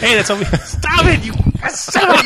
Hey, 0.00 0.14
that's 0.14 0.30
all 0.30 0.38
we. 0.38 0.44
Stop 0.44 1.04
it, 1.06 1.24
you 1.24 1.32
son 1.68 2.08
of 2.08 2.16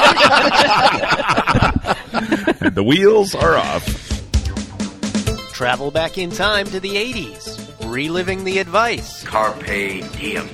the 2.74 2.82
wheels 2.84 3.34
are 3.34 3.56
off. 3.56 3.84
Travel 5.52 5.90
back 5.90 6.16
in 6.18 6.30
time 6.30 6.66
to 6.66 6.78
the 6.80 6.90
80s, 6.90 7.90
reliving 7.92 8.44
the 8.44 8.58
advice, 8.58 9.24
Carpe 9.24 9.66
diem. 9.66 10.48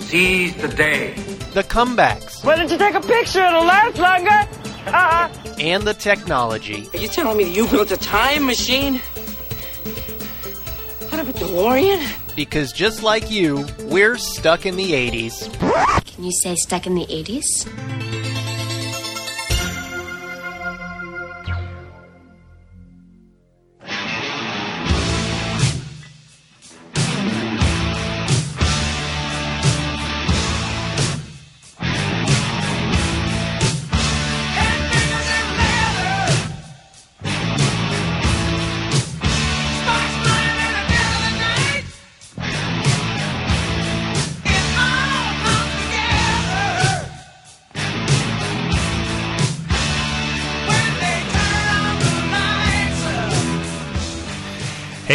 Seize 0.00 0.54
the 0.56 0.68
day. 0.68 1.14
the 1.52 1.64
comebacks, 1.64 2.44
Why 2.44 2.54
don't 2.56 2.70
you 2.70 2.78
take 2.78 2.94
a 2.94 3.00
picture? 3.00 3.44
It'll 3.44 3.64
last 3.64 3.98
longer. 3.98 4.48
Uh-uh. 4.86 5.28
and 5.58 5.82
the 5.82 5.94
technology. 5.94 6.88
Are 6.94 6.98
you 6.98 7.08
telling 7.08 7.36
me 7.36 7.44
that 7.44 7.50
you 7.50 7.66
built 7.66 7.90
a 7.90 7.96
time 7.96 8.46
machine? 8.46 9.00
Out 11.12 11.18
of 11.20 11.28
a 11.28 11.32
DeLorean? 11.32 12.06
Because 12.36 12.70
just 12.70 13.02
like 13.02 13.30
you, 13.30 13.66
we're 13.84 14.18
stuck 14.18 14.66
in 14.66 14.76
the 14.76 14.92
80s. 14.92 15.50
Can 16.04 16.24
you 16.24 16.32
say 16.42 16.54
stuck 16.54 16.86
in 16.86 16.94
the 16.94 17.06
80s? 17.06 18.15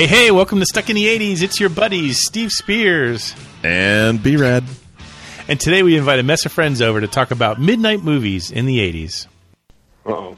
Hey, 0.01 0.07
hey, 0.07 0.31
welcome 0.31 0.59
to 0.59 0.65
Stuck 0.65 0.89
in 0.89 0.95
the 0.95 1.05
80s. 1.05 1.43
It's 1.43 1.59
your 1.59 1.69
buddies, 1.69 2.25
Steve 2.25 2.49
Spears. 2.51 3.35
And 3.61 4.23
Brad. 4.23 4.63
And 5.47 5.59
today 5.59 5.83
we 5.83 5.95
invite 5.95 6.17
a 6.17 6.23
mess 6.23 6.43
of 6.43 6.51
friends 6.51 6.81
over 6.81 6.99
to 6.99 7.07
talk 7.07 7.29
about 7.29 7.61
midnight 7.61 8.01
movies 8.01 8.49
in 8.49 8.65
the 8.65 8.79
80s. 8.79 9.27
Uh-oh. 10.03 10.37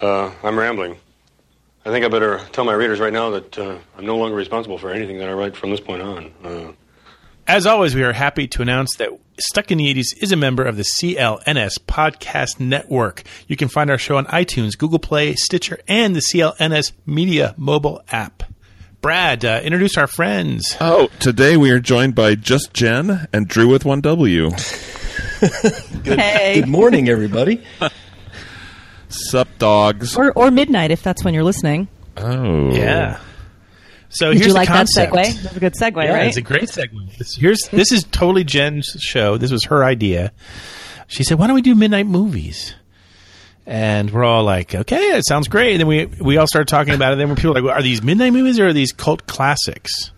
Uh, 0.00 0.32
I'm 0.44 0.56
rambling. 0.56 0.98
I 1.84 1.90
think 1.90 2.04
I 2.04 2.08
better 2.08 2.38
tell 2.52 2.64
my 2.64 2.74
readers 2.74 3.00
right 3.00 3.12
now 3.12 3.30
that 3.30 3.58
uh, 3.58 3.76
I'm 3.96 4.06
no 4.06 4.16
longer 4.16 4.36
responsible 4.36 4.78
for 4.78 4.92
anything 4.92 5.18
that 5.18 5.28
I 5.28 5.32
write 5.32 5.56
from 5.56 5.70
this 5.70 5.80
point 5.80 6.02
on. 6.02 6.32
Uh, 6.44 6.72
As 7.48 7.64
always, 7.66 7.94
we 7.94 8.02
are 8.02 8.12
happy 8.12 8.46
to 8.48 8.60
announce 8.60 8.96
that 8.96 9.08
Stuck 9.40 9.70
in 9.70 9.78
the 9.78 9.94
80s 9.94 10.22
is 10.22 10.32
a 10.32 10.36
member 10.36 10.62
of 10.64 10.76
the 10.76 10.82
CLNS 10.82 11.78
Podcast 11.86 12.60
Network. 12.60 13.22
You 13.46 13.56
can 13.56 13.68
find 13.68 13.88
our 13.88 13.96
show 13.96 14.18
on 14.18 14.26
iTunes, 14.26 14.76
Google 14.76 14.98
Play, 14.98 15.34
Stitcher, 15.34 15.78
and 15.88 16.14
the 16.14 16.20
CLNS 16.20 16.92
Media 17.06 17.54
mobile 17.56 18.02
app. 18.12 18.42
Brad, 19.00 19.46
uh, 19.46 19.62
introduce 19.64 19.96
our 19.96 20.08
friends. 20.08 20.76
Oh, 20.78 21.08
today 21.20 21.56
we 21.56 21.70
are 21.70 21.80
joined 21.80 22.14
by 22.14 22.34
Just 22.34 22.74
Jen 22.74 23.28
and 23.32 23.48
Drew 23.48 23.68
with 23.68 23.84
1W. 23.84 24.52
Hey. 26.04 26.60
Good 26.60 26.68
morning, 26.68 27.08
everybody. 27.08 27.64
Sup, 29.08 29.48
dogs? 29.58 30.16
Or, 30.16 30.32
or 30.32 30.50
midnight 30.50 30.90
if 30.90 31.02
that's 31.02 31.24
when 31.24 31.32
you're 31.32 31.44
listening. 31.44 31.88
Oh. 32.18 32.72
Yeah. 32.74 33.20
So 34.10 34.28
Did 34.32 34.38
here's 34.38 34.46
you 34.48 34.52
the 34.52 34.58
like 34.58 34.68
concept. 34.68 35.12
that 35.12 35.26
segue? 35.26 35.42
That's 35.42 35.56
a 35.56 35.60
good 35.60 35.74
segue, 35.74 36.02
Yeah, 36.04 36.12
right? 36.14 36.26
it's 36.28 36.36
a 36.38 36.42
great 36.42 36.64
segue. 36.64 37.16
This, 37.18 37.36
here's 37.36 37.60
this 37.70 37.92
is 37.92 38.04
totally 38.04 38.44
Jen's 38.44 38.86
show. 39.00 39.36
This 39.36 39.50
was 39.52 39.64
her 39.64 39.84
idea. 39.84 40.32
She 41.08 41.24
said, 41.24 41.38
"Why 41.38 41.46
don't 41.46 41.54
we 41.54 41.62
do 41.62 41.74
midnight 41.74 42.06
movies?" 42.06 42.74
And 43.66 44.10
we're 44.10 44.24
all 44.24 44.44
like, 44.44 44.74
"Okay, 44.74 45.12
that 45.12 45.22
sounds 45.26 45.48
great." 45.48 45.72
And 45.72 45.80
then 45.80 45.86
we 45.86 46.06
we 46.06 46.36
all 46.38 46.46
started 46.46 46.68
talking 46.68 46.94
about 46.94 47.12
it. 47.12 47.16
Then 47.16 47.28
when 47.28 47.36
people 47.36 47.52
were 47.54 47.60
like, 47.60 47.76
"Are 47.78 47.82
these 47.82 48.02
midnight 48.02 48.32
movies 48.32 48.58
or 48.58 48.68
are 48.68 48.72
these 48.72 48.92
cult 48.92 49.26
classics?" 49.26 50.10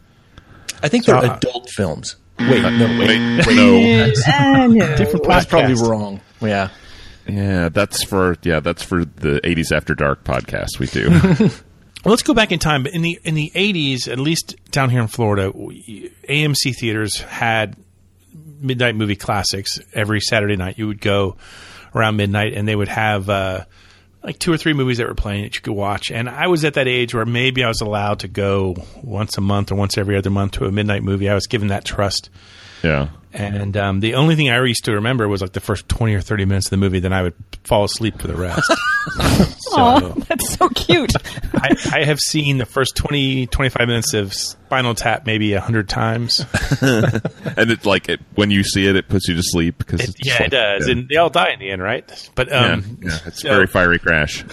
I 0.83 0.89
think 0.89 1.05
So, 1.05 1.21
they're 1.21 1.31
uh, 1.33 1.37
adult 1.37 1.69
films. 1.71 2.17
Wait, 2.39 2.63
no, 2.63 2.99
wait. 2.99 3.47
Wait, 3.47 3.47
no. 3.57 4.97
Different 4.97 5.25
podcast. 5.25 5.27
That's 5.27 5.47
probably 5.47 5.75
wrong. 5.75 6.21
Yeah. 6.41 6.69
yeah, 7.29 7.69
that's 7.69 8.03
for 8.05 8.37
yeah, 8.45 8.61
that's 8.61 8.83
for 8.83 9.05
the 9.05 9.41
80s 9.45 9.73
After 9.73 9.95
Dark 9.95 10.25
podcast 10.25 10.79
we 10.79 10.87
do. 10.87 11.51
Let's 12.05 12.23
go 12.23 12.33
back 12.33 12.51
in 12.51 12.59
time. 12.59 12.87
In 12.87 13.03
the 13.03 13.21
in 13.25 13.35
the 13.35 13.53
eighties, 13.55 14.09
at 14.09 14.19
least 14.19 14.57
down 14.71 14.89
here 14.91 15.03
in 15.03 15.09
Florida, 15.09 15.53
AMC 15.53 16.75
theaters 16.77 17.21
had 17.21 17.77
midnight 18.61 18.95
movie 18.95 19.17
classics 19.17 19.79
every 19.93 20.21
Saturday 20.21 20.57
night. 20.57 20.79
You 20.79 20.87
would 20.87 21.01
go 21.01 21.37
around 21.95 22.17
midnight, 22.17 22.55
and 22.55 22.67
they 22.67 22.77
would 22.77 22.89
have 22.89 23.29
uh, 23.29 23.65
like 24.23 24.39
two 24.39 24.53
or 24.53 24.57
three 24.57 24.73
movies 24.73 24.99
that 24.99 25.09
were 25.09 25.15
playing 25.15 25.43
that 25.43 25.55
you 25.55 25.61
could 25.61 25.75
watch. 25.75 26.11
And 26.11 26.29
I 26.29 26.47
was 26.47 26.65
at 26.65 26.75
that 26.75 26.89
age 26.89 27.15
where 27.15 27.27
maybe 27.27 27.65
I 27.65 27.69
was 27.69 27.81
allowed 27.81 28.21
to 28.21 28.29
go 28.29 28.77
once 29.03 29.37
a 29.37 29.41
month 29.41 29.73
or 29.73 29.75
once 29.75 29.99
every 29.99 30.17
other 30.17 30.31
month 30.31 30.53
to 30.53 30.65
a 30.65 30.73
midnight 30.73 31.03
movie. 31.03 31.29
I 31.29 31.35
was 31.35 31.47
given 31.47 31.69
that 31.69 31.85
trust. 31.85 32.31
Yeah. 32.83 33.09
And 33.33 33.77
um, 33.77 34.01
the 34.01 34.15
only 34.15 34.35
thing 34.35 34.51
I 34.51 34.61
used 34.65 34.87
to 34.87 34.93
remember 34.95 35.29
was 35.29 35.41
like 35.41 35.53
the 35.53 35.61
first 35.61 35.89
twenty 35.89 36.15
or 36.17 36.21
thirty 36.21 36.45
minutes 36.45 36.67
of 36.67 36.71
the 36.71 36.77
movie. 36.79 36.99
Then 36.99 37.13
I 37.13 37.23
would 37.23 37.35
fall 37.63 37.85
asleep 37.85 38.21
for 38.21 38.27
the 38.27 38.35
rest. 38.35 38.69
Aw, 39.73 40.01
so 40.01 40.09
that's 40.27 40.55
so 40.57 40.69
cute. 40.71 41.13
I, 41.55 41.77
I 41.93 42.05
have 42.05 42.19
seen 42.19 42.59
the 42.59 42.67
first 42.67 42.97
20, 42.97 43.47
25 43.47 43.87
minutes 43.87 44.15
of 44.15 44.35
Spinal 44.35 44.95
Tap 44.97 45.27
maybe 45.27 45.53
a 45.53 45.61
hundred 45.61 45.89
times. 45.89 46.45
And 46.83 47.71
it's 47.71 47.85
like 47.87 48.09
it, 48.09 48.21
when 48.35 48.51
you 48.51 48.65
see 48.65 48.87
it, 48.87 48.97
it 48.97 49.09
puts 49.09 49.29
you 49.29 49.35
to 49.37 49.43
sleep 49.45 49.79
because 49.79 50.01
It- 50.09 50.17
yeah, 50.25 50.43
it 50.45 50.51
does, 50.51 50.89
and 50.89 51.09
they 51.09 51.17
all 51.17 51.31
die 51.31 51.51
in 51.51 51.59
the 51.61 51.71
end, 51.71 51.83
right? 51.83 52.31
But 52.35 52.49
yeah, 52.49 52.73
um, 52.73 52.99
yeah, 53.03 53.19
it's 53.27 53.39
a 53.39 53.41
so- 53.43 53.49
very 53.51 53.67
fiery 53.67 53.99
crash. 53.99 54.45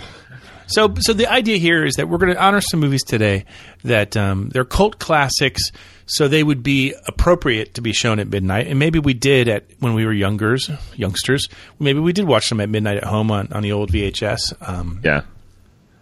So, 0.67 0.93
so 0.99 1.13
the 1.13 1.27
idea 1.27 1.57
here 1.57 1.85
is 1.85 1.95
that 1.95 2.07
we're 2.09 2.17
going 2.17 2.33
to 2.33 2.41
honor 2.43 2.61
some 2.61 2.79
movies 2.79 3.03
today 3.03 3.45
that 3.83 4.15
um, 4.17 4.49
they're 4.49 4.65
cult 4.65 4.99
classics, 4.99 5.71
so 6.05 6.27
they 6.27 6.43
would 6.43 6.61
be 6.63 6.93
appropriate 7.07 7.73
to 7.75 7.81
be 7.81 7.93
shown 7.93 8.19
at 8.19 8.27
midnight. 8.27 8.67
And 8.67 8.77
maybe 8.77 8.99
we 8.99 9.13
did 9.13 9.47
at 9.47 9.65
when 9.79 9.93
we 9.93 10.05
were 10.05 10.13
youngers, 10.13 10.69
youngsters. 10.95 11.47
Maybe 11.79 11.99
we 11.99 12.13
did 12.13 12.25
watch 12.25 12.49
them 12.49 12.59
at 12.61 12.69
midnight 12.69 12.97
at 12.97 13.03
home 13.05 13.31
on, 13.31 13.51
on 13.53 13.63
the 13.63 13.71
old 13.71 13.91
VHS. 13.91 14.53
Um, 14.67 14.99
Yeah. 15.03 15.21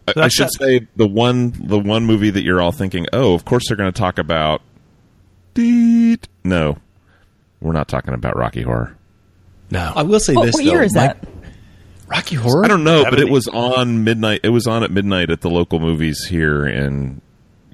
I, 0.08 0.22
I 0.22 0.28
should 0.28 0.46
that- 0.48 0.54
say 0.54 0.88
the 0.96 1.08
one 1.08 1.52
the 1.68 1.80
one 1.80 2.06
movie 2.06 2.30
that 2.30 2.44
you're 2.44 2.62
all 2.62 2.72
thinking, 2.72 3.08
oh, 3.14 3.34
of 3.34 3.44
course 3.46 3.64
they're 3.68 3.78
going 3.78 3.92
to 3.92 3.98
talk 4.00 4.20
about. 4.20 4.62
Deet. 5.54 6.28
No, 6.44 6.78
we're 7.62 7.72
not 7.74 7.88
talking 7.88 8.14
about 8.14 8.36
Rocky 8.38 8.62
Horror. 8.62 8.96
no, 9.72 9.94
I 9.96 10.04
will 10.04 10.20
say 10.20 10.34
What, 10.36 10.46
this, 10.46 10.54
what 10.54 10.64
though. 10.66 10.72
year 10.72 10.84
is 10.84 10.94
My- 10.96 11.08
that? 11.08 11.28
Rocky 12.08 12.36
Horror? 12.36 12.66
I 12.66 12.68
don't 12.68 12.84
know, 12.84 13.04
but 13.10 13.20
it 13.20 13.30
was 13.30 13.48
on 13.48 14.04
midnight. 14.04 14.42
It 14.44 14.50
was 14.50 14.68
on 14.68 14.84
at 14.84 14.92
midnight 14.92 15.30
at 15.30 15.42
the 15.42 15.50
local 15.50 15.80
movies 15.80 16.26
here 16.30 16.66
in 16.66 17.22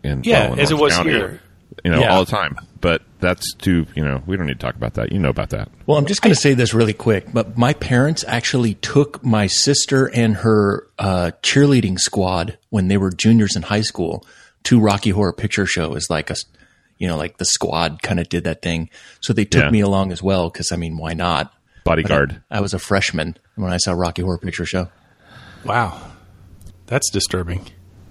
in 0.04 0.24
Yeah, 0.24 0.46
well, 0.46 0.54
in 0.54 0.60
as 0.60 0.72
it 0.72 0.78
was 0.78 0.94
County, 0.96 1.12
here. 1.12 1.42
You 1.86 1.92
know, 1.92 2.00
Yeah. 2.02 2.14
all 2.14 2.26
the 2.26 2.32
time. 2.32 2.58
But 2.82 3.02
that's 3.20 3.54
too. 3.54 3.86
You 3.96 4.04
know, 4.04 4.24
we 4.26 4.36
don't 4.36 4.48
need 4.48 4.60
to 4.60 4.66
talk 4.66 4.76
about 4.76 4.96
that. 4.96 5.12
You 5.12 5.20
know 5.20 5.30
about 5.30 5.52
that. 5.52 5.70
Well, 5.86 5.98
I'm 5.98 6.06
just 6.06 6.22
going 6.22 6.34
to 6.34 6.40
say 6.40 6.54
this 6.54 6.74
really 6.74 6.94
quick, 6.94 7.28
but 7.32 7.58
my 7.58 7.74
parents 7.74 8.26
actually 8.28 8.74
took 8.76 9.24
my 9.24 9.48
sister 9.48 10.08
and 10.14 10.38
her 10.38 10.88
uh, 10.98 11.32
cheerleading 11.44 12.00
squad 12.00 12.58
when 12.70 12.88
they 12.88 12.98
were 12.98 13.12
juniors 13.12 13.56
in 13.56 13.62
high 13.64 13.82
school 13.82 14.26
to 14.64 14.80
Rocky 14.80 15.12
Horror 15.12 15.34
Picture 15.34 15.66
Show 15.66 15.94
as 15.96 16.10
like 16.10 16.30
a, 16.30 16.36
you 16.98 17.08
know, 17.08 17.18
like 17.18 17.38
the 17.38 17.46
squad 17.46 18.02
kind 18.02 18.20
of 18.20 18.30
did 18.30 18.44
that 18.46 18.62
thing. 18.62 18.90
So 19.22 19.32
they 19.34 19.46
took 19.46 19.64
Yeah. 19.66 19.70
me 19.72 19.80
along 19.82 20.12
as 20.12 20.22
well 20.24 20.50
because 20.50 20.72
I 20.72 20.76
mean, 20.76 20.98
why 20.98 21.14
not? 21.14 21.54
But 21.96 22.04
Bodyguard. 22.04 22.42
I, 22.50 22.58
I 22.58 22.62
was 22.62 22.74
a 22.74 22.80
freshman 22.80 23.38
when 23.56 23.72
I 23.74 23.78
saw 23.78 23.92
Rocky 23.94 24.22
Horror 24.22 24.38
Picture 24.40 24.66
Show. 24.66 24.90
wow, 25.66 26.00
that's 26.88 27.10
disturbing. 27.12 27.66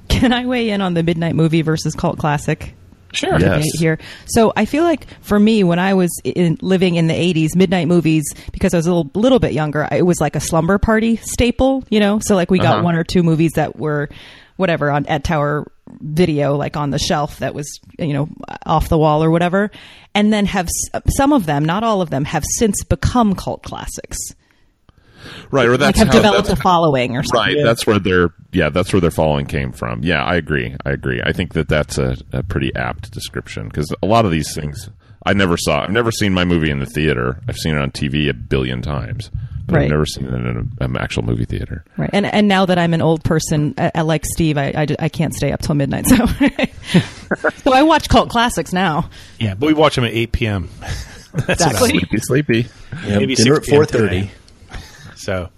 Can 0.08 0.32
I 0.32 0.46
weigh 0.46 0.70
in 0.70 0.80
on 0.80 0.94
the 0.94 1.02
midnight 1.02 1.34
movie 1.34 1.62
versus 1.62 1.94
cult 1.94 2.18
classic? 2.18 2.74
Sure. 3.12 3.32
Yeah. 3.32 3.38
debate 3.38 3.64
Yes. 3.74 3.80
here. 3.80 3.98
So 4.26 4.52
I 4.56 4.64
feel 4.66 4.84
like 4.84 5.06
for 5.22 5.38
me, 5.38 5.64
when 5.64 5.78
I 5.80 5.94
was 5.94 6.10
in, 6.24 6.58
living 6.62 6.94
in 6.94 7.06
the 7.08 7.14
'80s, 7.14 7.56
midnight 7.56 7.88
movies, 7.88 8.24
because 8.52 8.72
I 8.72 8.76
was 8.76 8.86
a 8.86 8.94
little, 8.94 9.10
little 9.14 9.38
bit 9.40 9.52
younger, 9.52 9.88
it 9.90 10.02
was 10.06 10.20
like 10.20 10.36
a 10.36 10.40
slumber 10.40 10.78
party 10.78 11.16
staple. 11.16 11.82
You 11.90 11.98
know, 12.00 12.20
so 12.22 12.34
like 12.36 12.50
we 12.50 12.58
got 12.58 12.74
Uh-huh. 12.76 12.84
one 12.84 12.94
or 12.96 13.02
two 13.04 13.22
movies 13.24 13.52
that 13.56 13.76
were 13.78 14.08
whatever 14.56 14.90
on 14.90 15.06
at 15.06 15.24
Tower 15.24 15.66
Video, 16.00 16.56
like 16.56 16.76
on 16.76 16.90
the 16.90 16.98
shelf 16.98 17.38
that 17.38 17.54
was 17.54 17.80
you 17.98 18.12
know 18.12 18.28
off 18.66 18.88
the 18.88 18.98
wall 18.98 19.22
or 19.24 19.30
whatever, 19.30 19.70
and 20.14 20.32
then 20.32 20.46
have 20.46 20.66
s- 20.66 21.02
some 21.16 21.32
of 21.32 21.46
them, 21.46 21.64
not 21.64 21.82
all 21.84 22.00
of 22.02 22.10
them, 22.10 22.24
have 22.24 22.44
since 22.58 22.84
become 22.84 23.34
cult 23.34 23.62
classics. 23.62 24.18
Right, 25.50 25.66
or 25.66 25.76
Like 25.76 25.96
have 25.96 26.08
how, 26.08 26.12
developed 26.14 26.48
a 26.48 26.56
following 26.56 27.16
or 27.16 27.22
something. 27.22 27.56
Right, 27.56 27.64
that's 27.64 27.86
where 27.86 27.98
their 27.98 28.32
yeah, 28.52 28.70
that's 28.70 28.92
where 28.92 29.00
their 29.00 29.10
following 29.10 29.46
came 29.46 29.72
from. 29.72 30.02
Yeah, 30.02 30.24
I 30.24 30.36
agree. 30.36 30.74
I 30.84 30.90
agree. 30.90 31.20
I 31.24 31.32
think 31.32 31.52
that 31.54 31.68
that's 31.68 31.98
a, 31.98 32.16
a 32.32 32.42
pretty 32.42 32.74
apt 32.74 33.10
description 33.12 33.68
because 33.68 33.92
a 34.02 34.06
lot 34.06 34.24
of 34.24 34.30
these 34.30 34.54
things 34.54 34.88
I 35.26 35.34
never 35.34 35.56
saw. 35.58 35.82
I've 35.82 35.90
never 35.90 36.10
seen 36.10 36.32
my 36.32 36.44
movie 36.44 36.70
in 36.70 36.78
the 36.78 36.86
theater. 36.86 37.40
I've 37.48 37.56
seen 37.58 37.74
it 37.74 37.78
on 37.80 37.90
TV 37.90 38.30
a 38.30 38.34
billion 38.34 38.80
times, 38.80 39.30
but 39.70 39.76
Right. 39.78 39.84
I've 39.84 39.90
never 39.90 40.06
seen 40.06 40.26
it 40.26 40.34
in 40.34 40.46
an, 40.46 40.72
an 40.80 40.96
actual 40.96 41.22
movie 41.24 41.44
theater. 41.44 41.84
Right, 41.96 42.10
and 42.12 42.26
and 42.26 42.48
now 42.48 42.66
that 42.66 42.78
I'm 42.78 42.92
an 42.94 43.02
old 43.02 43.22
person, 43.24 43.74
I, 43.78 43.90
I 43.94 44.00
like 44.02 44.24
Steve, 44.26 44.58
I, 44.58 44.72
I, 44.76 44.86
I 44.98 45.08
can't 45.08 45.34
stay 45.34 45.52
up 45.52 45.60
till 45.62 45.74
midnight, 45.74 46.06
so 46.06 46.16
so 47.64 47.72
I 47.72 47.82
watch 47.82 48.08
cult 48.08 48.30
classics 48.30 48.72
now. 48.72 49.08
Yeah, 49.38 49.54
but 49.54 49.66
we 49.66 49.74
watch 49.74 49.94
them 49.96 50.04
at 50.04 50.12
eight 50.12 50.32
p.m. 50.32 50.68
exactly. 51.48 51.90
Sleepy, 52.00 52.18
sleepy. 52.18 52.66
Yeah, 53.06 53.18
Maybe 53.18 53.34
dinner 53.34 53.56
6 53.56 53.68
at 53.68 53.74
four 53.74 53.86
p.m. 53.86 54.00
thirty. 54.00 54.20
today. 54.20 54.30
So, 55.16 55.50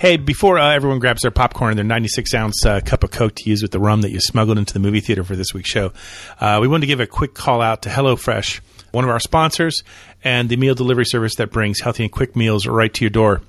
hey, 0.00 0.16
before 0.16 0.58
uh, 0.58 0.72
everyone 0.74 0.98
grabs 0.98 1.22
their 1.22 1.30
popcorn 1.30 1.70
and 1.70 1.78
their 1.78 1.84
96 1.84 2.34
ounce 2.34 2.66
uh, 2.66 2.80
cup 2.84 3.04
of 3.04 3.12
Coke 3.12 3.36
to 3.36 3.48
use 3.48 3.62
with 3.62 3.70
the 3.70 3.78
rum 3.78 4.00
that 4.00 4.10
you 4.10 4.18
smuggled 4.18 4.58
into 4.58 4.72
the 4.72 4.80
movie 4.80 4.98
theater 4.98 5.22
for 5.22 5.36
this 5.36 5.54
week's 5.54 5.70
show, 5.70 5.92
uh, 6.40 6.58
we 6.60 6.66
wanted 6.66 6.80
to 6.80 6.86
give 6.88 6.98
a 6.98 7.06
quick 7.06 7.32
call 7.32 7.62
out 7.62 7.82
to 7.82 7.90
HelloFresh, 7.90 8.58
one 8.90 9.04
of 9.04 9.10
our 9.10 9.20
sponsors, 9.20 9.84
and 10.24 10.48
the 10.48 10.56
meal 10.56 10.74
delivery 10.74 11.04
service 11.04 11.36
that 11.36 11.52
brings 11.52 11.78
healthy 11.78 12.02
and 12.02 12.10
quick 12.10 12.34
meals 12.34 12.66
right 12.66 12.92
to 12.92 13.04
your 13.04 13.10
door. 13.10 13.40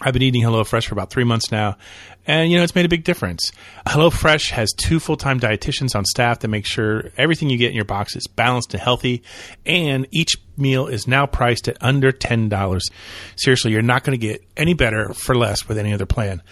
I've 0.00 0.12
been 0.12 0.22
eating 0.22 0.42
HelloFresh 0.42 0.86
for 0.86 0.94
about 0.94 1.10
three 1.10 1.24
months 1.24 1.50
now, 1.50 1.76
and 2.28 2.52
you 2.52 2.58
know 2.58 2.62
it's 2.62 2.74
made 2.74 2.84
a 2.84 2.88
big 2.88 3.02
difference. 3.02 3.50
HelloFresh 3.86 4.50
has 4.50 4.70
two 4.76 5.00
full-time 5.00 5.40
dietitians 5.40 5.96
on 5.96 6.04
staff 6.04 6.40
that 6.40 6.48
make 6.48 6.66
sure 6.66 7.10
everything 7.16 7.48
you 7.50 7.56
get 7.56 7.70
in 7.70 7.74
your 7.74 7.86
box 7.86 8.14
is 8.14 8.26
balanced 8.28 8.74
and 8.74 8.82
healthy, 8.82 9.22
and 9.66 10.06
each 10.12 10.36
meal 10.56 10.88
is 10.88 11.06
now 11.06 11.24
priced 11.24 11.68
at 11.68 11.76
under 11.80 12.12
ten 12.12 12.48
dollars. 12.48 12.84
Seriously, 13.36 13.72
you're 13.72 13.82
not 13.82 14.04
going 14.04 14.18
to 14.18 14.24
get 14.24 14.44
any 14.56 14.74
better 14.74 15.12
for 15.14 15.34
less 15.34 15.66
with 15.66 15.78
any 15.78 15.92
other 15.92 16.06
plan. 16.06 16.42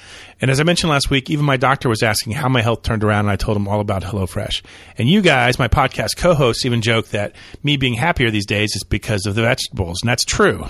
And 0.41 0.51
as 0.51 0.61
I 0.61 0.65
mentioned 0.65 0.91
last 0.91 1.09
week, 1.09 1.31
even 1.31 1.47
my 1.47 1.57
doctor 1.57 1.89
was 1.89 2.03
asking 2.03 2.33
how 2.33 2.49
my 2.49 2.61
health 2.61 2.83
turned 2.83 3.03
around, 3.03 3.21
and 3.21 3.31
I 3.31 3.37
told 3.37 3.57
him 3.57 3.67
all 3.69 3.81
about 3.81 4.03
HelloFresh. 4.03 4.63
And 4.99 5.09
you 5.09 5.23
guys, 5.23 5.59
my 5.59 5.69
podcast 5.69 6.17
co-hosts, 6.19 6.67
even 6.67 6.83
joke 6.83 7.09
that 7.09 7.35
me 7.63 7.79
being 7.79 7.95
happier 7.95 8.31
these 8.31 8.45
days 8.45 8.77
is 8.77 8.85
because 8.85 9.25
of 9.25 9.35
the 9.35 9.43
vegetables, 9.43 10.03
and 10.03 10.11
that's 10.11 10.25
true. 10.25 10.67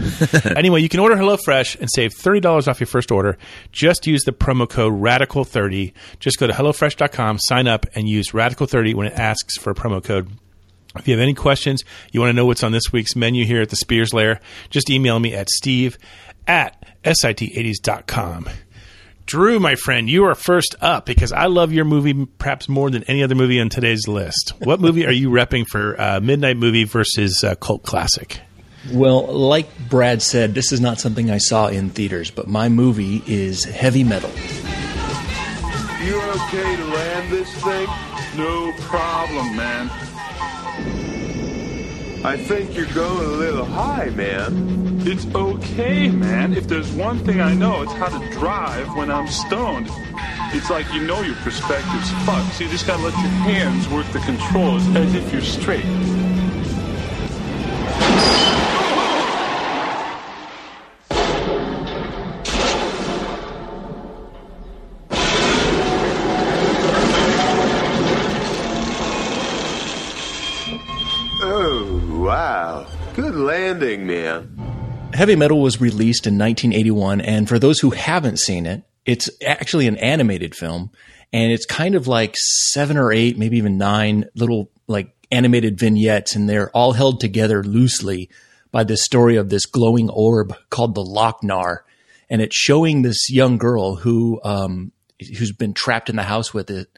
anyway, 0.56 0.80
you 0.80 0.88
can 0.88 1.00
order 1.00 1.16
HelloFresh 1.16 1.78
and 1.80 1.88
save 1.90 2.14
$30 2.14 2.66
off 2.66 2.80
your 2.80 2.86
first 2.86 3.10
order. 3.10 3.36
Just 3.72 4.06
use 4.06 4.24
the 4.24 4.32
promo 4.50 4.68
code 4.68 4.92
RADICAL30. 5.00 5.92
Just 6.18 6.38
go 6.38 6.46
to 6.46 6.52
HelloFresh.com, 6.52 7.38
sign 7.38 7.68
up, 7.68 7.86
and 7.94 8.08
use 8.08 8.30
RADICAL30 8.30 8.94
when 8.94 9.06
it 9.06 9.14
asks 9.14 9.56
for 9.56 9.70
a 9.70 9.74
promo 9.74 10.02
code. 10.02 10.30
If 10.96 11.06
you 11.06 11.14
have 11.14 11.22
any 11.22 11.34
questions, 11.34 11.84
you 12.10 12.20
want 12.20 12.30
to 12.30 12.34
know 12.34 12.46
what's 12.46 12.64
on 12.64 12.72
this 12.72 12.92
week's 12.92 13.14
menu 13.14 13.44
here 13.44 13.62
at 13.62 13.70
the 13.70 13.76
Spears 13.76 14.12
Lair, 14.12 14.40
just 14.70 14.90
email 14.90 15.20
me 15.20 15.34
at 15.34 15.48
steve 15.48 15.96
at 16.48 16.84
sit80s.com. 17.04 18.48
Drew, 19.24 19.60
my 19.60 19.76
friend, 19.76 20.10
you 20.10 20.24
are 20.24 20.34
first 20.34 20.74
up 20.80 21.06
because 21.06 21.30
I 21.30 21.46
love 21.46 21.72
your 21.72 21.84
movie 21.84 22.26
perhaps 22.26 22.68
more 22.68 22.90
than 22.90 23.04
any 23.04 23.22
other 23.22 23.36
movie 23.36 23.60
on 23.60 23.68
today's 23.68 24.08
list. 24.08 24.54
What 24.58 24.80
movie 24.80 25.06
are 25.06 25.12
you 25.12 25.30
repping 25.30 25.68
for 25.68 26.00
uh, 26.00 26.18
Midnight 26.20 26.56
Movie 26.56 26.82
versus 26.82 27.44
uh, 27.44 27.54
Cult 27.54 27.84
Classic? 27.84 28.40
Well, 28.92 29.26
like 29.26 29.68
Brad 29.88 30.22
said, 30.22 30.54
this 30.54 30.72
is 30.72 30.80
not 30.80 30.98
something 30.98 31.30
I 31.30 31.38
saw 31.38 31.66
in 31.68 31.90
theaters, 31.90 32.30
but 32.30 32.48
my 32.48 32.68
movie 32.68 33.22
is 33.26 33.64
Heavy 33.64 34.04
Metal. 34.04 34.30
You're 36.02 36.22
okay 36.22 36.76
to 36.76 36.84
land 36.86 37.30
this 37.30 37.52
thing? 37.62 37.86
No 38.36 38.72
problem, 38.78 39.54
man. 39.54 39.90
I 42.24 42.36
think 42.36 42.74
you're 42.74 42.86
going 42.86 43.24
a 43.24 43.28
little 43.28 43.64
high, 43.64 44.10
man. 44.10 45.02
It's 45.06 45.26
okay, 45.34 46.08
man. 46.08 46.54
If 46.54 46.68
there's 46.68 46.90
one 46.92 47.18
thing 47.20 47.40
I 47.40 47.54
know, 47.54 47.82
it's 47.82 47.92
how 47.92 48.18
to 48.18 48.30
drive 48.30 48.94
when 48.96 49.10
I'm 49.10 49.28
stoned. 49.28 49.88
It's 50.52 50.68
like 50.68 50.92
you 50.92 51.06
know 51.06 51.20
your 51.22 51.36
perspective's 51.36 52.10
fucked, 52.24 52.54
so 52.54 52.64
you 52.64 52.70
just 52.70 52.86
gotta 52.86 53.02
let 53.02 53.12
your 53.12 53.30
hands 53.48 53.88
work 53.88 54.06
the 54.08 54.18
controls 54.20 54.86
as 54.96 55.14
if 55.14 55.32
you're 55.32 55.42
straight. 55.42 55.84
Heavy 75.20 75.36
Metal 75.36 75.60
was 75.60 75.82
released 75.82 76.26
in 76.26 76.38
1981, 76.38 77.20
and 77.20 77.46
for 77.46 77.58
those 77.58 77.78
who 77.78 77.90
haven't 77.90 78.38
seen 78.38 78.64
it, 78.64 78.84
it's 79.04 79.28
actually 79.46 79.86
an 79.86 79.98
animated 79.98 80.54
film, 80.54 80.90
and 81.30 81.52
it's 81.52 81.66
kind 81.66 81.94
of 81.94 82.06
like 82.06 82.34
seven 82.72 82.96
or 82.96 83.12
eight, 83.12 83.36
maybe 83.36 83.58
even 83.58 83.76
nine 83.76 84.24
little 84.34 84.70
like 84.86 85.14
animated 85.30 85.78
vignettes, 85.78 86.34
and 86.34 86.48
they're 86.48 86.70
all 86.70 86.92
held 86.92 87.20
together 87.20 87.62
loosely 87.62 88.28
by 88.72 88.84
the 88.84 88.96
story 88.96 89.36
of 89.36 89.48
this 89.48 89.66
glowing 89.66 90.08
orb 90.10 90.54
called 90.70 90.94
the 90.94 91.04
Loc-Nar, 91.04 91.84
and 92.28 92.40
it's 92.40 92.56
showing 92.56 93.02
this 93.02 93.30
young 93.30 93.58
girl 93.58 93.96
who 93.96 94.40
um, 94.44 94.92
who's 95.20 95.52
been 95.52 95.74
trapped 95.74 96.08
in 96.08 96.16
the 96.16 96.22
house 96.22 96.54
with 96.54 96.70
it, 96.70 96.88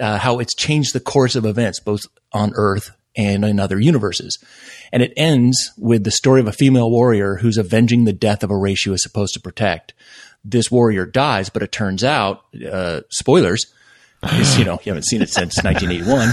uh, 0.00 0.18
how 0.18 0.38
it's 0.38 0.54
changed 0.54 0.92
the 0.92 1.00
course 1.00 1.34
of 1.34 1.44
events 1.44 1.80
both 1.80 2.02
on 2.32 2.52
Earth 2.54 2.90
and 3.16 3.44
in 3.44 3.58
other 3.58 3.80
universes. 3.80 4.38
And 4.92 5.02
it 5.02 5.12
ends 5.16 5.72
with 5.76 6.04
the 6.04 6.10
story 6.10 6.40
of 6.40 6.46
a 6.46 6.52
female 6.52 6.90
warrior 6.90 7.36
who's 7.36 7.58
avenging 7.58 8.04
the 8.04 8.12
death 8.12 8.42
of 8.42 8.50
a 8.50 8.56
race 8.56 8.78
she 8.78 8.90
was 8.90 9.02
supposed 9.02 9.34
to 9.34 9.40
protect. 9.40 9.92
This 10.44 10.70
warrior 10.70 11.04
dies, 11.04 11.50
but 11.50 11.62
it 11.62 11.72
turns 11.72 12.04
out, 12.04 12.44
uh, 12.70 13.00
spoilers, 13.10 13.66
you 14.56 14.64
know, 14.64 14.78
you 14.84 14.90
haven't 14.90 15.04
seen 15.04 15.20
it 15.20 15.30
since 15.30 15.56
1981, 15.62 16.28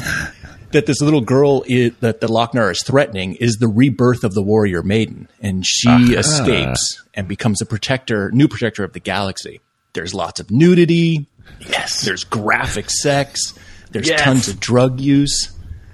that 0.75 0.85
this 0.85 1.01
little 1.01 1.21
girl 1.21 1.63
is, 1.67 1.93
that 2.01 2.21
the 2.21 2.31
Loc-Nar 2.31 2.69
is 2.71 2.83
threatening 2.83 3.35
is 3.35 3.55
the 3.57 3.67
rebirth 3.67 4.23
of 4.23 4.33
the 4.33 4.43
warrior 4.43 4.83
maiden. 4.83 5.27
And 5.41 5.65
she 5.65 5.89
Aha. 5.89 6.13
escapes 6.19 7.01
and 7.13 7.27
becomes 7.27 7.61
a 7.61 7.65
protector, 7.65 8.29
new 8.31 8.47
protector 8.47 8.83
of 8.83 8.93
the 8.93 8.99
galaxy. 8.99 9.61
There's 9.93 10.13
lots 10.13 10.39
of 10.39 10.51
nudity. 10.51 11.27
Yes. 11.67 12.01
There's 12.03 12.23
graphic 12.23 12.89
sex. 12.89 13.53
There's 13.91 14.09
Yes. 14.09 14.21
tons 14.21 14.47
of 14.47 14.59
drug 14.59 14.99
use. 14.99 15.49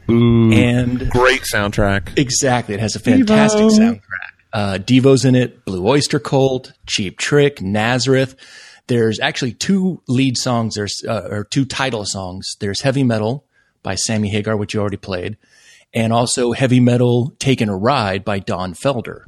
Ooh, 0.10 0.52
And 0.52 1.10
great 1.10 1.44
soundtrack. 1.44 2.18
Exactly. 2.18 2.74
It 2.76 2.82
has 2.82 2.96
a 2.96 3.00
fantastic 3.00 3.62
Devo. 3.62 3.78
soundtrack. 3.80 4.02
Uh, 4.54 4.78
Devo's 4.80 5.24
in 5.24 5.36
it, 5.36 5.64
Blue 5.64 5.88
Oyster 5.88 6.20
Cult, 6.20 6.74
Cheap 6.86 7.18
Trick, 7.18 7.62
Nazareth. 7.62 8.36
There's 8.88 9.20
actually 9.20 9.54
two 9.54 10.02
lead 10.10 10.38
songs. 10.38 10.76
There's 10.76 11.02
uh, 11.08 11.28
or 11.30 11.44
two 11.46 11.64
title 11.64 12.04
songs. 12.04 12.56
There's 12.60 12.82
Heavy 12.82 13.04
Metal 13.04 13.46
by 13.84 13.96
Sammy 13.96 14.30
Hagar, 14.30 14.56
which 14.58 14.74
you 14.74 14.80
already 14.80 14.98
played, 14.98 15.38
and 15.94 16.14
also 16.14 16.52
Heavy 16.52 16.80
Metal 16.80 17.34
Taking 17.40 17.70
a 17.70 17.76
Ride 17.76 18.24
by 18.24 18.40
Don 18.40 18.74
Felder. 18.74 19.24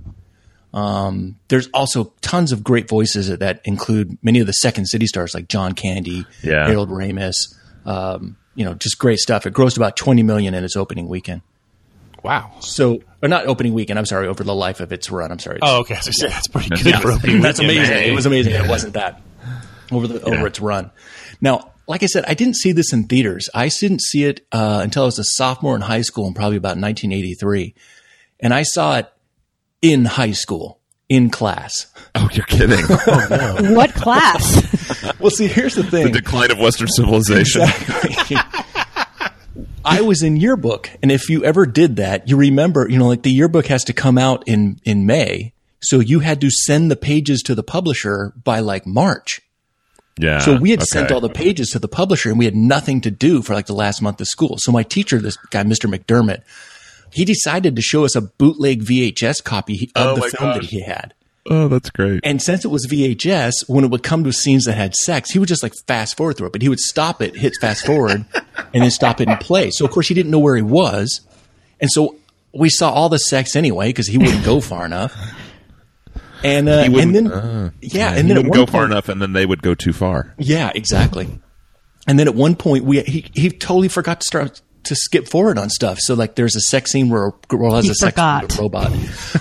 Um, 0.73 1.38
there's 1.50 1.67
also 1.73 2.13
tons 2.21 2.51
of 2.51 2.63
great 2.63 2.89
voices 2.89 3.27
that 3.38 3.61
include 3.63 4.17
many 4.23 4.39
of 4.39 4.47
the 4.47 4.53
Second 4.53 4.88
City 4.88 5.05
stars 5.05 5.33
like 5.35 5.47
John 5.47 5.73
Candy, 5.73 6.25
Yeah. 6.41 6.67
Harold 6.67 6.89
Ramis. 6.89 7.35
Um, 7.85 8.38
you 8.55 8.65
know, 8.65 8.73
just 8.73 8.97
great 8.97 9.19
stuff. 9.19 9.45
It 9.45 9.53
grossed 9.53 9.77
about 9.77 9.95
20 9.97 10.23
million 10.23 10.53
in 10.53 10.63
its 10.63 10.75
opening 10.75 11.07
weekend. 11.07 11.41
Wow. 12.23 12.51
So, 12.61 13.01
or 13.21 13.27
not 13.27 13.45
opening 13.47 13.73
weekend. 13.73 14.00
I'm 14.00 14.05
sorry, 14.05 14.27
over 14.27 14.44
the 14.44 14.55
life 14.55 14.79
of 14.79 14.91
its 14.94 15.11
run. 15.11 15.31
I'm 15.31 15.39
sorry. 15.39 15.59
Oh, 15.61 15.81
okay. 15.81 15.95
So 15.95 16.27
that's 16.27 16.47
pretty 16.47 16.69
good 16.69 16.85
Yeah, 16.85 17.00
for 17.00 17.11
opening 17.11 17.41
that's 17.41 17.59
weekend. 17.59 17.77
amazing. 17.77 17.98
Hey. 17.98 18.10
It 18.12 18.15
was 18.15 18.25
amazing. 18.25 18.53
It 18.53 18.67
wasn't 18.69 18.93
that 18.93 19.22
over 19.91 20.07
the 20.07 20.22
over 20.24 20.48
its 20.48 20.60
run. 20.62 20.89
Now, 21.41 21.73
like 21.88 22.04
I 22.04 22.06
said, 22.08 22.25
I 22.28 22.34
didn't 22.34 22.56
see 22.58 22.72
this 22.72 22.94
in 22.94 23.06
theaters. 23.06 23.50
I 23.54 23.68
didn't 23.68 24.02
see 24.02 24.24
it 24.24 24.46
uh, 24.52 24.80
until 24.84 25.04
I 25.04 25.06
was 25.06 25.20
a 25.20 25.24
sophomore 25.24 25.75
in 25.75 25.82
high 25.82 26.02
school, 26.02 26.28
in 26.28 26.34
probably 26.34 26.58
about 26.58 26.78
1983, 26.78 27.74
and 28.40 28.54
I 28.54 28.63
saw 28.63 28.98
it 28.98 29.12
in 29.82 30.06
high 30.06 30.32
school 30.32 30.80
in 31.10 31.30
class. 31.30 31.88
Oh, 32.16 32.30
you're 32.32 32.46
kidding. 32.46 32.86
What 33.75 33.96
class? 33.96 35.12
well, 35.20 35.32
see, 35.32 35.48
here's 35.48 35.74
the 35.74 35.84
thing: 35.84 36.04
the 36.04 36.12
decline 36.12 36.52
of 36.52 36.60
Western 36.60 36.88
civilization. 36.88 37.63
I 39.84 40.02
was 40.02 40.22
in 40.22 40.38
yearbook, 40.38 40.92
and 41.02 41.12
if 41.12 41.28
you 41.28 41.44
ever 41.44 41.66
did 41.66 41.96
that, 41.96 42.30
you 42.30 42.38
remember, 42.38 42.88
you 42.88 43.00
know, 43.00 43.08
like 43.08 43.24
the 43.24 43.32
yearbook 43.32 43.66
has 43.66 43.84
to 43.86 43.94
come 43.94 44.20
out 44.20 44.44
in 44.46 44.80
in 44.84 45.08
May, 45.08 45.54
so 45.82 46.00
you 46.02 46.20
had 46.20 46.40
to 46.42 46.52
send 46.52 46.92
the 46.92 46.96
pages 46.96 47.42
to 47.44 47.56
the 47.56 47.63
publisher 47.63 48.32
by 48.44 48.60
like 48.60 48.86
March. 48.86 49.42
Yeah. 50.17 50.39
So 50.39 50.58
we 50.58 50.72
had 50.72 50.84
sent 50.84 51.12
all 51.12 51.22
the 51.22 51.29
pages 51.29 51.70
to 51.70 51.79
the 51.79 51.88
publisher, 51.88 52.29
and 52.29 52.38
we 52.38 52.46
had 52.46 52.55
nothing 52.55 53.01
to 53.01 53.12
do 53.12 53.41
for 53.41 53.53
like 53.53 53.65
the 53.65 53.74
last 53.74 54.01
month 54.01 54.22
of 54.22 54.27
school. 54.27 54.58
So 54.60 54.72
my 54.72 54.84
teacher, 54.84 55.20
this 55.20 55.38
guy, 55.50 55.63
Mr. 55.63 55.93
McDermott, 55.93 56.43
he 57.12 57.25
decided 57.25 57.75
to 57.75 57.82
show 57.82 58.05
us 58.05 58.15
a 58.15 58.22
bootleg 58.22 58.84
VHS 58.84 59.43
copy 59.43 59.91
of 59.96 60.17
Oh 60.17 60.22
the 60.22 60.29
film 60.29 60.53
that 60.53 60.65
he 60.65 60.82
had. 60.82 61.13
Oh, 61.50 61.67
that's 61.67 61.89
great. 61.89 62.22
And 62.24 62.41
since 62.41 62.63
it 62.63 62.70
was 62.70 62.88
VHS, 62.88 63.67
when 63.67 63.84
it 63.84 63.91
would 63.91 64.03
come 64.03 64.24
to 64.24 64.32
scenes 64.32 64.63
that 64.63 64.74
had 64.74 64.96
sex, 64.96 65.32
he 65.32 65.39
would 65.39 65.50
just 65.50 65.62
like 65.62 65.74
fast 65.88 66.15
forward 66.15 66.38
through 66.38 66.48
it, 66.48 66.53
but 66.53 66.62
he 66.62 66.70
would 66.70 66.79
stop 66.79 67.22
it, 67.22 67.36
hit 67.36 67.53
fast 67.60 67.86
forward, 67.86 68.24
and 68.74 68.84
then 68.84 68.91
stop 68.91 69.20
it 69.20 69.27
and 69.27 69.39
play. 69.39 69.70
So 69.70 69.84
of 69.84 69.91
course 69.91 70.08
he 70.08 70.13
didn't 70.13 70.32
know 70.32 70.39
where 70.39 70.55
he 70.55 70.62
was, 70.62 71.22
and 71.82 71.91
so 71.91 72.15
we 72.53 72.70
saw 72.70 72.91
all 72.91 73.10
the 73.10 73.17
sex 73.17 73.55
anyway 73.55 73.89
because 73.89 74.08
he 74.08 74.17
wouldn't 74.17 74.46
go 74.46 74.62
far 74.62 74.86
enough. 74.86 75.13
And 76.43 76.67
uh, 76.69 76.83
He 76.83 77.00
and 77.01 77.15
then 77.15 77.27
uh, 77.31 77.69
yeah, 77.81 78.13
he 78.13 78.19
and 78.19 78.29
then 78.29 78.38
at 78.38 78.43
wouldn't 78.43 78.50
one 78.50 78.59
go 78.65 78.71
far 78.71 78.85
enough, 78.85 79.09
and 79.09 79.21
then 79.21 79.33
they 79.33 79.45
would 79.45 79.62
go 79.62 79.73
too 79.75 79.93
far. 79.93 80.33
yeah, 80.38 80.71
exactly. 80.75 81.27
And 82.05 82.19
then 82.19 82.27
at 82.27 82.35
one 82.35 82.55
point, 82.55 82.83
we 82.83 83.01
he 83.01 83.25
he 83.33 83.50
totally 83.50 83.88
forgot 83.88 84.21
to 84.21 84.25
start 84.27 84.62
to 84.83 84.95
skip 84.95 85.27
forward 85.29 85.57
on 85.57 85.69
stuff. 85.69 85.97
So 86.01 86.13
like, 86.13 86.35
there's 86.35 86.55
a 86.57 86.59
sex 86.59 86.91
scene 86.91 87.09
where 87.09 87.27
a 87.27 87.31
girl 87.47 87.73
has 87.75 87.85
He 87.85 87.91
a 87.91 87.93
sex 87.95 88.17
with 88.17 88.59
a 88.59 88.62
robot. 88.62 88.91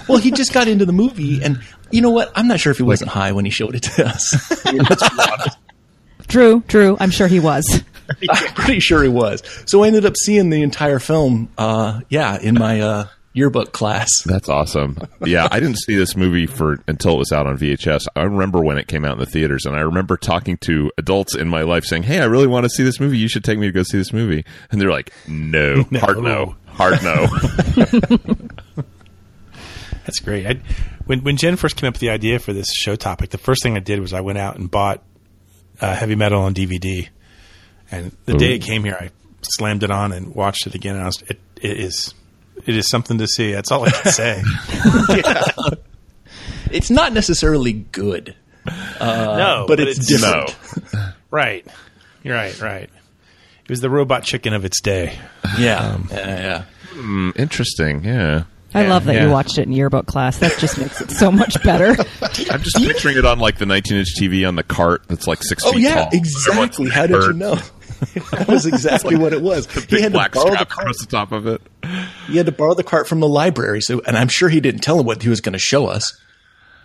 well, 0.08 0.18
he 0.18 0.30
just 0.30 0.52
got 0.52 0.68
into 0.68 0.84
the 0.86 0.92
movie, 0.92 1.42
and 1.42 1.60
you 1.90 2.00
know 2.00 2.10
what? 2.10 2.30
I'm 2.36 2.46
not 2.46 2.60
sure 2.60 2.70
if 2.70 2.76
he 2.76 2.84
wasn't 2.84 3.10
high 3.10 3.32
when 3.32 3.44
he 3.44 3.50
showed 3.50 3.74
it 3.74 3.82
to 3.82 4.06
us. 4.06 4.64
I 4.66 4.72
mean, 4.72 4.82
let's 4.88 5.08
be 5.08 5.16
honest. 5.32 5.58
True, 6.28 6.62
true. 6.68 6.96
I'm 7.00 7.10
sure 7.10 7.26
he 7.26 7.40
was. 7.40 7.82
I'm 8.30 8.54
pretty 8.54 8.78
sure 8.80 9.02
he 9.02 9.08
was. 9.08 9.42
So 9.66 9.82
I 9.82 9.88
ended 9.88 10.06
up 10.06 10.14
seeing 10.16 10.48
the 10.50 10.62
entire 10.62 11.00
film. 11.00 11.50
Uh, 11.58 12.00
yeah, 12.08 12.38
in 12.40 12.54
my 12.54 12.80
uh, 12.80 13.06
yearbook 13.34 13.72
class. 13.72 14.08
That's 14.24 14.48
awesome. 14.48 14.98
Yeah, 15.24 15.48
I 15.50 15.58
didn't 15.60 15.78
see 15.78 15.94
this 15.94 16.16
movie 16.16 16.46
for 16.46 16.78
until 16.86 17.14
it 17.14 17.18
was 17.18 17.32
out 17.32 17.46
on 17.46 17.56
VHS. 17.58 18.06
I 18.14 18.22
remember 18.24 18.60
when 18.62 18.78
it 18.78 18.88
came 18.88 19.04
out 19.04 19.12
in 19.14 19.18
the 19.18 19.26
theaters, 19.26 19.64
and 19.64 19.74
I 19.76 19.80
remember 19.80 20.16
talking 20.16 20.56
to 20.58 20.90
adults 20.98 21.34
in 21.34 21.48
my 21.48 21.62
life 21.62 21.84
saying, 21.84 22.02
"Hey, 22.04 22.20
I 22.20 22.24
really 22.24 22.46
want 22.46 22.64
to 22.64 22.70
see 22.70 22.82
this 22.82 23.00
movie. 23.00 23.18
You 23.18 23.28
should 23.28 23.44
take 23.44 23.58
me 23.58 23.66
to 23.66 23.72
go 23.72 23.82
see 23.82 23.98
this 23.98 24.12
movie." 24.12 24.44
And 24.70 24.80
they're 24.80 24.90
like, 24.90 25.12
"No, 25.26 25.84
No. 25.90 26.00
hard 26.00 26.22
no, 26.22 26.56
hard 26.66 27.02
no." 27.02 27.26
That's 30.04 30.18
great. 30.20 30.46
I, 30.46 30.54
when 31.06 31.20
when 31.22 31.36
Jen 31.36 31.56
first 31.56 31.76
came 31.76 31.88
up 31.88 31.94
with 31.94 32.00
the 32.00 32.10
idea 32.10 32.38
for 32.38 32.52
this 32.52 32.72
show 32.72 32.96
topic, 32.96 33.30
the 33.30 33.38
first 33.38 33.62
thing 33.62 33.76
I 33.76 33.80
did 33.80 34.00
was 34.00 34.12
I 34.12 34.20
went 34.20 34.38
out 34.38 34.56
and 34.56 34.70
bought 34.70 35.02
uh, 35.80 35.94
Heavy 35.94 36.16
Metal 36.16 36.42
on 36.42 36.54
DVD, 36.54 37.08
and 37.90 38.14
the 38.24 38.34
day 38.34 38.54
it 38.54 38.60
came 38.62 38.82
here, 38.84 38.96
I 39.00 39.10
slammed 39.42 39.84
it 39.84 39.90
on 39.90 40.12
and 40.12 40.34
watched 40.34 40.66
it 40.66 40.74
again. 40.74 40.94
And 40.96 41.04
I 41.04 41.06
was 41.06 41.22
it, 41.22 41.38
it 41.60 41.78
is 41.78 42.14
it 42.66 42.76
is 42.76 42.88
something 42.88 43.18
to 43.18 43.26
see. 43.26 43.52
That's 43.52 43.70
all 43.70 43.84
I 43.84 43.90
can 43.90 44.12
say. 44.12 44.42
It's 46.70 46.90
not 46.90 47.12
necessarily 47.12 47.72
good. 47.74 48.34
Uh, 48.64 49.36
no, 49.36 49.64
but, 49.68 49.78
it's, 49.78 50.06
different. 50.06 50.56
right. 51.30 51.66
You're 52.22 52.34
right. 52.34 52.58
Right. 52.62 52.84
It 53.64 53.68
was 53.68 53.80
the 53.80 53.90
robot 53.90 54.24
chicken 54.24 54.54
of 54.54 54.64
its 54.64 54.80
day. 54.80 55.18
Yeah, 55.58 55.98
yeah, 56.10 56.16
yeah. 56.16 56.64
Hmm, 56.90 57.30
interesting. 57.36 58.04
Yeah. 58.04 58.44
I 58.74 58.86
love 58.86 59.04
that 59.04 59.16
Yeah. 59.16 59.24
you 59.26 59.30
watched 59.30 59.58
it 59.58 59.62
in 59.66 59.72
yearbook 59.72 60.06
class. 60.06 60.38
That 60.38 60.56
just 60.58 60.78
makes 60.78 60.98
it 61.02 61.10
so 61.10 61.30
much 61.30 61.62
better. 61.62 61.90
I'm 62.50 62.62
just 62.62 62.76
picturing 62.78 63.18
it 63.18 63.26
on 63.26 63.38
like 63.38 63.58
the 63.58 63.66
19 63.66 63.98
inch 63.98 64.08
TV 64.18 64.48
on 64.48 64.54
the 64.56 64.62
cart 64.62 65.02
that's 65.08 65.26
like 65.26 65.42
six 65.42 65.62
Oh 65.66 65.72
feet 65.72 65.82
yeah, 65.82 65.94
tall. 66.04 66.08
exactly. 66.12 66.88
How 66.88 67.06
did 67.06 67.22
you 67.22 67.32
know? 67.34 67.56
that 68.32 68.46
was 68.48 68.64
exactly 68.64 69.16
what 69.18 69.34
it 69.34 69.42
was. 69.42 69.66
He 69.70 69.80
Big 69.86 70.00
had 70.00 70.12
to 70.12 70.18
black 70.18 70.32
borrow 70.32 70.46
the 70.46 70.52
strap 70.54 70.68
cart. 70.70 70.84
across 70.84 70.98
the 71.00 71.06
top 71.06 71.32
of 71.32 71.46
it. 71.46 71.60
He 72.26 72.36
had 72.36 72.46
to 72.46 72.52
borrow 72.52 72.74
the 72.74 72.84
cart 72.84 73.08
from 73.08 73.20
the 73.20 73.28
library. 73.28 73.80
So, 73.80 74.00
and 74.06 74.16
I'm 74.16 74.28
sure 74.28 74.48
he 74.48 74.60
didn't 74.60 74.80
tell 74.82 74.98
him 75.00 75.06
what 75.06 75.22
he 75.22 75.28
was 75.28 75.40
going 75.40 75.52
to 75.54 75.58
show 75.58 75.86
us. 75.86 76.18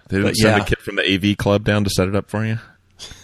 They 0.10 0.17
didn't 0.17 0.29
But 0.32 0.36
send 0.38 0.58
yeah. 0.58 0.63
a 0.63 0.65
kid 0.65 0.79
from 0.79 0.96
the 0.96 1.03
AV 1.32 1.38
club 1.38 1.63
down 1.63 1.84
to 1.84 1.89
set 1.89 2.08
it 2.08 2.15
up 2.15 2.29
for 2.29 2.46
you. 2.46 2.60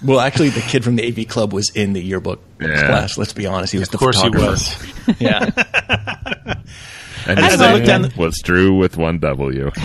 Well, 0.06 0.20
actually, 0.20 0.50
the 0.50 0.62
kid 0.62 0.84
from 0.84 0.98
the 0.98 1.08
AV 1.08 1.28
club 1.28 1.52
was 1.54 1.70
in 1.72 1.94
the 1.94 2.02
yearbook 2.02 2.40
Yeah. 2.62 2.88
class. 2.88 3.18
Let's 3.18 3.34
be 3.34 3.46
honest, 3.48 3.72
he 3.74 3.80
was 3.80 3.88
Of 3.88 3.94
the 3.94 3.98
course 3.98 4.18
he 4.22 4.30
photographer. 4.30 4.52
was. 4.52 4.94
Yeah, 5.20 5.50
And 7.26 7.40
I 7.40 7.50
his 7.52 7.60
love 7.60 7.80
name 7.82 8.02
that. 8.04 8.18
was 8.18 8.38
Drew 8.44 8.76
with 8.76 8.98
one 8.98 9.18
W. 9.20 9.72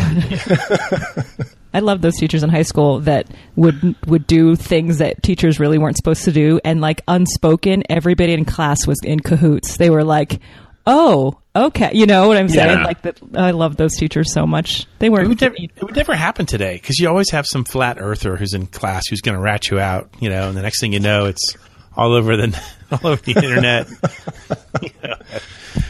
I 1.75 1.81
love 1.81 2.01
those 2.03 2.17
teachers 2.17 2.43
in 2.43 2.51
high 2.51 2.63
school 2.63 3.01
that 3.01 3.27
would 3.57 3.95
would 4.07 4.27
do 4.27 4.57
things 4.57 4.99
that 4.99 5.23
teachers 5.23 5.61
really 5.61 5.79
weren't 5.79 5.97
supposed 5.97 6.25
to 6.25 6.33
do, 6.33 6.61
and 6.65 6.81
like 6.81 7.03
unspoken, 7.07 7.85
everybody 7.91 8.33
in 8.33 8.45
class 8.45 8.87
was 8.87 8.99
in 9.05 9.21
cahoots. 9.21 9.77
They 9.77 9.91
were 9.91 10.03
like, 10.05 10.41
"Oh, 10.89 11.39
okay," 11.55 11.91
you 11.93 12.07
know 12.07 12.27
what 12.27 12.37
I'm 12.37 12.49
saying? 12.49 12.79
Yeah. 12.79 12.85
Like 12.85 13.03
that. 13.03 13.21
I 13.35 13.53
love 13.53 13.77
those 13.77 13.95
teachers 13.95 14.33
so 14.33 14.47
much. 14.47 14.87
They 14.99 15.11
weren't. 15.11 15.29
would, 15.29 15.41
never, 15.41 15.55
it 15.59 15.83
would 15.83 15.95
never 15.95 16.15
happen 16.15 16.47
today 16.47 16.75
because 16.75 16.99
you 16.99 17.09
always 17.09 17.31
have 17.31 17.47
some 17.47 17.65
flat 17.65 17.99
earther 18.01 18.37
who's 18.37 18.55
in 18.55 18.67
class 18.67 19.07
who's 19.09 19.21
going 19.21 19.37
to 19.37 19.41
rat 19.41 19.71
you 19.71 19.79
out, 19.79 20.11
you 20.19 20.31
know, 20.31 20.49
and 20.49 20.57
the 20.57 20.63
next 20.63 20.81
thing 20.81 20.93
you 20.95 21.01
know, 21.01 21.27
it's 21.27 21.55
all 21.97 22.15
over 22.15 22.37
the 22.37 22.61
all 22.91 23.13
over 23.13 23.23
the 23.23 23.33
internet. 23.33 23.87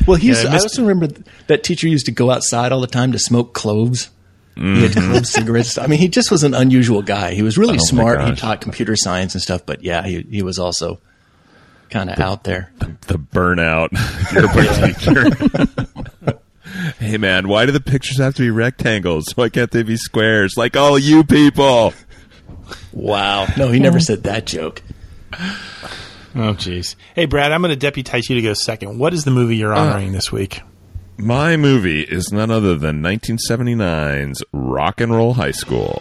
Well, 0.07 0.17
he's. 0.17 0.43
Yeah, 0.43 0.51
I 0.51 0.55
I 0.55 0.59
also 0.59 0.83
remember 0.83 1.15
that 1.49 1.63
teacher 1.63 1.87
used 1.87 2.07
to 2.07 2.13
go 2.13 2.31
outside 2.31 2.73
all 2.73 2.81
the 2.81 2.87
time 2.87 3.13
to 3.13 3.19
smoke 3.19 3.53
cloves. 3.53 4.11
He 4.57 4.83
had 4.83 4.91
mm-hmm. 4.91 5.13
clove 5.13 5.27
cigarettes. 5.27 5.79
I 5.79 5.87
mean, 5.87 6.01
he 6.01 6.09
just 6.09 6.33
was 6.33 6.43
an 6.43 6.53
unusual 6.53 7.03
guy. 7.03 7.35
He 7.35 7.43
was 7.43 7.57
really 7.57 7.77
Oh, 7.77 7.85
smart. 7.85 8.25
He 8.25 8.35
taught 8.35 8.61
computer 8.61 8.97
science 8.97 9.35
and 9.35 9.43
stuff, 9.43 9.65
but 9.65 9.85
yeah, 9.85 10.05
he 10.05 10.23
he 10.29 10.43
was 10.43 10.59
also 10.59 10.99
kind 11.91 12.11
of 12.11 12.19
out 12.19 12.45
there. 12.45 12.73
The 12.79 13.19
burnout 13.19 13.91
yearbook 14.33 15.95
teacher. 16.25 16.39
hey 16.99 17.17
man, 17.19 17.49
why 17.49 17.67
do 17.67 17.73
the 17.73 17.81
pictures 17.81 18.19
have 18.19 18.35
to 18.37 18.43
be 18.43 18.51
rectangles? 18.51 19.37
Why 19.37 19.49
can't 19.49 19.71
they 19.71 19.83
be 19.83 19.97
squares? 19.97 20.55
Like 20.57 20.77
all 20.77 20.99
you 20.99 21.25
people. 21.25 21.93
Wow. 22.93 23.47
No, 23.57 23.71
he 23.71 23.79
never 23.81 24.01
said 24.01 24.25
that 24.25 24.47
joke. 24.47 24.83
Oh, 26.35 26.55
jeez. 26.55 26.95
Hey, 27.15 27.25
Brad, 27.27 27.53
I'm 27.53 27.63
going 27.63 27.71
to 27.71 27.77
deputize 27.77 28.29
you 28.29 28.37
to 28.37 28.43
go 28.43 28.55
second. 28.55 28.99
What 28.99 29.15
is 29.15 29.25
the 29.25 29.31
movie 29.31 29.57
you're 29.57 29.75
uh, 29.75 29.81
honoring 29.81 30.13
this 30.13 30.31
week? 30.31 30.61
My 31.17 31.57
movie 31.57 32.03
is 32.03 32.31
none 32.31 32.51
other 32.51 32.77
than 32.77 33.03
1979's 33.03 34.43
Rock 34.53 35.01
and 35.01 35.13
Roll 35.13 35.35
High 35.35 35.51
School. 35.51 36.01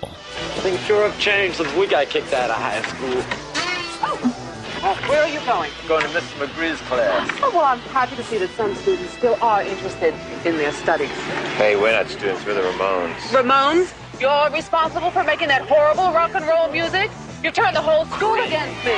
Things 0.57 0.79
sure 0.81 1.09
have 1.09 1.19
changed 1.19 1.57
since 1.57 1.73
we 1.73 1.87
got 1.87 2.07
kicked 2.09 2.33
out 2.33 2.51
of 2.51 2.55
high 2.55 2.81
school. 2.83 3.46
Where 4.87 5.21
are 5.21 5.27
you 5.27 5.39
going? 5.45 5.69
Going 5.85 6.03
to 6.03 6.09
Mr. 6.09 6.47
McGree's 6.47 6.79
class. 6.87 7.29
Oh, 7.43 7.51
well, 7.53 7.65
I'm 7.65 7.79
happy 7.91 8.15
to 8.15 8.23
see 8.23 8.37
that 8.37 8.49
some 8.51 8.73
students 8.75 9.11
still 9.11 9.37
are 9.41 9.61
interested 9.61 10.13
in 10.45 10.55
their 10.55 10.71
studies. 10.71 11.09
Hey, 11.57 11.75
we're 11.75 11.91
not 11.91 12.07
students, 12.07 12.45
we're 12.45 12.53
the 12.53 12.61
Ramones. 12.61 13.15
Ramones, 13.31 13.93
you're 14.21 14.49
responsible 14.49 15.11
for 15.11 15.25
making 15.25 15.49
that 15.49 15.63
horrible 15.63 16.13
rock 16.13 16.33
and 16.35 16.45
roll 16.47 16.71
music? 16.71 17.11
You 17.43 17.51
turned 17.51 17.75
the 17.75 17.81
whole 17.81 18.05
school 18.05 18.35
against 18.35 18.79
me. 18.85 18.95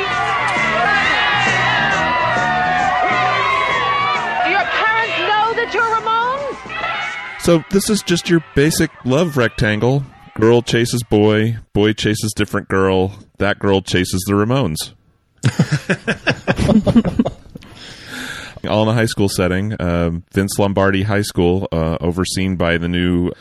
Do 4.46 4.50
your 4.52 4.68
parents 4.70 5.18
know 5.26 5.54
that 5.58 5.72
you're 5.74 5.90
Ramones? 5.98 7.42
So 7.42 7.64
this 7.72 7.90
is 7.90 8.04
just 8.04 8.30
your 8.30 8.44
basic 8.54 8.92
love 9.06 9.38
rectangle. 9.38 10.04
Girl 10.40 10.62
chases 10.62 11.02
boy, 11.02 11.58
boy 11.74 11.94
chases 11.94 12.32
different 12.36 12.68
girl, 12.68 13.14
that 13.40 13.58
girl 13.58 13.82
chases 13.82 14.24
the 14.28 14.34
Ramones. 14.34 14.94
All 18.68 18.84
in 18.84 18.90
a 18.90 18.94
high 18.94 19.06
school 19.06 19.30
setting. 19.30 19.74
Um, 19.80 20.24
Vince 20.34 20.60
Lombardi 20.60 21.04
High 21.04 21.22
School, 21.22 21.68
uh, 21.72 21.98
overseen 22.02 22.58
by 22.58 22.78
the 22.78 22.90
new 22.90 23.32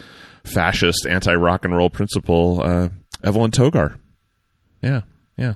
fascist 0.45 1.07
anti 1.07 1.35
rock 1.35 1.65
and 1.65 1.77
roll 1.77 1.91
principal, 1.91 2.63
uh, 2.63 2.89
Evelyn 3.25 3.51
Togar. 3.51 3.99
Yeah, 4.81 5.01
yeah. 5.37 5.55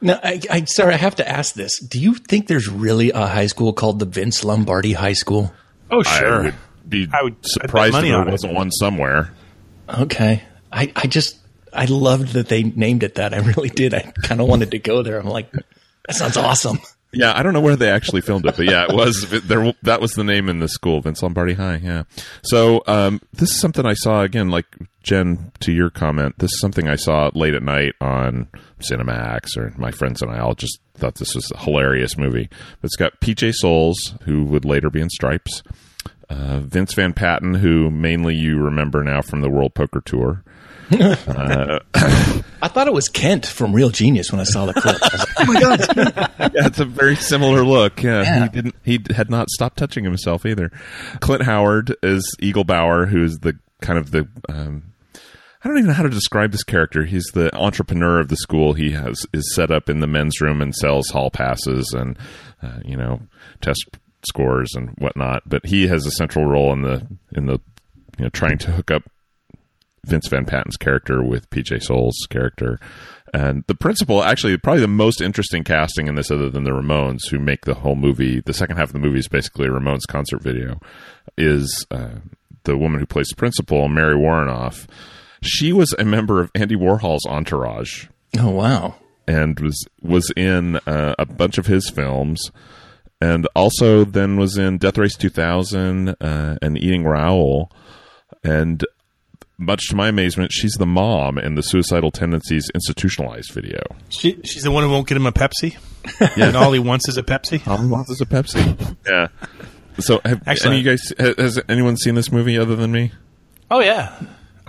Now, 0.00 0.20
I, 0.22 0.40
I 0.50 0.64
sorry, 0.64 0.94
I 0.94 0.98
have 0.98 1.16
to 1.16 1.28
ask 1.28 1.54
this. 1.54 1.80
Do 1.80 1.98
you 1.98 2.14
think 2.14 2.46
there's 2.46 2.68
really 2.68 3.10
a 3.10 3.26
high 3.26 3.46
school 3.46 3.72
called 3.72 3.98
the 3.98 4.06
Vince 4.06 4.44
Lombardi 4.44 4.92
High 4.92 5.14
School? 5.14 5.52
Oh, 5.90 6.00
I 6.00 6.18
sure. 6.18 6.42
would 6.44 6.54
be 6.88 7.08
I 7.12 7.22
would- 7.24 7.36
I'd 7.36 7.46
surprised 7.46 7.96
if 7.96 8.02
there 8.02 8.24
wasn't 8.24 8.54
one 8.54 8.70
somewhere. 8.70 9.32
Okay. 9.88 10.42
I, 10.72 10.92
I 10.94 11.06
just 11.08 11.38
I 11.74 11.86
loved 11.86 12.34
that 12.34 12.48
they 12.48 12.62
named 12.62 13.02
it 13.02 13.16
that. 13.16 13.34
I 13.34 13.38
really 13.38 13.70
did. 13.70 13.94
I 13.94 14.12
kind 14.22 14.40
of 14.40 14.48
wanted 14.48 14.70
to 14.72 14.78
go 14.78 15.02
there. 15.02 15.18
I'm 15.18 15.26
like, 15.26 15.50
that 15.52 16.14
sounds 16.14 16.36
awesome. 16.36 16.78
Yeah, 17.16 17.32
I 17.36 17.42
don't 17.42 17.52
know 17.52 17.60
where 17.60 17.76
they 17.76 17.90
actually 17.90 18.22
filmed 18.22 18.46
it, 18.46 18.56
but 18.56 18.66
yeah, 18.66 18.86
it 18.88 18.94
was 18.94 19.28
there. 19.44 19.72
That 19.82 20.00
was 20.00 20.12
the 20.12 20.24
name 20.24 20.48
in 20.48 20.58
the 20.58 20.68
school, 20.68 21.00
Vince 21.00 21.22
Lombardi 21.22 21.54
High. 21.54 21.76
Yeah. 21.76 22.04
So 22.42 22.82
um, 22.86 23.20
this 23.32 23.50
is 23.50 23.60
something 23.60 23.86
I 23.86 23.94
saw 23.94 24.22
again, 24.22 24.48
like 24.48 24.66
Jen 25.02 25.52
to 25.60 25.72
your 25.72 25.90
comment. 25.90 26.38
This 26.38 26.52
is 26.52 26.60
something 26.60 26.88
I 26.88 26.96
saw 26.96 27.30
late 27.34 27.54
at 27.54 27.62
night 27.62 27.94
on 28.00 28.48
Cinemax, 28.80 29.56
or 29.56 29.72
my 29.76 29.90
friends 29.90 30.22
and 30.22 30.30
I 30.30 30.40
all 30.40 30.54
just 30.54 30.80
thought 30.94 31.16
this 31.16 31.34
was 31.34 31.50
a 31.52 31.58
hilarious 31.58 32.16
movie. 32.16 32.48
It's 32.82 32.96
got 32.96 33.20
PJ 33.20 33.52
Soles, 33.54 34.14
who 34.22 34.44
would 34.44 34.64
later 34.64 34.90
be 34.90 35.00
in 35.00 35.10
Stripes, 35.10 35.62
uh, 36.28 36.60
Vince 36.60 36.94
Van 36.94 37.12
Patten, 37.12 37.54
who 37.54 37.90
mainly 37.90 38.34
you 38.34 38.58
remember 38.58 39.04
now 39.04 39.22
from 39.22 39.40
the 39.40 39.50
World 39.50 39.74
Poker 39.74 40.00
Tour. 40.00 40.42
Uh, 40.92 41.78
I 42.62 42.68
thought 42.68 42.86
it 42.86 42.92
was 42.92 43.08
Kent 43.08 43.46
from 43.46 43.72
Real 43.74 43.90
Genius 43.90 44.30
when 44.32 44.40
I 44.40 44.44
saw 44.44 44.66
the 44.66 44.74
clip. 44.74 44.96
I 45.02 45.08
was 45.12 45.18
like, 45.18 45.28
oh 45.40 45.52
my 45.52 45.60
god, 45.60 45.80
it's 45.80 45.86
Kent. 45.94 46.14
yeah, 46.54 46.66
it's 46.66 46.80
a 46.80 46.84
very 46.84 47.16
similar 47.16 47.64
look. 47.64 48.02
Yeah, 48.02 48.22
Yeah. 48.22 48.42
he 48.44 48.48
didn't. 48.50 48.74
He 48.84 49.00
had 49.14 49.30
not 49.30 49.48
stopped 49.50 49.76
touching 49.78 50.04
himself 50.04 50.44
either. 50.46 50.70
Clint 51.20 51.42
Howard 51.42 51.94
is 52.02 52.36
Eaglebauer, 52.42 53.08
who 53.08 53.22
is 53.24 53.38
the 53.38 53.58
kind 53.80 53.98
of 53.98 54.10
the. 54.10 54.28
Um, 54.48 54.92
I 55.62 55.68
don't 55.68 55.78
even 55.78 55.88
know 55.88 55.94
how 55.94 56.02
to 56.02 56.10
describe 56.10 56.52
this 56.52 56.62
character. 56.64 57.04
He's 57.04 57.24
the 57.32 57.54
entrepreneur 57.56 58.20
of 58.20 58.28
the 58.28 58.36
school. 58.36 58.74
He 58.74 58.90
has 58.92 59.24
is 59.32 59.54
set 59.54 59.70
up 59.70 59.88
in 59.88 60.00
the 60.00 60.06
men's 60.06 60.40
room 60.40 60.60
and 60.60 60.74
sells 60.74 61.08
hall 61.08 61.30
passes 61.30 61.94
and 61.96 62.18
uh, 62.62 62.80
you 62.84 62.96
know 62.96 63.20
test 63.62 63.82
scores 64.28 64.74
and 64.74 64.90
whatnot. 64.98 65.42
But 65.46 65.64
he 65.66 65.86
has 65.88 66.04
a 66.06 66.10
central 66.10 66.44
role 66.44 66.72
in 66.74 66.82
the 66.82 67.06
in 67.32 67.46
the 67.46 67.60
you 68.18 68.24
know 68.24 68.28
trying 68.28 68.58
to 68.58 68.72
hook 68.72 68.90
up 68.90 69.02
Vince 70.06 70.28
Van 70.28 70.44
Patten's 70.44 70.76
character 70.76 71.22
with 71.22 71.50
PJ 71.50 71.82
Soles' 71.82 72.26
character. 72.30 72.78
And 73.32 73.64
the 73.66 73.74
principal, 73.74 74.22
actually, 74.22 74.56
probably 74.58 74.82
the 74.82 74.88
most 74.88 75.20
interesting 75.20 75.64
casting 75.64 76.06
in 76.06 76.14
this, 76.14 76.30
other 76.30 76.48
than 76.48 76.62
the 76.64 76.70
Ramones, 76.70 77.28
who 77.30 77.38
make 77.40 77.62
the 77.64 77.74
whole 77.74 77.96
movie, 77.96 78.40
the 78.40 78.52
second 78.54 78.76
half 78.76 78.88
of 78.88 78.92
the 78.92 78.98
movie 79.00 79.18
is 79.18 79.26
basically 79.28 79.66
a 79.66 79.70
Ramones 79.70 80.06
concert 80.08 80.40
video, 80.42 80.78
is 81.36 81.84
uh, 81.90 82.20
the 82.62 82.76
woman 82.76 83.00
who 83.00 83.06
plays 83.06 83.28
the 83.28 83.36
principal, 83.36 83.88
Mary 83.88 84.14
Woronov. 84.14 84.86
She 85.42 85.72
was 85.72 85.92
a 85.98 86.04
member 86.04 86.40
of 86.40 86.50
Andy 86.54 86.76
Warhol's 86.76 87.26
entourage 87.26 88.06
Oh 88.38 88.50
wow. 88.50 88.94
and 89.26 89.58
was 89.60 89.84
was 90.00 90.32
in 90.36 90.76
uh, 90.86 91.14
a 91.18 91.26
bunch 91.26 91.58
of 91.58 91.66
his 91.66 91.90
films, 91.90 92.40
and 93.20 93.46
also 93.56 94.04
then 94.04 94.36
was 94.38 94.56
in 94.56 94.78
Death 94.78 94.96
Race 94.96 95.16
2000 95.16 96.10
uh, 96.20 96.56
and 96.62 96.78
Eating 96.78 97.04
Raoul, 97.04 97.70
and 98.44 98.84
much 99.58 99.88
to 99.88 99.96
my 99.96 100.08
amazement, 100.08 100.52
she's 100.52 100.72
the 100.72 100.86
mom 100.86 101.38
in 101.38 101.54
the 101.54 101.62
Suicidal 101.62 102.10
Tendencies 102.10 102.70
institutionalized 102.74 103.52
video. 103.52 103.80
She, 104.08 104.40
she's 104.44 104.62
the 104.62 104.70
one 104.70 104.82
who 104.84 104.90
won't 104.90 105.06
get 105.06 105.16
him 105.16 105.26
a 105.26 105.32
Pepsi. 105.32 105.76
And 106.36 106.54
all 106.56 106.70
he 106.72 106.78
wants 106.78 107.08
is 107.08 107.16
a 107.16 107.22
Pepsi. 107.22 107.66
All 107.66 107.78
he 107.78 107.86
wants 107.86 108.10
is 108.10 108.20
a 108.20 108.26
Pepsi. 108.26 108.96
yeah. 109.08 109.28
So, 110.00 110.20
have 110.24 110.42
Excellent. 110.46 110.74
any 110.74 110.82
you 110.82 110.90
guys 110.90 111.12
ha- 111.18 111.42
has 111.42 111.58
anyone 111.68 111.96
seen 111.96 112.14
this 112.14 112.30
movie 112.30 112.58
other 112.58 112.76
than 112.76 112.92
me? 112.92 113.12
Oh 113.70 113.80
yeah, 113.80 114.14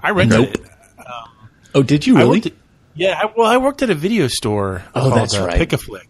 I 0.01 0.11
rented 0.11 0.39
Nope. 0.39 0.49
it. 0.55 0.61
Oh, 1.73 1.83
did 1.83 2.07
you 2.07 2.15
really? 2.15 2.37
worked 2.37 2.45
at- 2.45 2.53
yeah, 2.93 3.19
I, 3.21 3.25
well, 3.35 3.47
I 3.47 3.57
worked 3.57 3.81
at 3.81 3.89
a 3.89 3.95
video 3.95 4.27
store. 4.27 4.83
Oh, 4.95 5.01
called, 5.01 5.13
that's 5.15 5.35
uh, 5.35 5.45
right. 5.45 5.57
Pick 5.57 5.73
a 5.73 5.77
Flick. 5.77 6.07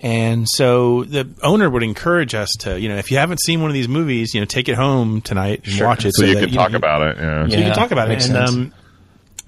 And 0.00 0.46
so 0.48 1.04
the 1.04 1.28
owner 1.42 1.70
would 1.70 1.82
encourage 1.82 2.34
us 2.34 2.50
to, 2.60 2.78
you 2.78 2.88
know, 2.88 2.96
if 2.96 3.10
you 3.10 3.16
haven't 3.16 3.40
seen 3.40 3.60
one 3.62 3.70
of 3.70 3.74
these 3.74 3.88
movies, 3.88 4.34
you 4.34 4.40
know, 4.40 4.44
take 4.44 4.68
it 4.68 4.74
home 4.74 5.20
tonight 5.22 5.62
and 5.64 5.72
Sure. 5.72 5.86
watch 5.86 6.04
it, 6.04 6.14
So, 6.14 6.24
you 6.26 6.34
that, 6.34 6.40
can 6.40 6.50
know, 6.50 6.56
talk 6.56 6.70
you- 6.72 6.76
about 6.76 7.02
it. 7.02 7.16
Yeah. 7.18 7.46
so 7.48 7.52
you 7.54 7.58
Yeah, 7.62 7.66
can 7.68 7.74
talk 7.76 7.90
about 7.90 8.08
it. 8.08 8.10
makes 8.10 8.26
And 8.26 8.34
sense. 8.34 8.50
um, 8.50 8.72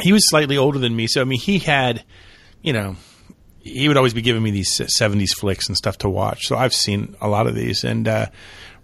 he 0.00 0.12
was 0.12 0.26
slightly 0.28 0.56
older 0.56 0.78
than 0.78 0.94
me, 0.96 1.06
so 1.08 1.20
I 1.20 1.24
mean, 1.24 1.40
he 1.40 1.58
had, 1.58 2.04
you 2.62 2.72
know, 2.72 2.96
he 3.60 3.88
would 3.88 3.96
always 3.96 4.14
be 4.14 4.22
giving 4.22 4.42
me 4.42 4.50
these 4.50 4.80
'70s 4.98 5.32
flicks 5.36 5.66
and 5.68 5.76
stuff 5.76 5.98
to 5.98 6.08
watch. 6.08 6.46
So 6.46 6.56
I've 6.56 6.72
seen 6.74 7.16
a 7.20 7.28
lot 7.28 7.46
of 7.48 7.54
these. 7.54 7.82
And 7.84 8.06
uh, 8.06 8.26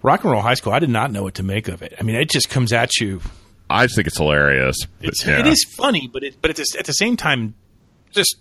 Rock 0.02 0.24
and 0.24 0.32
Roll 0.32 0.42
High 0.42 0.54
School, 0.54 0.72
I 0.72 0.80
did 0.80 0.90
not 0.90 1.12
know 1.12 1.22
what 1.22 1.34
to 1.34 1.42
make 1.42 1.68
of 1.68 1.82
it. 1.82 1.94
I 1.98 2.02
mean, 2.02 2.16
it 2.16 2.28
just 2.30 2.50
comes 2.50 2.72
at 2.72 2.90
you. 3.00 3.20
I 3.70 3.84
just 3.86 3.94
think 3.94 4.08
it's 4.08 4.18
hilarious. 4.18 4.76
but 5.00 5.08
It's, 5.10 5.24
yeah. 5.24 5.38
It 5.38 5.46
is 5.46 5.64
funny, 5.76 6.10
but 6.12 6.22
it, 6.24 6.36
but 6.42 6.50
it's 6.50 6.74
at 6.76 6.84
the 6.86 6.92
same 6.92 7.16
time 7.16 7.54
just 8.10 8.36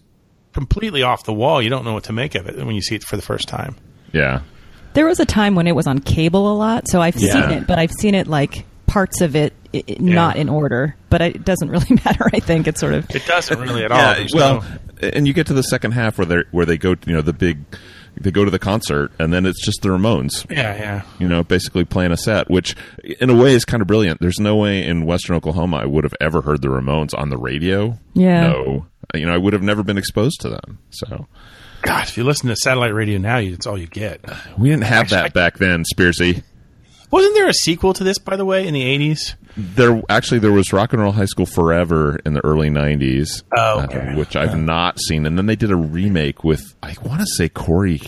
completely 0.53 1.03
off 1.03 1.23
the 1.23 1.33
wall. 1.33 1.61
You 1.61 1.69
don't 1.69 1.85
know 1.85 1.93
what 1.93 2.03
to 2.05 2.13
make 2.13 2.35
of 2.35 2.47
it 2.47 2.57
when 2.57 2.75
you 2.75 2.81
see 2.81 2.95
it 2.95 3.03
for 3.03 3.15
the 3.15 3.21
first 3.21 3.47
time. 3.47 3.75
Yeah. 4.11 4.41
There 4.93 5.05
was 5.05 5.19
a 5.19 5.25
time 5.25 5.55
when 5.55 5.67
it 5.67 5.75
was 5.75 5.87
on 5.87 5.99
cable 5.99 6.51
a 6.51 6.55
lot, 6.55 6.87
so 6.89 7.01
I've 7.01 7.15
Yeah. 7.15 7.31
seen 7.47 7.57
it, 7.59 7.67
but 7.67 7.79
I've 7.79 7.91
seen 7.91 8.13
it 8.15 8.27
like 8.27 8.65
parts 8.87 9.21
of 9.21 9.35
it 9.37 9.53
i 9.73 9.81
i- 9.87 9.95
not 10.01 10.35
in 10.35 10.49
order. 10.49 10.95
But 11.09 11.21
it 11.21 11.45
doesn't 11.45 11.69
really 11.69 11.87
matter. 12.05 12.25
I 12.33 12.39
think 12.39 12.67
it's 12.67 12.79
sort 12.81 12.93
of 12.93 13.09
It 13.09 13.25
doesn't 13.25 13.57
really 13.59 13.85
at 13.85 13.91
all. 13.91 13.97
Yeah, 13.97 14.27
well, 14.33 14.61
no- 15.01 15.09
and 15.13 15.25
you 15.27 15.33
get 15.33 15.47
to 15.47 15.53
the 15.53 15.63
second 15.63 15.91
half 15.93 16.17
where 16.17 16.25
they 16.25 16.43
where 16.51 16.65
they 16.65 16.77
go, 16.77 16.95
you 17.05 17.13
know, 17.13 17.21
the 17.21 17.31
big, 17.33 17.59
they 18.19 18.29
go 18.31 18.43
to 18.43 18.51
the 18.51 18.59
concert, 18.59 19.11
and 19.17 19.31
then 19.33 19.45
it's 19.45 19.63
just 19.65 19.81
the 19.81 19.89
Ramones. 19.89 20.45
yeah, 20.51 20.75
yeah. 20.75 21.01
You 21.19 21.27
know, 21.29 21.41
basically 21.43 21.85
playing 21.85 22.11
a 22.11 22.17
set, 22.17 22.49
which 22.51 22.75
in 23.21 23.29
a 23.29 23.35
way 23.35 23.53
is 23.53 23.63
kind 23.63 23.79
of 23.81 23.87
brilliant. 23.87 24.19
There's 24.19 24.39
no 24.41 24.57
way 24.57 24.85
in 24.85 25.05
Western 25.05 25.37
Oklahoma 25.37 25.77
I 25.77 25.85
would 25.85 26.03
have 26.03 26.13
ever 26.19 26.41
heard 26.41 26.61
the 26.61 26.67
Ramones 26.67 27.17
on 27.17 27.29
the 27.29 27.37
radio. 27.37 27.97
Yeah. 28.13 28.47
No, 28.49 28.85
you 29.15 29.25
know, 29.25 29.33
I 29.33 29.37
would 29.37 29.53
have 29.53 29.61
never 29.63 29.83
been 29.83 29.97
exposed 29.97 30.41
to 30.41 30.49
them. 30.49 30.79
So 30.91 31.27
God, 31.81 32.07
if 32.07 32.17
you 32.17 32.23
listen 32.23 32.49
to 32.49 32.55
satellite 32.55 32.93
radio 32.93 33.17
now, 33.17 33.37
you- 33.37 33.53
it's 33.53 33.65
all 33.67 33.77
you 33.77 33.87
get. 33.87 34.23
we 34.57 34.69
didn't 34.69 34.83
have 34.83 35.03
Actually, 35.03 35.17
that 35.21 35.33
back 35.33 35.57
then, 35.57 35.83
Spearsy. 35.95 36.43
Wasn't 37.09 37.33
there 37.35 37.49
a 37.49 37.53
sequel 37.53 37.91
to 37.93 38.05
this, 38.05 38.17
by 38.19 38.37
the 38.37 38.45
way, 38.45 38.65
in 38.65 38.73
the 38.73 38.83
eighties? 38.83 39.35
There 39.57 40.01
actually 40.09 40.39
there 40.39 40.53
was 40.53 40.71
Rock 40.71 40.93
and 40.93 41.01
Roll 41.01 41.11
High 41.11 41.25
School 41.25 41.45
Forever 41.45 42.17
in 42.25 42.33
the 42.33 42.45
early 42.45 42.69
'90s, 42.69 43.43
Oh, 43.57 43.81
okay. 43.81 44.11
uh, 44.13 44.15
which 44.17 44.37
I've 44.37 44.57
not 44.57 44.97
seen, 45.01 45.25
and 45.25 45.37
then 45.37 45.45
they 45.45 45.57
did 45.57 45.71
a 45.71 45.75
remake 45.75 46.45
with 46.45 46.73
I 46.81 46.95
want 47.03 47.19
to 47.19 47.27
say 47.35 47.49
Corey 47.49 47.99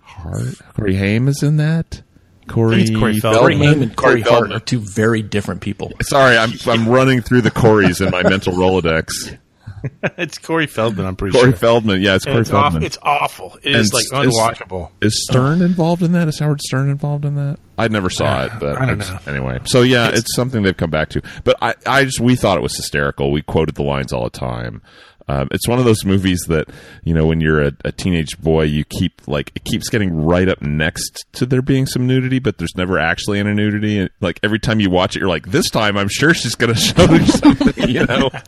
Hart, 0.00 0.42
Corey 0.74 0.96
Haim 0.96 1.28
is 1.28 1.40
in 1.44 1.58
that. 1.58 2.02
Corey, 2.48 2.92
Corey 2.92 3.18
Feldman. 3.20 3.40
Corey 3.40 3.56
Haim 3.58 3.82
and 3.82 3.94
Corey 3.96 4.20
Hart 4.22 4.30
Feldman. 4.32 4.56
are 4.56 4.60
two 4.60 4.80
very 4.80 5.22
different 5.22 5.60
people. 5.60 5.92
Sorry, 6.02 6.36
I'm 6.36 6.50
I'm 6.66 6.88
running 6.88 7.20
through 7.20 7.42
the 7.42 7.52
Corys 7.52 8.04
in 8.04 8.10
my 8.10 8.24
mental 8.28 8.54
Rolodex. 8.54 9.38
it's 10.18 10.38
Corey 10.38 10.66
Feldman. 10.66 11.06
I'm 11.06 11.16
pretty 11.16 11.32
sure. 11.32 11.42
Corey 11.42 11.52
sure. 11.52 11.58
Feldman, 11.58 12.02
yeah, 12.02 12.14
it's 12.16 12.26
And 12.26 12.34
Corey 12.34 12.40
it's, 12.42 12.50
awful. 12.50 12.62
Feldman. 12.62 12.82
it's 12.84 12.98
awful. 13.02 13.58
It 13.62 13.76
is 13.76 13.92
And 13.92 14.12
like 14.12 14.28
unwatchable. 14.28 14.90
Is 15.00 15.24
Stern 15.28 15.62
involved 15.62 16.02
in 16.02 16.12
that? 16.12 16.28
Is 16.28 16.38
Howard 16.38 16.60
Stern 16.60 16.90
involved 16.90 17.24
in 17.24 17.34
that? 17.36 17.58
I 17.76 17.88
never 17.88 18.10
saw 18.10 18.44
it, 18.44 18.52
but 18.58 18.76
I 18.76 18.86
don't 18.86 18.98
know. 18.98 19.18
anyway. 19.26 19.60
So 19.64 19.82
yeah, 19.82 20.10
it's, 20.12 20.34
something 20.34 20.62
they've 20.62 20.76
come 20.76 20.90
back 20.90 21.10
to. 21.10 21.22
But 21.44 21.56
I, 21.62 21.74
I 21.86 22.04
just 22.04 22.20
we 22.20 22.36
thought 22.36 22.58
it 22.58 22.62
was 22.62 22.76
hysterical. 22.76 23.30
We 23.30 23.42
quoted 23.42 23.76
the 23.76 23.82
lines 23.84 24.12
all 24.12 24.24
the 24.24 24.30
time. 24.30 24.82
Um, 25.28 25.48
it's 25.50 25.68
one 25.68 25.78
of 25.78 25.84
those 25.84 26.04
movies 26.04 26.40
that 26.48 26.68
you 27.04 27.12
know 27.12 27.26
when 27.26 27.40
you're 27.40 27.62
a, 27.62 27.72
a 27.84 27.92
teenage 27.92 28.38
boy, 28.38 28.62
you 28.62 28.84
keep 28.84 29.20
like 29.28 29.52
it 29.54 29.64
keeps 29.64 29.88
getting 29.90 30.24
right 30.24 30.48
up 30.48 30.62
next 30.62 31.26
to 31.34 31.44
there 31.46 31.60
being 31.60 31.86
some 31.86 32.06
nudity, 32.06 32.38
but 32.38 32.56
there's 32.58 32.74
never 32.76 32.98
actually 32.98 33.38
any 33.38 33.52
nudity. 33.52 33.98
And, 33.98 34.10
like 34.20 34.40
every 34.42 34.58
time 34.58 34.80
you 34.80 34.88
watch 34.90 35.16
it, 35.16 35.20
you're 35.20 35.28
like, 35.28 35.48
this 35.48 35.68
time 35.68 35.98
I'm 35.98 36.08
sure 36.08 36.32
she's 36.32 36.54
going 36.54 36.74
to 36.74 36.80
show 36.80 37.12
you 37.12 37.26
something. 37.26 37.88
You 37.88 38.06
know. 38.06 38.30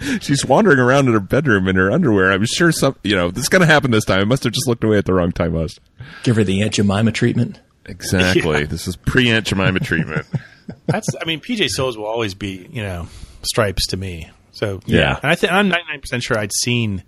She's 0.20 0.44
wandering 0.44 0.78
around 0.78 1.06
in 1.08 1.12
her 1.14 1.20
bedroom 1.20 1.68
in 1.68 1.76
her 1.76 1.90
underwear. 1.90 2.32
I'm 2.32 2.44
sure 2.46 2.72
some, 2.72 2.96
you 3.02 3.16
know, 3.16 3.30
this 3.30 3.42
is 3.44 3.48
going 3.48 3.60
to 3.60 3.66
happen 3.66 3.90
this 3.90 4.04
time. 4.04 4.20
I 4.20 4.24
must 4.24 4.44
have 4.44 4.52
just 4.52 4.66
looked 4.68 4.84
away 4.84 4.98
at 4.98 5.04
the 5.04 5.14
wrong 5.14 5.32
time. 5.32 5.52
Most 5.52 5.80
Give 6.22 6.36
her 6.36 6.44
the 6.44 6.62
Aunt 6.62 6.74
Jemima 6.74 7.12
treatment. 7.12 7.60
exactly. 7.86 8.60
Yeah. 8.60 8.66
This 8.66 8.86
is 8.88 8.96
pre 8.96 9.30
Aunt 9.30 9.46
Jemima 9.46 9.80
treatment. 9.80 10.26
That's. 10.86 11.08
I 11.20 11.24
mean, 11.24 11.40
PJ 11.40 11.68
Soles 11.68 11.96
will 11.96 12.06
always 12.06 12.34
be, 12.34 12.68
you 12.70 12.82
know, 12.82 13.08
stripes 13.42 13.86
to 13.88 13.96
me. 13.96 14.30
So 14.52 14.80
Yeah. 14.86 15.18
and 15.22 15.30
I 15.30 15.34
think 15.34 15.52
I'm 15.52 15.68
99 15.68 16.00
percent 16.00 16.22
sure 16.22 16.38
I'd 16.38 16.52
seen 16.52 17.02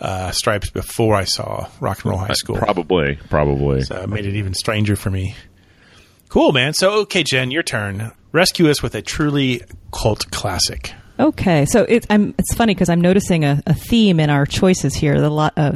uh, 0.00 0.30
stripes 0.30 0.70
before 0.70 1.14
I 1.14 1.24
saw 1.24 1.68
Rock 1.80 1.98
and 2.04 2.10
Roll 2.10 2.18
High 2.20 2.32
School. 2.34 2.56
Probably, 2.56 3.16
probably. 3.28 3.82
So 3.82 4.00
it 4.02 4.08
made 4.08 4.26
it 4.26 4.34
even 4.36 4.54
stranger 4.54 4.94
for 4.96 5.10
me. 5.10 5.34
Cool, 6.28 6.52
man. 6.52 6.74
So 6.74 7.00
okay, 7.00 7.22
Jen, 7.22 7.50
your 7.50 7.62
turn. 7.62 8.12
Rescue 8.32 8.68
us 8.68 8.82
with 8.82 8.94
a 8.94 9.00
truly 9.02 9.62
cult 9.92 10.30
classic. 10.30 10.92
Okay, 11.18 11.64
so 11.66 11.84
it's 11.88 12.06
I'm 12.10 12.34
it's 12.38 12.54
funny 12.54 12.74
because 12.74 12.88
I'm 12.88 13.00
noticing 13.00 13.44
a, 13.44 13.62
a 13.66 13.74
theme 13.74 14.20
in 14.20 14.30
our 14.30 14.44
choices 14.46 14.94
here. 14.94 15.20
The 15.20 15.30
lot 15.30 15.54
uh, 15.56 15.72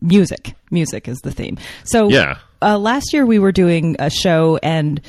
music, 0.00 0.54
music 0.70 1.06
is 1.08 1.18
the 1.18 1.30
theme. 1.30 1.58
So 1.84 2.08
Yeah. 2.08 2.38
uh, 2.62 2.78
last 2.78 3.12
year 3.12 3.24
we 3.26 3.38
were 3.38 3.52
doing 3.52 3.96
a 3.98 4.10
show 4.10 4.58
and. 4.62 5.00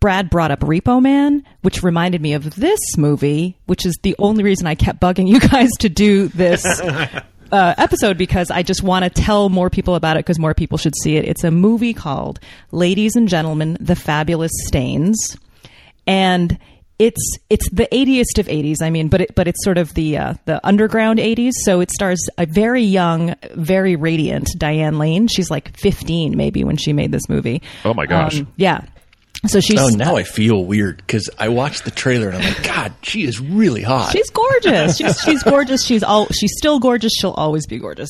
Brad 0.00 0.28
brought 0.28 0.50
up 0.50 0.58
Repo 0.60 1.00
Man, 1.00 1.44
which 1.62 1.84
reminded 1.84 2.20
me 2.20 2.34
of 2.34 2.56
this 2.56 2.80
movie, 2.98 3.56
which 3.66 3.86
is 3.86 3.96
the 4.02 4.16
only 4.18 4.42
reason 4.42 4.66
I 4.66 4.74
kept 4.74 5.00
bugging 5.00 5.28
you 5.32 5.38
guys 5.38 5.70
to 5.78 5.88
do 5.88 6.26
this 6.28 6.64
uh, 7.52 7.74
episode 7.78 8.18
because 8.18 8.50
I 8.50 8.64
just 8.64 8.82
want 8.82 9.04
to 9.04 9.08
tell 9.22 9.48
more 9.50 9.70
people 9.70 9.94
about 9.94 10.16
it 10.16 10.24
because 10.26 10.38
more 10.38 10.52
people 10.52 10.78
should 10.78 10.94
see 11.00 11.16
it. 11.16 11.26
It's 11.26 11.44
a 11.44 11.50
movie 11.52 11.94
called 11.94 12.40
Ladies 12.72 13.14
and 13.14 13.28
Gentlemen, 13.28 13.78
The 13.80 13.94
Fabulous 13.94 14.50
Stains. 14.66 15.38
And 16.08 16.58
it's 16.98 17.38
it's 17.50 17.68
the 17.70 17.86
80st 17.90 18.38
of 18.38 18.46
80s. 18.46 18.76
I 18.82 18.90
mean, 18.90 19.08
but 19.08 19.22
it, 19.22 19.34
but 19.34 19.48
it's 19.48 19.62
sort 19.64 19.78
of 19.78 19.94
the 19.94 20.16
uh, 20.18 20.34
the 20.44 20.64
underground 20.66 21.18
80s. 21.18 21.52
So 21.64 21.80
it 21.80 21.90
stars 21.90 22.24
a 22.38 22.46
very 22.46 22.82
young, 22.82 23.34
very 23.52 23.96
radiant 23.96 24.48
Diane 24.58 24.98
Lane. 24.98 25.28
She's 25.28 25.50
like 25.50 25.76
15 25.76 26.36
maybe 26.36 26.64
when 26.64 26.76
she 26.76 26.92
made 26.92 27.12
this 27.12 27.28
movie. 27.28 27.62
Oh 27.84 27.94
my 27.94 28.06
gosh. 28.06 28.40
Um, 28.40 28.48
yeah. 28.56 28.82
So 29.46 29.60
she's 29.60 29.78
Oh, 29.78 29.88
now 29.88 30.16
I 30.16 30.22
feel 30.22 30.64
weird 30.64 30.96
because 30.98 31.28
I 31.38 31.48
watched 31.48 31.84
the 31.84 31.90
trailer 31.90 32.28
and 32.28 32.36
I'm 32.38 32.44
like, 32.44 32.62
God, 32.64 32.92
she 33.02 33.24
is 33.24 33.40
really 33.40 33.82
hot. 33.82 34.10
She's 34.12 34.30
gorgeous. 34.30 34.96
She's 34.96 35.20
she's 35.20 35.42
gorgeous. 35.42 35.84
She's 35.84 36.02
all 36.02 36.26
she's 36.28 36.52
still 36.56 36.78
gorgeous. 36.80 37.12
She'll 37.18 37.32
always 37.32 37.66
be 37.66 37.78
gorgeous. 37.78 38.08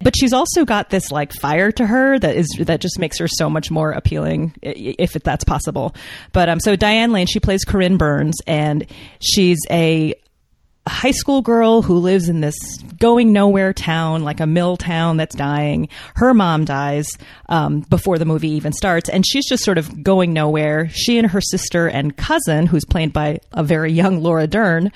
But 0.00 0.14
she's 0.16 0.32
also 0.32 0.64
got 0.64 0.90
this 0.90 1.10
like 1.10 1.32
fire 1.32 1.72
to 1.72 1.86
her 1.86 2.18
that 2.18 2.36
is 2.36 2.48
that 2.60 2.80
just 2.80 2.98
makes 2.98 3.18
her 3.18 3.26
so 3.28 3.50
much 3.50 3.70
more 3.70 3.90
appealing 3.92 4.54
if 4.62 5.12
that's 5.14 5.44
possible. 5.44 5.94
But 6.32 6.48
um 6.48 6.60
so 6.60 6.76
Diane 6.76 7.12
Lane, 7.12 7.26
she 7.26 7.40
plays 7.40 7.64
Corinne 7.64 7.96
Burns 7.96 8.36
and 8.46 8.86
she's 9.20 9.58
a 10.86 10.90
high 10.90 11.10
school 11.10 11.42
girl 11.42 11.82
who 11.82 11.98
lives 11.98 12.28
in 12.28 12.40
this 12.40 12.56
going 12.98 13.32
nowhere 13.32 13.72
town, 13.72 14.22
like 14.22 14.40
a 14.40 14.46
mill 14.46 14.76
town 14.76 15.16
that's 15.16 15.34
dying. 15.34 15.88
Her 16.14 16.32
mom 16.32 16.64
dies 16.64 17.08
um, 17.48 17.80
before 17.80 18.18
the 18.18 18.24
movie 18.24 18.50
even 18.50 18.72
starts, 18.72 19.08
and 19.08 19.26
she's 19.26 19.48
just 19.48 19.64
sort 19.64 19.78
of 19.78 20.02
going 20.02 20.32
nowhere. 20.32 20.88
She 20.88 21.18
and 21.18 21.28
her 21.30 21.40
sister 21.40 21.88
and 21.88 22.16
cousin, 22.16 22.66
who's 22.66 22.84
played 22.84 23.12
by 23.12 23.40
a 23.52 23.64
very 23.64 23.92
young 23.92 24.22
Laura 24.22 24.46
Dern, 24.46 24.92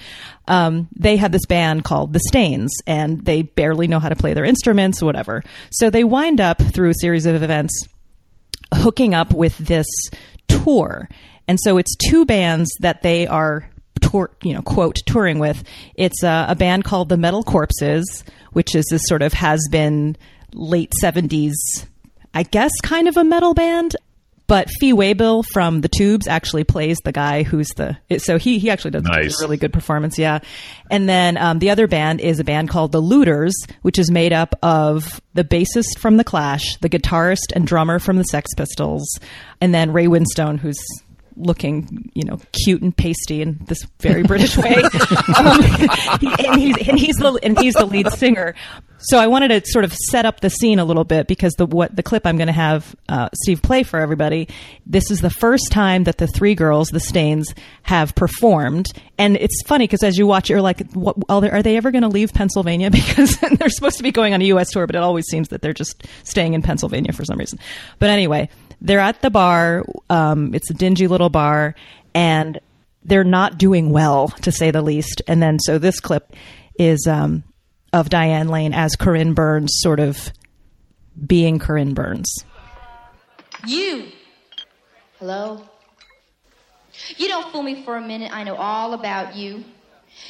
um, 0.47 0.89
they 0.97 1.17
have 1.17 1.33
this 1.33 1.47
band 1.47 1.85
called 1.85 2.13
The 2.13 2.21
Stains, 2.21 2.73
and 2.87 3.25
they 3.25 3.43
barely 3.43 3.89
know 3.89 3.99
how 3.99 4.09
to 4.09 4.17
play 4.17 4.33
their 4.33 4.45
instruments, 4.45 5.03
whatever. 5.03 5.43
So 5.71 5.91
they 5.91 6.05
wind 6.05 6.41
up 6.41 6.63
through 6.63 6.91
a 6.91 6.95
series 7.01 7.27
of 7.27 7.43
events 7.43 7.87
hooking 8.73 9.15
up 9.15 9.33
with 9.33 9.59
this 9.59 9.87
tour. 10.49 11.09
And 11.49 11.59
so 11.61 11.79
it's 11.79 11.97
two 11.97 12.25
bands 12.27 12.71
that 12.81 13.03
they 13.03 13.27
are 13.27 13.69
tour, 14.01 14.31
you 14.43 14.55
know, 14.55 14.63
quote, 14.63 14.97
touring 15.07 15.39
with. 15.39 15.63
It's 15.95 16.23
a, 16.23 16.47
a 16.49 16.55
band 16.55 16.85
called 16.85 17.09
the 17.09 17.17
Metal 17.17 17.43
Corpses, 17.43 18.25
which 18.53 18.75
is 18.75 18.87
this 18.91 19.03
sort 19.07 19.23
of 19.23 19.33
has 19.35 19.61
been 19.71 20.17
late 20.53 20.93
70s, 21.03 21.53
I 22.35 22.43
guess, 22.43 22.73
kind 22.83 23.09
of 23.09 23.17
a 23.17 23.25
metal 23.25 23.55
band. 23.55 23.97
But 24.47 24.69
Fee 24.81 24.93
Waybill 24.93 25.45
from 25.53 25.81
the 25.81 25.89
Tubes 25.89 26.27
actually 26.27 26.65
plays 26.65 26.99
the 27.05 27.13
guy 27.13 27.45
who's 27.45 27.69
the 27.77 27.97
so 28.19 28.37
he 28.37 28.59
he 28.59 28.69
actually 28.69 28.91
does 28.91 29.05
Nice. 29.05 29.41
a 29.41 29.45
really 29.45 29.57
good 29.57 29.73
performance, 29.73 30.19
yeah. 30.19 30.41
And 30.91 31.09
then 31.09 31.37
um, 31.37 31.61
the 31.61 31.71
other 31.71 31.87
band 31.87 32.21
is 32.21 32.41
a 32.41 32.45
band 32.45 32.69
called 32.69 32.91
the 32.91 32.99
Looters, 33.01 33.55
which 33.83 33.97
is 33.97 34.11
made 34.11 34.33
up 34.33 34.57
of 34.61 35.21
the 35.35 35.45
bassist 35.45 36.01
from 36.01 36.17
the 36.17 36.25
Clash, 36.25 36.79
the 36.79 36.89
guitarist 36.89 37.53
and 37.55 37.65
drummer 37.65 38.01
from 38.01 38.17
the 38.17 38.25
Sex 38.25 38.49
Pistols, 38.57 39.21
and 39.61 39.73
then 39.73 39.93
Ray 39.93 40.07
Winstone, 40.07 40.59
who's 40.59 40.81
looking, 41.41 42.11
you 42.15 42.25
know, 42.25 42.39
cute 42.53 42.83
and 42.83 42.97
pasty 42.97 43.43
in 43.43 43.59
this 43.67 43.85
very 44.01 44.23
British 44.23 44.57
way. 44.57 44.75
um, 45.39 45.61
and, 46.23 46.61
he's, 46.61 46.89
and 46.89 46.99
he's 46.99 47.17
the 47.17 47.39
and 47.43 47.59
he's 47.59 47.75
the 47.75 47.87
lead 47.87 48.11
singer. 48.13 48.55
So 49.03 49.19
I 49.19 49.29
wanted 49.29 49.49
to 49.49 49.63
sort 49.71 49.87
of 49.87 49.95
set 49.95 50.27
up 50.27 50.41
the 50.41 50.51
scene 50.51 50.79
a 50.79 50.85
little 50.85 51.05
bit 51.05 51.27
because 51.27 51.55
the 51.55 51.65
what 51.65 51.97
the 51.97 52.03
clip 52.03 52.27
I'm 52.27 52.37
going 52.37 52.49
to 52.49 52.53
have 52.53 52.95
uh, 53.09 53.31
Steve 53.43 53.63
play 53.63 53.83
for 53.83 53.99
everybody. 53.99 54.49
This 54.87 55.11
is 55.11 55.21
the 55.21 55.31
first 55.31 55.69
time 55.71 56.05
that 56.05 56.19
the 56.19 56.27
three 56.27 56.55
girls, 56.55 56.89
the 56.91 57.01
Stains, 57.01 57.55
have 57.83 58.15
performed, 58.15 58.89
and 59.17 59.37
it's 59.39 59.63
funny 59.67 59.85
because 59.85 60.03
as 60.03 60.19
you 60.19 60.27
watch, 60.27 60.51
it, 60.51 60.53
you're 60.53 60.63
like, 60.63 60.93
what, 60.93 61.17
are 61.31 61.41
they- 61.41 61.51
are 61.51 61.63
they 61.63 61.77
ever 61.79 61.91
going 61.91 62.03
to 62.03 62.09
leave 62.09 62.33
Pennsylvania? 62.35 62.91
Because 63.01 63.37
they're 63.59 63.71
supposed 63.71 63.97
to 63.97 64.03
be 64.03 64.13
going 64.13 64.35
on 64.35 64.43
a 64.43 64.45
U.S. 64.47 64.71
tour, 64.71 64.87
but 64.87 64.95
it 64.97 65.03
always 65.03 65.25
seems 65.27 65.49
that 65.49 65.63
they're 65.63 65.73
just 65.73 66.07
staying 66.23 66.53
in 66.55 66.61
Pennsylvania 66.63 67.13
for 67.13 67.25
some 67.25 67.39
reason. 67.39 67.59
But 67.99 68.11
anyway, 68.11 68.51
they're 68.81 69.01
at 69.01 69.21
the 69.23 69.31
bar. 69.31 69.85
Um, 70.09 70.55
it's 70.55 70.71
a 70.71 70.75
dingy 70.75 71.07
little 71.07 71.31
bar, 71.31 71.75
and 72.15 72.61
they're 73.05 73.25
not 73.25 73.59
doing 73.59 73.91
well, 73.91 74.29
to 74.43 74.53
say 74.53 74.71
the 74.71 74.83
least. 74.83 75.23
And 75.27 75.43
then, 75.43 75.59
so 75.59 75.79
this 75.79 76.01
clip 76.01 76.35
is 76.79 77.07
um, 77.07 77.45
of 77.93 78.09
Diane 78.09 78.49
Lane 78.49 78.73
as 78.75 78.97
Corinne 78.97 79.35
Burns, 79.35 79.71
sort 79.81 80.01
of 80.01 80.31
being 81.27 81.59
Corinne 81.59 81.95
Burns. 81.95 82.45
You. 83.67 84.07
Hello? 85.19 85.63
You 87.17 87.29
don't 87.29 87.51
fool 87.53 87.63
me 87.63 87.83
for 87.85 87.97
a 87.97 88.01
minute. 88.01 88.33
I 88.33 88.45
know 88.45 88.57
all 88.57 88.95
about 88.95 89.37
you. 89.37 89.65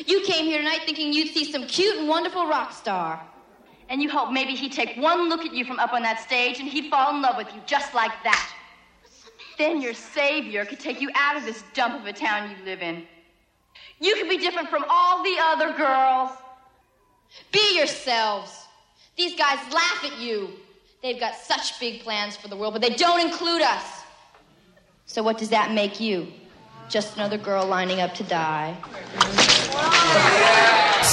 You 0.07 0.23
came 0.23 0.45
here 0.45 0.59
tonight 0.59 0.81
thinking 0.85 1.13
you'd 1.13 1.33
see 1.33 1.51
some 1.51 1.67
cute 1.67 1.99
and 1.99 2.09
wonderful 2.09 2.47
rock 2.47 2.73
star. 2.73 3.21
And 3.91 4.01
you 4.01 4.09
hope 4.09 4.33
maybe 4.33 4.55
he'd 4.55 4.73
take 4.73 4.97
one 4.97 5.29
look 5.29 5.45
at 5.45 5.53
you 5.53 5.65
from 5.65 5.81
up 5.81 5.93
on 5.93 6.03
that 6.03 6.21
stage 6.21 6.61
and 6.61 6.69
he'd 6.69 6.89
fall 6.89 7.15
in 7.15 7.21
love 7.21 7.37
with 7.37 7.53
you 7.53 7.61
just 7.67 7.93
like 7.93 8.13
that. 8.23 8.55
Then 9.59 9.83
your 9.83 9.95
savior 9.95 10.65
could 10.65 10.79
take 10.79 11.01
you 11.01 11.11
out 11.17 11.37
of 11.37 11.45
this 11.45 11.65
dump 11.75 12.01
of 12.01 12.07
a 12.07 12.13
town 12.13 12.51
you 12.51 12.65
live 12.65 12.81
in. 12.81 13.05
You 13.99 14.15
could 14.15 14.29
be 14.29 14.39
different 14.39 14.71
from 14.71 14.85
all 14.89 15.23
the 15.25 15.37
other 15.39 15.73
girls. 15.77 16.31
Be 17.53 17.77
yourselves. 17.77 18.67
These 19.17 19.37
guys 19.37 19.59
laugh 19.73 20.05
at 20.05 20.19
you. 20.19 20.51
They've 21.03 21.19
got 21.19 21.35
such 21.35 21.79
big 21.81 22.01
plans 22.03 22.37
for 22.37 22.49
the 22.49 22.57
world, 22.57 22.75
but 22.75 22.83
they 22.83 22.91
don't 22.91 23.21
include 23.21 23.63
us. 23.63 24.03
So 25.07 25.23
what 25.23 25.37
does 25.37 25.49
that 25.49 25.73
make 25.73 25.99
you? 25.99 26.29
Just 26.89 27.17
another 27.17 27.39
girl 27.39 27.67
lining 27.67 28.01
up 28.01 28.15
to 28.15 28.23
die. 28.23 28.77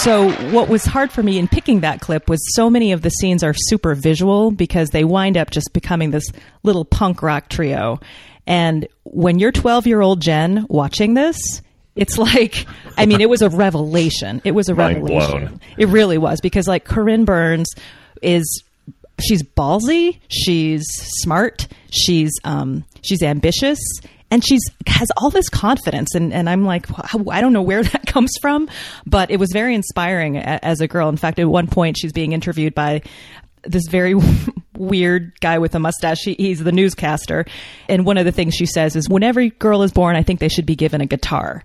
So, 0.04 0.32
what 0.52 0.70
was 0.70 0.86
hard 0.86 1.12
for 1.12 1.22
me 1.24 1.38
in 1.38 1.48
picking 1.48 1.82
that 1.82 2.02
clip 2.02 2.30
was 2.30 2.40
so 2.56 2.70
many 2.70 2.92
of 2.92 3.02
the 3.02 3.10
scenes 3.10 3.44
are 3.44 3.54
super 3.54 3.94
visual 3.96 4.52
because 4.52 4.92
they 4.92 5.04
wind 5.04 5.36
up 5.38 5.50
just 5.50 5.74
becoming 5.74 6.12
this 6.12 6.24
little 6.64 6.86
punk 6.86 7.22
rock 7.22 7.50
trio. 7.50 8.00
And 8.46 8.88
when 9.04 9.40
you're 9.40 9.52
12 9.52 9.88
year 9.88 10.00
old 10.00 10.22
Jen 10.22 10.66
watching 10.70 11.14
this, 11.14 11.38
it's 11.96 12.18
like, 12.18 12.66
I 12.96 13.06
mean, 13.06 13.22
it 13.22 13.30
was 13.30 13.42
a 13.42 13.50
revelation. 13.50 14.42
It 14.46 14.52
was 14.52 14.70
a 14.70 14.76
Mind 14.76 15.02
revelation. 15.02 15.48
blown. 15.48 15.62
It 15.78 15.88
really 15.88 16.18
was 16.18 16.40
because, 16.42 16.68
like, 16.68 16.86
Corinne 16.86 17.26
Burns 17.26 17.68
is 18.22 18.64
she's 19.20 19.42
ballsy, 19.44 20.20
she's 20.30 20.86
smart, 21.22 21.68
she's 21.90 22.32
um, 22.44 22.86
she's 23.02 23.24
ambitious, 23.24 23.80
and 24.30 24.46
she's 24.46 24.62
has 24.86 25.08
all 25.18 25.30
this 25.30 25.50
confidence. 25.50 26.16
And 26.16 26.34
and 26.34 26.50
I'm 26.50 26.66
like, 26.66 26.88
I 27.30 27.42
don't 27.42 27.54
know 27.54 27.62
where 27.62 27.84
that 27.84 28.06
comes 28.06 28.32
from, 28.42 28.70
but 29.06 29.32
it 29.32 29.40
was 29.40 29.50
very 29.52 29.76
inspiring 29.76 30.38
as 30.38 30.82
a 30.82 30.88
girl. 30.88 31.10
In 31.10 31.18
fact, 31.18 31.40
at 31.40 31.48
one 31.48 31.68
point, 31.68 31.98
she's 31.98 32.14
being 32.14 32.34
interviewed 32.34 32.76
by 32.76 33.02
this 33.64 33.84
very 33.90 34.16
weird 34.78 35.40
guy 35.40 35.58
with 35.58 35.76
a 35.76 35.80
mustache. 35.80 36.20
He, 36.24 36.36
he's 36.38 36.64
the 36.64 36.72
newscaster, 36.72 37.46
and 37.90 38.06
one 38.06 38.18
of 38.18 38.26
the 38.26 38.32
things 38.32 38.56
she 38.56 38.66
says 38.66 38.96
is, 38.96 39.10
"When 39.10 39.24
every 39.24 39.50
girl 39.52 39.84
is 39.84 39.92
born, 39.92 40.16
I 40.16 40.24
think 40.24 40.40
they 40.40 40.50
should 40.50 40.66
be 40.66 40.76
given 40.76 41.02
a 41.02 41.06
guitar." 41.06 41.64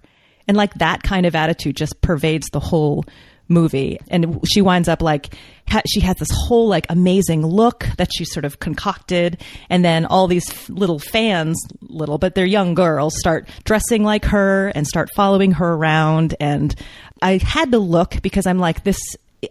And 0.49 0.57
like 0.57 0.75
that 0.75 1.03
kind 1.03 1.25
of 1.27 1.37
attitude 1.37 1.77
just 1.77 2.01
pervades 2.01 2.49
the 2.51 2.61
whole 2.61 3.05
movie. 3.49 3.99
And 4.09 4.41
she 4.51 4.63
winds 4.63 4.89
up 4.89 5.03
like, 5.03 5.35
ha- 5.69 5.83
she 5.87 6.01
has 6.01 6.17
this 6.17 6.31
whole 6.33 6.69
like 6.69 6.87
amazing 6.89 7.45
look 7.45 7.87
that 7.99 8.11
she 8.15 8.25
sort 8.25 8.45
of 8.45 8.61
concocted. 8.61 9.41
And 9.69 9.85
then 9.85 10.07
all 10.07 10.27
these 10.27 10.49
f- 10.51 10.69
little 10.71 10.99
fans, 10.99 11.57
little, 11.83 12.19
but 12.19 12.35
they're 12.35 12.47
young 12.47 12.75
girls, 12.75 13.15
start 13.19 13.49
dressing 13.65 14.05
like 14.05 14.25
her 14.27 14.69
and 14.69 14.87
start 14.87 15.11
following 15.15 15.53
her 15.53 15.75
around. 15.75 16.35
And 16.41 16.75
I 17.21 17.39
had 17.39 17.73
to 17.73 17.79
look 17.79 18.23
because 18.23 18.47
I'm 18.47 18.59
like, 18.59 18.85
this, 18.85 18.99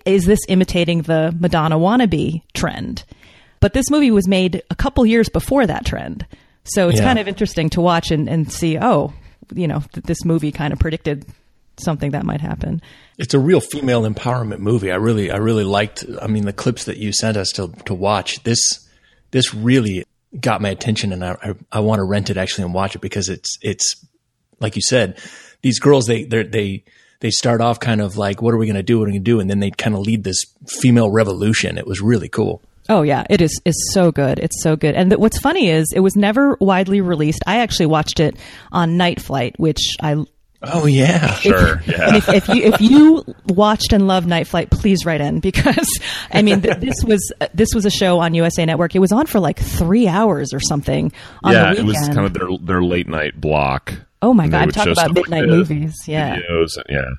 is 0.05 0.25
this 0.25 0.39
imitating 0.47 1.03
the 1.03 1.35
Madonna 1.39 1.77
wannabe 1.77 2.41
trend? 2.53 3.03
But 3.59 3.73
this 3.73 3.91
movie 3.91 4.09
was 4.11 4.27
made 4.27 4.63
a 4.71 4.75
couple 4.75 5.05
years 5.05 5.29
before 5.29 5.67
that 5.67 5.85
trend. 5.85 6.25
So 6.63 6.89
it's 6.89 6.99
Yeah. 6.99 7.05
kind 7.05 7.19
of 7.19 7.27
interesting 7.27 7.69
to 7.71 7.81
watch 7.81 8.09
and, 8.11 8.27
and 8.29 8.51
see, 8.51 8.77
oh, 8.79 9.13
you 9.53 9.67
know, 9.67 9.83
th- 9.93 10.05
this 10.05 10.23
movie 10.25 10.51
kind 10.51 10.71
of 10.73 10.79
predicted 10.79 11.25
something 11.81 12.11
that 12.11 12.25
might 12.25 12.41
happen. 12.41 12.81
It's 13.17 13.33
a 13.33 13.39
real 13.39 13.59
female 13.59 14.03
empowerment 14.03 14.59
movie. 14.59 14.91
I 14.91 14.95
really, 14.95 15.31
I 15.31 15.37
really 15.37 15.63
liked. 15.63 16.05
I 16.21 16.27
mean, 16.27 16.45
the 16.45 16.53
clips 16.53 16.85
that 16.85 16.97
you 16.97 17.11
sent 17.11 17.37
us 17.37 17.49
to 17.53 17.67
to 17.85 17.93
watch. 17.93 18.43
This, 18.43 18.87
this 19.31 19.53
really 19.53 20.05
got 20.39 20.61
my 20.61 20.69
attention, 20.69 21.11
and 21.13 21.23
I, 21.23 21.37
I, 21.41 21.53
I 21.71 21.79
want 21.81 21.99
to 21.99 22.03
rent 22.03 22.29
it 22.29 22.37
actually 22.37 22.63
and 22.65 22.73
watch 22.73 22.95
it 22.95 23.01
because 23.01 23.29
it's, 23.29 23.57
it's 23.61 24.05
like 24.59 24.75
you 24.75 24.81
said, 24.81 25.19
these 25.61 25.79
girls 25.79 26.05
they 26.05 26.23
they 26.23 26.43
they 26.43 26.83
they 27.19 27.29
start 27.29 27.61
off 27.61 27.79
kind 27.79 28.01
of 28.01 28.17
like, 28.17 28.41
what 28.41 28.53
are 28.53 28.57
we 28.57 28.65
going 28.65 28.75
to 28.75 28.83
do? 28.83 28.97
What 28.97 29.03
are 29.03 29.07
we 29.07 29.13
going 29.13 29.23
to 29.23 29.31
do? 29.31 29.39
And 29.39 29.49
then 29.49 29.59
they 29.59 29.71
kind 29.71 29.95
of 29.95 30.01
lead 30.01 30.23
this 30.23 30.43
female 30.67 31.09
revolution. 31.09 31.77
It 31.77 31.85
was 31.85 32.01
really 32.01 32.29
cool. 32.29 32.61
Oh 32.89 33.03
yeah, 33.03 33.23
it 33.29 33.41
is 33.41 33.61
is 33.63 33.91
so 33.93 34.11
good. 34.11 34.39
It's 34.39 34.61
so 34.63 34.75
good. 34.75 34.95
And 34.95 35.11
th- 35.11 35.19
what's 35.19 35.39
funny 35.39 35.69
is 35.69 35.85
it 35.95 35.99
was 35.99 36.15
never 36.15 36.57
widely 36.59 36.99
released. 36.99 37.43
I 37.45 37.59
actually 37.59 37.85
watched 37.85 38.19
it 38.19 38.35
on 38.71 38.97
Night 38.97 39.21
Flight, 39.21 39.59
which 39.59 39.95
I 40.01 40.25
Oh 40.63 40.85
yeah, 40.85 41.33
Sure. 41.39 41.81
Yeah. 41.87 42.07
and 42.07 42.17
if, 42.17 42.29
if 42.29 42.47
you 42.49 42.63
if 42.63 42.81
you 42.81 43.35
watched 43.47 43.93
and 43.93 44.07
loved 44.07 44.27
Night 44.27 44.47
Flight, 44.47 44.69
please 44.69 45.05
write 45.05 45.21
in 45.21 45.39
because 45.39 45.87
I 46.31 46.41
mean 46.43 46.61
th- 46.61 46.77
this 46.77 47.03
was 47.03 47.33
this 47.53 47.69
was 47.73 47.85
a 47.85 47.89
show 47.89 48.19
on 48.19 48.35
USA 48.35 48.65
Network. 48.65 48.95
It 48.95 48.99
was 48.99 49.11
on 49.11 49.25
for 49.25 49.39
like 49.39 49.59
three 49.59 50.07
hours 50.07 50.53
or 50.53 50.59
something 50.59 51.11
on 51.43 51.53
yeah, 51.53 51.73
the 51.73 51.79
it 51.79 51.85
was 51.85 51.97
kind 52.09 52.25
of 52.25 52.33
their 52.33 52.47
their 52.61 52.83
late 52.83 53.07
night 53.07 53.39
block. 53.39 53.93
Oh 54.21 54.33
my 54.33 54.47
God, 54.47 54.67
would 54.67 54.75
talk 54.75 54.87
about 54.87 55.13
midnight 55.13 55.41
the 55.41 55.47
movies, 55.47 55.95
yeah. 56.05 56.37
videos, 56.37 56.69
yeah. 56.87 57.09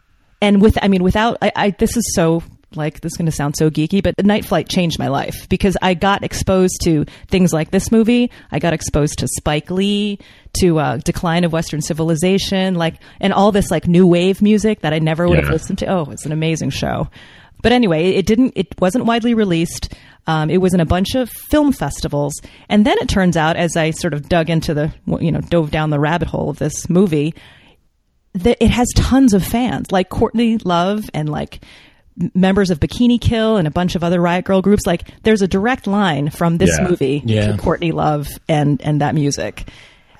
and 0.40 0.62
with 0.62 0.78
I 0.80 0.86
mean 0.86 1.02
without 1.02 1.36
I, 1.42 1.52
I 1.56 1.70
this 1.70 1.96
is 1.96 2.04
so 2.14 2.44
like 2.76 3.00
this 3.00 3.12
is 3.12 3.16
going 3.16 3.26
to 3.26 3.32
sound 3.32 3.54
so 3.56 3.70
geeky, 3.70 4.02
but 4.02 4.14
Night 4.24 4.44
Flight 4.44 4.68
changed 4.68 4.98
my 4.98 5.08
life 5.08 5.48
because 5.48 5.76
I 5.82 5.94
got 5.94 6.24
exposed 6.24 6.80
to 6.84 7.04
things 7.28 7.52
like 7.52 7.70
this 7.70 7.90
movie. 7.90 8.30
I 8.50 8.58
got 8.58 8.72
exposed 8.72 9.18
to 9.18 9.28
Spike 9.28 9.70
Lee, 9.70 10.18
to 10.60 10.78
uh, 10.78 10.96
Decline 10.98 11.44
of 11.44 11.52
Western 11.52 11.80
Civilization, 11.80 12.74
like 12.74 12.96
and 13.20 13.32
all 13.32 13.52
this 13.52 13.70
like 13.70 13.86
new 13.86 14.06
wave 14.06 14.42
music 14.42 14.80
that 14.80 14.92
I 14.92 14.98
never 14.98 15.26
would 15.26 15.38
have 15.38 15.50
listened 15.50 15.78
to. 15.78 15.86
Oh, 15.86 16.08
it's 16.10 16.26
an 16.26 16.32
amazing 16.32 16.70
show. 16.70 17.08
But 17.62 17.72
anyway, 17.72 18.10
it 18.10 18.26
didn't. 18.26 18.52
It 18.56 18.80
wasn't 18.80 19.04
widely 19.04 19.34
released. 19.34 19.94
Um, 20.26 20.50
it 20.50 20.58
was 20.58 20.74
in 20.74 20.80
a 20.80 20.86
bunch 20.86 21.14
of 21.14 21.30
film 21.30 21.72
festivals, 21.72 22.34
and 22.68 22.84
then 22.84 22.96
it 23.00 23.08
turns 23.08 23.36
out, 23.36 23.56
as 23.56 23.76
I 23.76 23.90
sort 23.90 24.14
of 24.14 24.28
dug 24.28 24.50
into 24.50 24.74
the, 24.74 24.92
you 25.20 25.32
know, 25.32 25.40
dove 25.40 25.70
down 25.70 25.90
the 25.90 25.98
rabbit 25.98 26.28
hole 26.28 26.50
of 26.50 26.58
this 26.58 26.88
movie, 26.88 27.34
that 28.34 28.58
it 28.60 28.70
has 28.70 28.88
tons 28.94 29.34
of 29.34 29.44
fans, 29.44 29.90
like 29.90 30.08
Courtney 30.10 30.58
Love 30.58 31.08
and 31.14 31.28
like 31.28 31.64
members 32.34 32.70
of 32.70 32.78
Bikini 32.80 33.20
Kill 33.20 33.56
and 33.56 33.66
a 33.66 33.70
bunch 33.70 33.94
of 33.94 34.04
other 34.04 34.20
Riot 34.20 34.44
Girl 34.44 34.60
groups. 34.62 34.86
Like, 34.86 35.08
there's 35.22 35.42
a 35.42 35.48
direct 35.48 35.86
line 35.86 36.30
from 36.30 36.58
this 36.58 36.76
Yeah. 36.78 36.88
movie 36.88 37.22
Yeah. 37.24 37.52
to 37.52 37.58
Courtney 37.58 37.92
Love 37.92 38.28
and 38.48 38.80
and 38.82 39.00
that 39.00 39.14
music. 39.14 39.66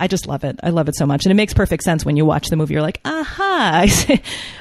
I 0.01 0.09
just 0.09 0.27
love 0.27 0.43
it. 0.43 0.59
I 0.65 0.71
love 0.71 0.89
it 0.89 0.97
so 0.97 1.07
much, 1.07 1.25
and 1.27 1.31
it 1.31 1.37
makes 1.37 1.55
perfect 1.55 1.85
sense 1.85 2.05
when 2.05 2.17
you 2.17 2.25
watch 2.25 2.49
the 2.49 2.57
movie. 2.57 2.75
You're 2.75 2.83
like, 2.83 3.01
aha! 3.05 3.85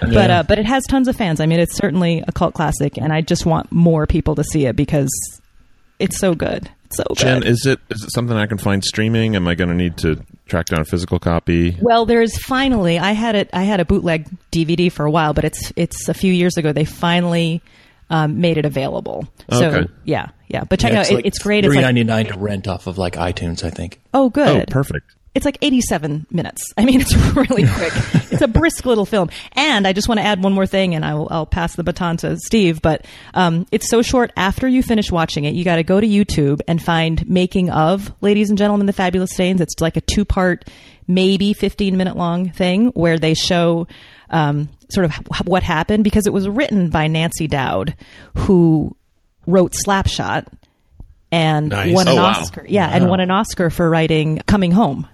but 0.02 0.12
Yeah. 0.12 0.40
uh, 0.40 0.44
but 0.44 0.60
it 0.60 0.66
has 0.66 0.84
tons 0.88 1.08
of 1.08 1.16
fans. 1.16 1.40
I 1.40 1.48
mean, 1.48 1.60
it's 1.60 1.76
certainly 1.76 2.24
a 2.28 2.32
cult 2.32 2.54
classic, 2.54 2.98
and 2.98 3.12
I 3.12 3.22
just 3.22 3.46
want 3.46 3.72
more 3.72 4.06
people 4.06 4.36
to 4.36 4.44
see 4.44 4.66
it 4.68 4.76
because 4.76 5.10
it's 6.00 6.20
so 6.20 6.36
good. 6.36 6.70
It's 6.86 6.98
so 6.98 7.06
Jen, 7.16 7.40
good. 7.42 7.48
is 7.50 7.66
it 7.66 7.80
is 7.90 8.04
it 8.04 8.12
something 8.12 8.36
I 8.38 8.46
can 8.46 8.58
find 8.60 8.84
streaming? 8.84 9.36
Am 9.36 9.48
I 9.48 9.56
going 9.56 9.70
to 9.70 9.76
need 9.76 9.98
to 10.00 10.22
track 10.52 10.68
down 10.68 10.82
a 10.82 10.86
physical 10.86 11.18
copy? 11.18 11.76
Well, 11.82 12.06
there's 12.06 12.38
finally 12.44 13.00
I 13.00 13.14
had 13.14 13.34
it 13.36 13.50
I 13.54 13.64
had 13.64 13.80
a 13.80 13.86
bootleg 13.86 14.30
DVD 14.52 14.92
for 14.92 15.06
a 15.06 15.10
while, 15.12 15.34
but 15.34 15.44
it's 15.46 15.74
it's 15.76 16.08
a 16.10 16.14
few 16.14 16.32
years 16.32 16.58
ago 16.58 16.72
they 16.74 16.86
finally 16.86 17.62
um, 18.12 18.40
made 18.42 18.58
it 18.58 18.66
available. 18.66 19.26
So 19.52 19.66
Okay. 19.70 19.92
yeah, 20.04 20.28
yeah. 20.48 20.66
But 20.66 20.80
check 20.80 20.92
Yeah, 20.92 21.00
it 21.00 21.02
out, 21.06 21.12
it, 21.12 21.16
like 21.16 21.26
it's 21.26 21.40
great. 21.40 21.66
It's 21.66 21.74
like 21.74 21.82
ninety 21.84 22.04
nine 22.04 22.26
to 22.28 22.38
rent 22.38 22.68
off 22.68 22.86
of 22.86 22.98
like 22.98 23.14
iTunes, 23.16 23.64
I 23.64 23.70
think. 23.72 24.02
oh 24.14 24.30
good. 24.30 24.48
Oh, 24.70 24.72
perfect. 24.72 25.06
It's 25.34 25.46
like 25.46 25.58
87 25.62 26.26
minutes. 26.30 26.62
I 26.78 26.84
mean, 26.84 27.00
it's 27.00 27.16
really 27.36 27.66
quick. 27.66 27.94
it's 28.32 28.42
a 28.42 28.50
brisk 28.50 28.86
little 28.86 29.06
film. 29.06 29.30
And 29.54 29.88
I 29.88 29.94
just 29.94 30.10
want 30.10 30.20
to 30.20 30.26
add 30.26 30.44
one 30.44 30.52
more 30.52 30.66
thing, 30.66 30.94
and 30.94 31.06
I'll, 31.06 31.28
I'll 31.32 31.46
pass 31.46 31.76
the 31.76 31.84
baton 31.84 32.18
to 32.18 32.36
Steve. 32.38 32.82
But 32.82 33.06
um, 33.34 33.66
it's 33.72 33.90
so 33.90 34.02
short. 34.02 34.34
After 34.36 34.68
you 34.68 34.84
finish 34.84 35.10
watching 35.10 35.46
it, 35.46 35.54
you 35.54 35.64
got 35.64 35.78
to 35.78 35.84
go 35.84 36.02
to 36.02 36.06
YouTube 36.08 36.60
and 36.68 36.82
find 36.84 37.28
"Making 37.30 37.70
of 37.70 38.12
Ladies 38.20 38.50
and 38.50 38.58
Gentlemen, 38.58 38.88
the 38.88 38.94
Fabulous 38.94 39.32
Stains." 39.32 39.62
It's 39.62 39.80
like 39.80 39.96
a 39.96 40.02
two 40.02 40.26
part, 40.26 40.68
maybe 41.08 41.54
15 41.54 41.96
minute 41.96 42.18
long 42.18 42.50
thing 42.50 42.88
where 42.88 43.18
they 43.18 43.34
show 43.34 43.88
um, 44.32 44.68
sort 44.90 45.06
of 45.06 45.14
what 45.48 45.64
happened 45.64 46.04
because 46.04 46.28
it 46.28 46.34
was 46.34 46.50
written 46.50 46.90
by 46.90 47.08
Nancy 47.08 47.48
Dowd, 47.48 47.96
who 48.36 48.98
wrote 49.48 49.74
Slapshot 49.88 50.48
and 51.32 51.70
Nice. 51.70 51.94
won 51.94 52.10
an 52.10 52.18
Oh, 52.18 52.22
wow. 52.22 52.30
Oscar. 52.32 52.66
Yeah, 52.68 52.90
and 52.90 53.08
won 53.10 53.22
an 53.22 53.32
Oscar 53.32 53.70
for 53.70 53.90
writing 53.90 54.42
"Coming 54.46 54.74
Home." 54.74 55.08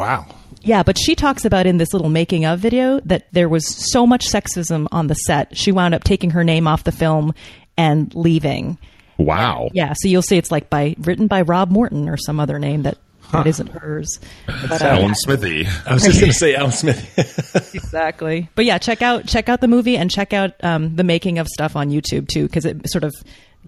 Wow. 0.00 0.26
Yeah, 0.62 0.82
but 0.82 0.96
she 0.98 1.14
talks 1.14 1.44
about 1.44 1.66
in 1.66 1.76
this 1.76 1.92
little 1.92 2.08
making 2.08 2.46
of 2.46 2.58
video 2.58 3.00
that 3.00 3.26
there 3.32 3.50
was 3.50 3.66
so 3.92 4.06
much 4.06 4.26
sexism 4.26 4.88
on 4.90 5.08
the 5.08 5.14
set. 5.14 5.54
She 5.54 5.72
wound 5.72 5.94
up 5.94 6.04
taking 6.04 6.30
her 6.30 6.42
name 6.42 6.66
off 6.66 6.84
the 6.84 6.92
film 6.92 7.34
and 7.76 8.14
leaving. 8.14 8.78
Wow. 9.18 9.68
Yeah, 9.74 9.92
so 9.94 10.08
you'll 10.08 10.22
see 10.22 10.38
it's 10.38 10.50
like 10.50 10.70
by 10.70 10.96
written 11.00 11.26
by 11.26 11.42
Rob 11.42 11.70
Morton 11.70 12.08
or 12.08 12.16
some 12.16 12.40
other 12.40 12.58
name 12.58 12.84
that, 12.84 12.96
that 13.32 13.46
isn't 13.46 13.68
hers. 13.68 14.18
But, 14.46 14.80
uh, 14.80 14.86
Alan 14.86 15.14
Smithee. 15.14 15.66
I 15.86 15.92
was 15.92 16.04
just 16.04 16.18
going 16.18 16.32
to 16.32 16.38
say 16.38 16.54
Alan 16.54 16.72
Smith. 16.72 17.74
exactly. 17.74 18.48
But 18.54 18.64
yeah, 18.64 18.78
check 18.78 19.02
out 19.02 19.26
check 19.26 19.50
out 19.50 19.60
the 19.60 19.68
movie 19.68 19.98
and 19.98 20.10
check 20.10 20.32
out 20.32 20.52
um, 20.64 20.96
the 20.96 21.04
making 21.04 21.38
of 21.38 21.46
stuff 21.46 21.76
on 21.76 21.90
YouTube 21.90 22.26
too 22.26 22.46
because 22.46 22.64
it 22.64 22.88
sort 22.88 23.04
of 23.04 23.14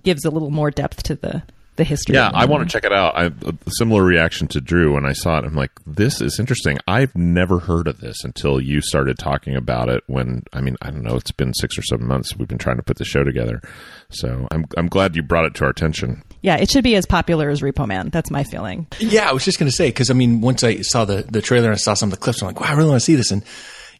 gives 0.02 0.24
a 0.24 0.30
little 0.30 0.50
more 0.50 0.70
depth 0.70 1.02
to 1.02 1.14
the 1.14 1.42
the 1.82 1.84
the 1.84 1.88
history. 1.88 2.14
Yeah, 2.14 2.28
of 2.28 2.34
I 2.34 2.44
want 2.44 2.68
to 2.68 2.72
check 2.72 2.84
it 2.84 2.92
out. 2.92 3.16
I 3.16 3.24
a 3.26 3.54
similar 3.68 4.02
reaction 4.02 4.48
to 4.48 4.60
Drew 4.60 4.94
when 4.94 5.04
I 5.04 5.12
saw 5.12 5.38
it. 5.38 5.44
I'm 5.44 5.54
like, 5.54 5.72
this 5.86 6.20
is 6.20 6.38
interesting. 6.38 6.78
I've 6.86 7.14
never 7.16 7.58
heard 7.58 7.88
of 7.88 8.00
this 8.00 8.24
until 8.24 8.60
you 8.60 8.80
started 8.80 9.18
talking 9.18 9.56
about 9.56 9.88
it. 9.88 10.04
When 10.06 10.42
I 10.52 10.60
mean, 10.60 10.76
I 10.82 10.90
don't 10.90 11.02
know, 11.02 11.16
it's 11.16 11.32
been 11.32 11.52
six 11.54 11.76
or 11.78 11.82
seven 11.82 12.06
months 12.06 12.36
we've 12.36 12.48
been 12.48 12.58
trying 12.58 12.76
to 12.76 12.82
put 12.82 12.98
the 12.98 13.04
show 13.04 13.24
together. 13.24 13.60
So 14.10 14.46
I'm 14.50 14.64
I'm 14.76 14.88
glad 14.88 15.16
you 15.16 15.22
brought 15.22 15.44
it 15.46 15.54
to 15.54 15.64
our 15.64 15.70
attention. 15.70 16.22
Yeah, 16.42 16.56
it 16.56 16.70
should 16.70 16.84
be 16.84 16.94
as 16.96 17.06
popular 17.06 17.48
as 17.50 17.60
Repo 17.60 17.86
Man. 17.86 18.10
That's 18.10 18.30
my 18.30 18.44
feeling. 18.44 18.86
Yeah, 18.98 19.28
I 19.28 19.32
was 19.32 19.44
just 19.44 19.58
going 19.58 19.70
to 19.70 19.76
say 19.76 19.88
because 19.88 20.10
I 20.10 20.14
mean, 20.14 20.40
once 20.40 20.62
I 20.64 20.80
saw 20.82 21.04
the 21.04 21.22
the 21.28 21.42
trailer 21.42 21.68
and 21.68 21.74
I 21.74 21.78
saw 21.78 21.94
some 21.94 22.08
of 22.08 22.18
the 22.18 22.20
clips, 22.22 22.42
I'm 22.42 22.46
like, 22.48 22.60
wow, 22.60 22.68
I 22.68 22.72
really 22.72 22.90
want 22.90 23.00
to 23.00 23.04
see 23.04 23.14
this. 23.14 23.30
And 23.30 23.44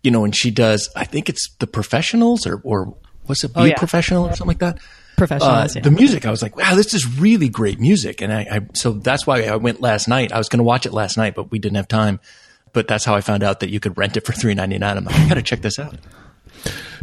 you 0.02 0.10
know, 0.10 0.24
and 0.24 0.34
she 0.34 0.50
does. 0.50 0.88
I 0.96 1.04
think 1.04 1.28
it's 1.28 1.48
the 1.58 1.66
professionals 1.66 2.46
or 2.46 2.60
or 2.64 2.94
what's 3.26 3.44
it? 3.44 3.52
Oh, 3.54 3.60
be 3.60 3.60
Oh, 3.60 3.64
yeah. 3.64 3.78
professional 3.78 4.24
or 4.26 4.30
something 4.30 4.46
like 4.48 4.58
that. 4.58 4.78
Professionals, 5.16 5.52
Uh, 5.52 5.68
yeah. 5.76 5.82
The 5.82 5.90
music, 5.90 6.26
I 6.26 6.30
was 6.30 6.42
like, 6.42 6.56
wow, 6.56 6.74
this 6.74 6.94
is 6.94 7.18
really 7.18 7.48
great 7.48 7.78
music, 7.78 8.20
and 8.22 8.32
I, 8.32 8.40
I 8.50 8.60
so 8.74 8.92
that's 8.92 9.26
why 9.26 9.42
I 9.42 9.56
went 9.56 9.80
last 9.80 10.08
night. 10.08 10.32
I 10.32 10.38
was 10.38 10.48
going 10.48 10.58
to 10.58 10.64
watch 10.64 10.86
it 10.86 10.92
last 10.92 11.16
night, 11.16 11.34
but 11.34 11.50
we 11.50 11.58
didn't 11.58 11.76
have 11.76 11.88
time. 11.88 12.18
But 12.72 12.88
that's 12.88 13.04
how 13.04 13.14
I 13.14 13.20
found 13.20 13.42
out 13.42 13.60
that 13.60 13.68
you 13.70 13.80
could 13.80 13.96
rent 13.98 14.16
it 14.16 14.24
for 14.24 14.32
three 14.40 14.54
ninety 14.54 14.78
nine. 14.78 14.96
I'm 14.96 15.04
like, 15.04 15.14
I 15.14 15.28
got 15.28 15.34
to 15.34 15.42
check 15.42 15.60
this 15.62 15.78
out. 15.78 15.94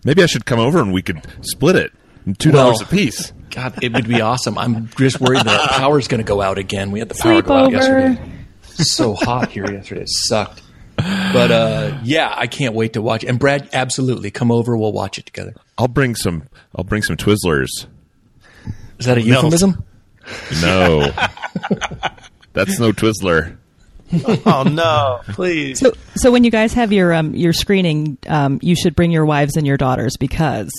Maybe 0.04 0.24
I 0.24 0.26
should 0.26 0.46
come 0.46 0.60
over 0.60 0.80
and 0.82 0.94
we 0.94 1.02
could 1.02 1.22
split 1.42 1.76
it 1.76 1.92
two 2.40 2.52
dollars 2.52 2.78
Well, 2.80 2.88
a 2.88 2.92
piece. 2.92 3.32
God, 3.52 3.84
it 3.84 3.94
would 3.94 4.08
be 4.08 4.22
awesome. 4.22 4.58
I'm 4.58 4.88
just 4.98 5.20
worried 5.20 5.42
that 5.46 5.60
our 5.62 5.80
power's 5.80 6.08
going 6.08 6.20
to 6.20 6.28
go 6.28 6.42
out 6.42 6.58
again. 6.58 6.92
We 6.92 7.00
had 7.00 7.10
the 7.10 7.16
power 7.16 7.42
go 7.42 7.54
out 7.56 7.70
Sleepover. 7.70 7.74
yesterday. 7.74 8.32
So 8.76 9.14
hot 9.16 9.50
here 9.52 9.70
yesterday. 9.72 10.02
It 10.02 10.10
sucked. 10.10 10.62
But 10.98 11.52
uh, 11.52 12.00
yeah, 12.04 12.34
I 12.36 12.48
can't 12.48 12.76
wait 12.76 12.94
to 12.94 13.02
watch. 13.02 13.24
it. 13.24 13.28
And 13.28 13.40
Brad, 13.40 13.70
absolutely, 13.74 14.32
come 14.32 14.52
over. 14.52 14.76
We'll 14.78 14.92
watch 14.94 15.18
it 15.18 15.26
together. 15.26 15.54
I'll 15.78 15.88
bring 15.88 16.16
some. 16.16 16.44
I'll 16.76 16.84
bring 16.84 17.02
some 17.02 17.16
Twizzlers. 17.18 17.70
Is 19.00 19.06
that 19.06 19.18
a 19.18 19.22
euphemism? 19.22 19.84
No, 20.62 21.00
that's 22.54 22.80
no 22.80 22.92
Twizzler. 22.92 23.58
oh 24.46 24.64
no, 24.64 25.22
please. 25.34 25.80
So, 25.80 25.94
so 26.16 26.32
when 26.32 26.44
you 26.44 26.52
guys 26.52 26.74
have 26.74 26.92
your 26.92 27.14
um, 27.14 27.34
your 27.34 27.54
screening, 27.54 28.18
um, 28.28 28.60
you 28.62 28.76
should 28.76 28.96
bring 28.96 29.12
your 29.12 29.26
wives 29.26 29.56
and 29.56 29.66
your 29.66 29.78
daughters 29.78 30.18
because 30.18 30.72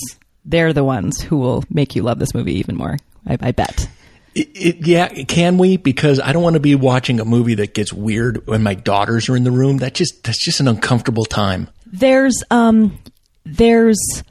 they're 0.45 0.73
the 0.73 0.85
ones 0.85 1.21
who 1.21 1.39
will 1.39 1.65
make 1.71 1.95
you 1.97 2.03
love 2.03 2.19
this 2.19 2.35
movie 2.35 2.55
even 2.55 2.77
more. 2.77 2.97
I, 3.27 3.39
I 3.41 3.53
bet. 3.53 3.89
It, 4.35 4.49
it, 4.55 4.87
yeah, 4.87 5.09
can 5.25 5.59
we? 5.59 5.77
Because 5.77 6.21
I 6.21 6.33
don't 6.33 6.43
want 6.43 6.55
to 6.55 6.61
be 6.61 6.75
watching 6.75 7.19
a 7.19 7.25
movie 7.25 7.55
that 7.57 7.75
gets 7.75 7.93
weird 7.93 8.47
when 8.47 8.63
my 8.63 8.75
daughters 8.75 9.29
are 9.29 9.37
in 9.37 9.45
the 9.45 9.51
room. 9.51 9.79
That 9.79 9.95
just 9.95 10.23
that's 10.23 10.45
just 10.45 10.61
an 10.61 10.69
uncomfortable 10.69 11.25
time. 11.25 11.69
There's 11.87 12.43
um, 12.51 12.99
there's 13.45 14.23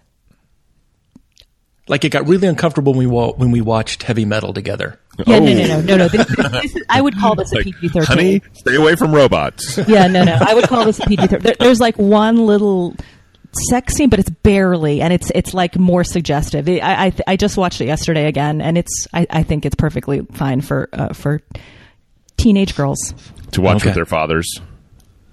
Like 1.89 2.05
it 2.05 2.09
got 2.09 2.27
really 2.27 2.47
uncomfortable 2.47 2.93
when 2.93 2.99
we 2.99 3.07
wa- 3.07 3.33
when 3.33 3.51
we 3.51 3.59
watched 3.61 4.03
heavy 4.03 4.23
metal 4.23 4.53
together. 4.53 4.97
yeah, 5.27 5.39
no, 5.39 5.45
no, 5.53 5.67
no, 5.67 5.81
no, 5.81 5.97
no. 5.97 6.07
This, 6.07 6.25
this, 6.27 6.51
this 6.51 6.75
is, 6.77 6.83
I 6.89 7.01
would 7.01 7.17
call 7.17 7.35
this 7.35 7.51
a 7.51 7.55
Like, 7.55 7.65
PG 7.65 7.89
thirteen. 7.89 8.05
honey, 8.05 8.41
stay 8.53 8.75
away 8.75 8.95
from 8.95 9.13
robots. 9.13 9.77
Yeah, 9.87 10.07
no, 10.07 10.23
no. 10.23 10.37
I 10.39 10.53
would 10.53 10.65
call 10.65 10.85
this 10.85 10.99
a 10.99 11.05
PG 11.07 11.27
thirteen. 11.27 11.41
There, 11.43 11.55
there's 11.59 11.79
like 11.81 11.97
one 11.97 12.45
little 12.45 12.95
sex 13.69 13.95
scene, 13.95 14.09
but 14.09 14.19
it's 14.19 14.29
barely, 14.29 15.01
and 15.01 15.11
it's 15.11 15.31
it's 15.35 15.53
like 15.55 15.77
more 15.77 16.03
suggestive. 16.03 16.69
I 16.69 16.79
I, 17.07 17.13
I 17.27 17.35
just 17.35 17.57
watched 17.57 17.81
it 17.81 17.85
yesterday 17.87 18.27
again, 18.27 18.61
and 18.61 18.77
it's 18.77 19.07
I, 19.13 19.25
I 19.29 19.43
think 19.43 19.65
it's 19.65 19.75
perfectly 19.75 20.21
fine 20.33 20.61
for 20.61 20.87
uh, 20.93 21.13
for 21.13 21.41
teenage 22.37 22.75
girls. 22.75 23.13
to 23.51 23.61
watch 23.61 23.77
Okay. 23.77 23.87
with 23.89 23.95
their 23.95 24.05
fathers. 24.05 24.47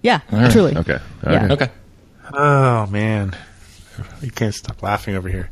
Yeah, 0.03 0.21
right. 0.33 0.51
truly. 0.51 0.75
Okay. 0.77 0.99
Yeah. 1.23 1.45
Okay. 1.45 1.53
Okay. 1.65 1.71
Oh 2.33 2.87
man, 2.87 3.37
you 4.21 4.31
can't 4.31 4.55
stop 4.55 4.83
laughing 4.83 5.15
over 5.15 5.29
here. 5.29 5.51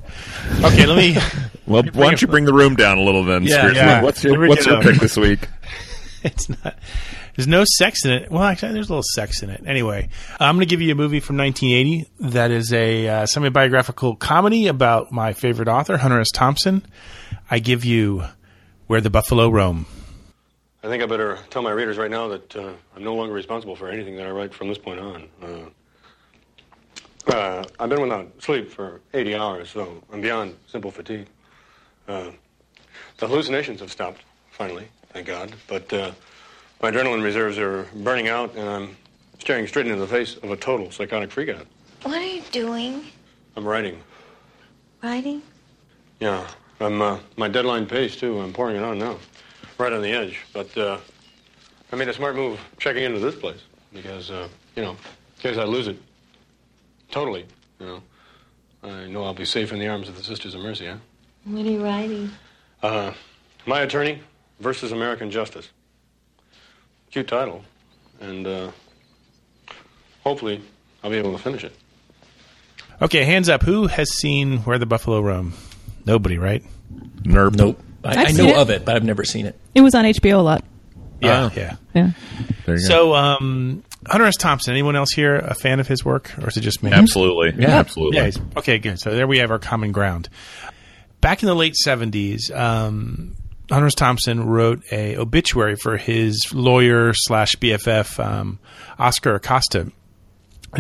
Okay, 0.63 0.87
let 0.87 0.97
me. 0.97 1.17
Well, 1.67 1.83
why 1.95 2.09
don't 2.11 2.21
you 2.21 2.29
bring 2.29 2.45
the 2.45 2.53
room 2.53 2.77
down 2.77 2.99
a 2.99 3.03
little 3.03 3.25
then? 3.25 3.45
Yeah, 3.45 3.57
Spiritually? 3.57 3.87
yeah. 3.87 4.03
What's 4.03 4.23
your 4.23 4.49
What's 4.49 4.67
your 4.67 4.83
pick 4.83 4.97
this 4.97 5.17
week? 5.17 5.49
it's 6.23 6.51
not. 6.51 6.79
There's 7.35 7.49
no 7.49 7.65
sex 7.65 8.05
in 8.05 8.13
it. 8.13 8.31
Well, 8.31 8.43
actually, 8.43 8.75
there's 8.75 8.91
a 8.91 8.93
little 8.93 9.03
sex 9.15 9.43
in 9.43 9.49
it. 9.49 9.63
Anyway, 9.67 10.11
I'm 10.39 10.57
going 10.57 10.61
to 10.61 10.71
give 10.71 10.83
you 10.83 10.93
a 10.93 10.95
movie 10.95 11.21
from 11.21 11.39
1980 11.39 12.33
that 12.33 12.51
is 12.51 12.71
a 12.75 13.09
uh, 13.09 13.27
semi-biographical 13.27 14.17
comedy 14.17 14.67
about 14.67 15.11
my 15.11 15.33
favorite 15.33 15.69
author, 15.69 15.97
Hunter 15.97 16.21
S. 16.21 16.31
Thompson. 16.31 16.85
I 17.51 17.61
give 17.61 17.85
you 17.87 18.25
Where 18.87 19.01
the 19.01 19.09
Buffalo 19.11 19.49
Roam. 19.49 19.87
I 20.83 20.89
think 20.89 21.03
I 21.03 21.07
better 21.07 21.39
tell 21.49 21.63
my 21.63 21.71
readers 21.71 21.97
right 21.97 22.11
now 22.11 22.29
that 22.29 22.55
uh, 22.57 22.73
I'm 22.95 23.03
no 23.03 23.15
longer 23.15 23.33
responsible 23.33 23.75
for 23.75 23.89
anything 23.89 24.17
that 24.17 24.27
I 24.27 24.31
write 24.31 24.53
from 24.53 24.69
this 24.69 24.77
point 24.77 25.01
on. 25.01 25.29
Uh, 25.43 25.71
uh, 27.29 27.65
I've 27.79 27.89
been 27.89 28.01
without 28.01 28.31
sleep 28.43 28.71
for 28.71 29.01
80 29.13 29.35
hours, 29.35 29.71
so 29.71 30.03
I'm 30.13 30.21
beyond 30.21 30.57
simple 30.67 30.91
fatigue. 30.91 31.27
Uh, 32.09 32.31
the 33.19 33.27
hallucinations 33.27 33.81
have 33.81 33.91
stopped, 33.91 34.23
finally, 34.51 34.89
thank 35.13 35.27
God. 35.27 35.55
But 35.69 35.93
uh, 35.93 36.13
my 36.83 36.91
adrenaline 36.91 37.23
reserves 37.23 37.59
are 37.59 37.85
burning 37.95 38.29
out, 38.29 38.55
and 38.55 38.69
I'm 38.69 38.97
staring 39.39 39.67
straight 39.67 39.87
into 39.87 40.01
the 40.01 40.07
face 40.07 40.37
of 40.37 40.51
a 40.51 40.57
total 40.57 40.91
psychotic 40.91 41.31
freakout. 41.31 41.67
What 42.03 42.17
are 42.17 42.27
you 42.27 42.43
doing? 42.53 43.05
I'm 43.57 43.67
writing. 43.67 44.01
Writing? 45.03 45.43
Yeah, 46.21 46.47
I'm 46.81 47.01
uh, 47.01 47.19
my 47.37 47.49
deadline 47.49 47.87
pace 47.87 48.17
too. 48.17 48.41
I'm 48.41 48.53
pouring 48.53 48.77
it 48.77 48.83
on 48.83 48.99
now, 48.99 49.19
right 49.79 49.93
on 49.93 50.03
the 50.03 50.13
edge. 50.13 50.41
But 50.53 50.77
uh, 50.77 50.99
I 51.93 51.97
made 51.97 52.09
a 52.09 52.15
smart 52.15 52.37
move 52.37 52.61
checking 52.79 53.05
into 53.05 53.21
this 53.21 53.35
place 53.35 53.61
because 53.93 54.31
uh, 54.31 54.49
you 54.77 54.83
know, 54.83 54.91
in 54.91 54.97
case 55.39 55.57
I 55.57 55.65
lose 55.65 55.89
it 55.89 55.97
totally, 57.11 57.47
you 57.81 57.87
know, 57.87 58.03
I 58.83 59.07
know 59.07 59.25
I'll 59.25 59.35
be 59.35 59.45
safe 59.45 59.73
in 59.73 59.79
the 59.79 59.89
arms 59.89 60.09
of 60.09 60.17
the 60.17 60.23
Sisters 60.23 60.55
of 60.55 60.61
Mercy. 60.61 60.87
Huh? 60.87 60.97
What 61.45 61.65
are 61.67 61.71
you 61.71 61.83
writing? 61.85 62.31
Uh, 62.83 63.13
my 63.67 63.81
attorney 63.81 64.21
versus 64.61 64.93
American 64.93 65.31
justice. 65.31 65.69
Cute 67.11 67.29
title, 67.29 67.65
and 68.21 68.47
uh, 68.47 68.71
hopefully 70.23 70.61
I'll 71.03 71.11
be 71.11 71.17
able 71.17 71.33
to 71.33 71.39
finish 71.43 71.65
it. 71.65 71.73
Okay, 73.03 73.25
hands 73.25 73.49
up. 73.49 73.63
Who 73.63 73.87
has 73.87 74.13
seen 74.15 74.59
Where 74.61 74.79
the 74.79 74.87
Buffalo 74.87 75.21
Roam? 75.21 75.53
Nobody, 76.07 76.39
right? 76.39 76.63
Nerp. 77.23 77.55
Nope. 77.57 77.81
I, 78.05 78.11
I've 78.11 78.19
I 78.19 78.25
seen 78.33 78.47
know 78.47 78.53
it. 78.53 78.57
of 78.59 78.71
it, 78.71 78.85
but 78.85 78.97
I've 78.97 79.05
never 79.05 79.25
seen 79.25 79.47
it. 79.47 79.59
It 79.75 79.81
was 79.81 79.95
on 79.95 80.05
HBO 80.05 80.39
a 80.39 80.43
lot. 80.43 80.65
Yeah, 81.21 81.45
Oh. 81.51 81.53
yeah. 81.57 81.77
Yeah. 81.95 82.11
There 82.67 82.77
you 82.77 82.83
go. 82.83 82.87
So, 82.89 83.15
um, 83.15 83.83
Hunter 84.07 84.27
S. 84.27 84.37
Thompson. 84.37 84.73
Anyone 84.73 84.97
else 84.97 85.13
here 85.13 85.37
a 85.37 85.55
fan 85.55 85.81
of 85.81 85.89
his 85.89 86.05
work, 86.05 86.33
or 86.39 86.49
is 86.49 86.57
it 86.57 86.61
just 86.61 86.83
me? 86.83 86.91
Absolutely. 86.93 87.55
Yeah. 87.61 87.79
Absolutely. 87.79 88.19
Yeah. 88.19 88.31
Okay, 88.57 88.79
good. 88.79 88.99
So 89.01 89.15
there 89.15 89.27
we 89.27 89.39
have 89.39 89.51
our 89.51 89.59
common 89.59 89.93
ground. 89.93 90.29
Back 91.21 91.43
in 91.43 91.47
the 91.47 91.55
late 91.55 91.75
seventies, 91.75 92.51
um, 92.51 93.37
Hunter 93.71 93.87
S. 93.87 93.95
Thompson 93.95 94.45
wrote 94.47 94.83
a 94.93 95.17
obituary 95.17 95.77
for 95.77 95.97
his 95.97 96.39
lawyer 96.53 97.13
slash 97.15 97.55
BFF 97.57 98.23
um, 98.23 98.59
Oscar 98.99 99.35
Acosta, 99.37 99.81
and 99.81 99.93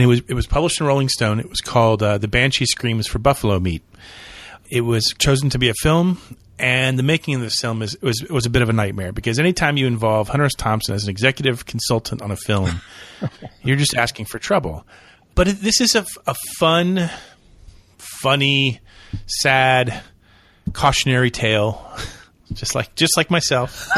it 0.02 0.06
was 0.06 0.20
it 0.28 0.34
was 0.34 0.46
published 0.46 0.80
in 0.80 0.86
Rolling 0.86 1.08
Stone. 1.08 1.40
It 1.40 1.48
was 1.48 1.60
called 1.60 2.02
uh, 2.02 2.18
"The 2.18 2.28
Banshee 2.28 2.66
Screams 2.66 3.06
for 3.06 3.18
Buffalo 3.18 3.58
Meat." 3.58 3.82
It 4.74 4.80
was 4.80 5.14
chosen 5.20 5.50
to 5.50 5.58
be 5.60 5.68
a 5.68 5.74
film, 5.74 6.18
and 6.58 6.98
the 6.98 7.04
making 7.04 7.36
of 7.36 7.40
this 7.40 7.60
film 7.60 7.80
is 7.80 7.96
was 8.02 8.26
was 8.28 8.44
a 8.44 8.50
bit 8.50 8.60
of 8.60 8.68
a 8.68 8.72
nightmare 8.72 9.12
because 9.12 9.38
anytime 9.38 9.76
you 9.76 9.86
involve 9.86 10.26
Hunter 10.26 10.46
S. 10.46 10.54
Thompson 10.54 10.96
as 10.96 11.04
an 11.04 11.10
executive 11.10 11.64
consultant 11.64 12.20
on 12.20 12.32
a 12.32 12.36
film, 12.36 12.80
you're 13.62 13.76
just 13.76 13.96
asking 13.96 14.24
for 14.24 14.40
trouble. 14.40 14.84
But 15.36 15.46
it, 15.46 15.60
this 15.60 15.80
is 15.80 15.94
a, 15.94 16.04
a 16.26 16.34
fun, 16.58 17.08
funny, 17.98 18.80
sad, 19.26 20.02
cautionary 20.72 21.30
tale, 21.30 21.96
just 22.52 22.74
like 22.74 22.96
just 22.96 23.16
like 23.16 23.30
myself. 23.30 23.88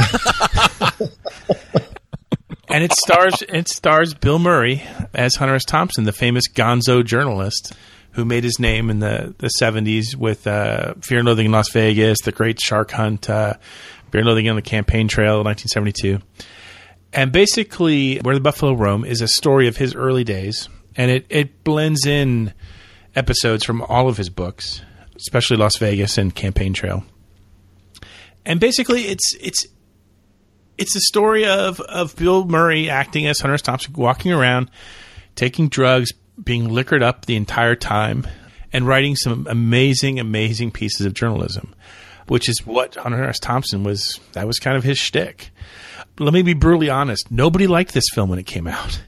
and 2.69 2.85
it 2.85 2.93
stars 2.93 3.43
it 3.49 3.69
stars 3.69 4.13
Bill 4.13 4.39
Murray 4.39 4.83
as 5.15 5.37
Hunter 5.37 5.55
S. 5.55 5.65
Thompson, 5.65 6.05
the 6.05 6.13
famous 6.13 6.47
Gonzo 6.53 7.03
journalist 7.03 7.73
who 8.17 8.25
made 8.25 8.43
his 8.43 8.59
name 8.59 8.91
in 8.91 8.99
the 8.99 9.35
the 9.39 9.49
seventies 9.49 10.17
with 10.17 10.47
uh, 10.47 10.95
Fear 11.03 11.19
and 11.19 11.29
Loathing 11.29 11.47
in 11.47 11.53
Las 11.53 11.71
Vegas, 11.71 12.19
The 12.23 12.33
Great 12.33 12.59
Shark 12.61 12.91
Hunt, 12.91 13.31
uh, 13.31 13.55
Fear 14.11 14.23
and 14.23 14.29
Loathing 14.29 14.49
on 14.49 14.57
the 14.57 14.63
Campaign 14.63 15.07
Trail, 15.07 15.45
nineteen 15.45 15.69
seventy 15.69 15.93
two. 15.93 16.19
And 17.13 17.31
basically, 17.31 18.19
Where 18.19 18.35
the 18.35 18.41
Buffalo 18.41 18.73
Roam 18.73 19.05
is 19.05 19.21
a 19.21 19.29
story 19.29 19.69
of 19.69 19.77
his 19.77 19.95
early 19.95 20.25
days, 20.25 20.69
and 20.97 21.11
it, 21.11 21.27
it 21.29 21.63
blends 21.63 22.07
in 22.07 22.53
episodes 23.15 23.65
from 23.65 23.83
all 23.83 24.09
of 24.09 24.17
his 24.17 24.29
books, 24.31 24.83
especially 25.17 25.57
Las 25.57 25.77
Vegas 25.77 26.19
and 26.19 26.35
Campaign 26.35 26.73
Trail. 26.73 27.05
And 28.45 28.61
basically, 28.61 29.03
it's 29.03 29.35
it's 29.41 29.67
it's 30.79 30.95
the 30.95 31.01
story 31.01 31.47
of 31.47 31.81
of 31.81 32.17
Bill 32.17 32.47
Murray 32.47 32.89
acting 32.89 33.27
as 33.27 33.41
Hunter. 33.41 33.59
Thompson, 33.59 33.93
walking 33.95 34.33
around, 34.33 34.71
taking 35.35 35.69
drugs, 35.69 36.13
being 36.43 36.69
liquored 36.69 37.03
up 37.03 37.27
the 37.27 37.37
entire 37.37 37.75
time, 37.75 38.27
and 38.73 38.87
writing 38.87 39.17
some 39.17 39.47
amazing, 39.49 40.19
amazing 40.21 40.71
pieces 40.71 41.07
of 41.07 41.15
journalism, 41.15 41.75
which 42.29 42.49
is 42.49 42.67
what 42.67 42.95
Hunter 42.97 43.25
S. 43.25 43.39
Thompson 43.39 43.85
was. 43.85 44.21
That 44.33 44.47
was 44.47 44.59
kind 44.59 44.77
of 44.77 44.85
his 44.85 44.99
shtick. 44.99 45.51
Let 46.19 46.33
me 46.33 46.43
be 46.43 46.55
brutally 46.55 46.91
honest. 46.91 47.31
Nobody 47.31 47.67
liked 47.67 47.93
this 47.93 48.07
film 48.15 48.31
when 48.31 48.39
it 48.39 48.47
came 48.47 48.67
out. 48.67 49.01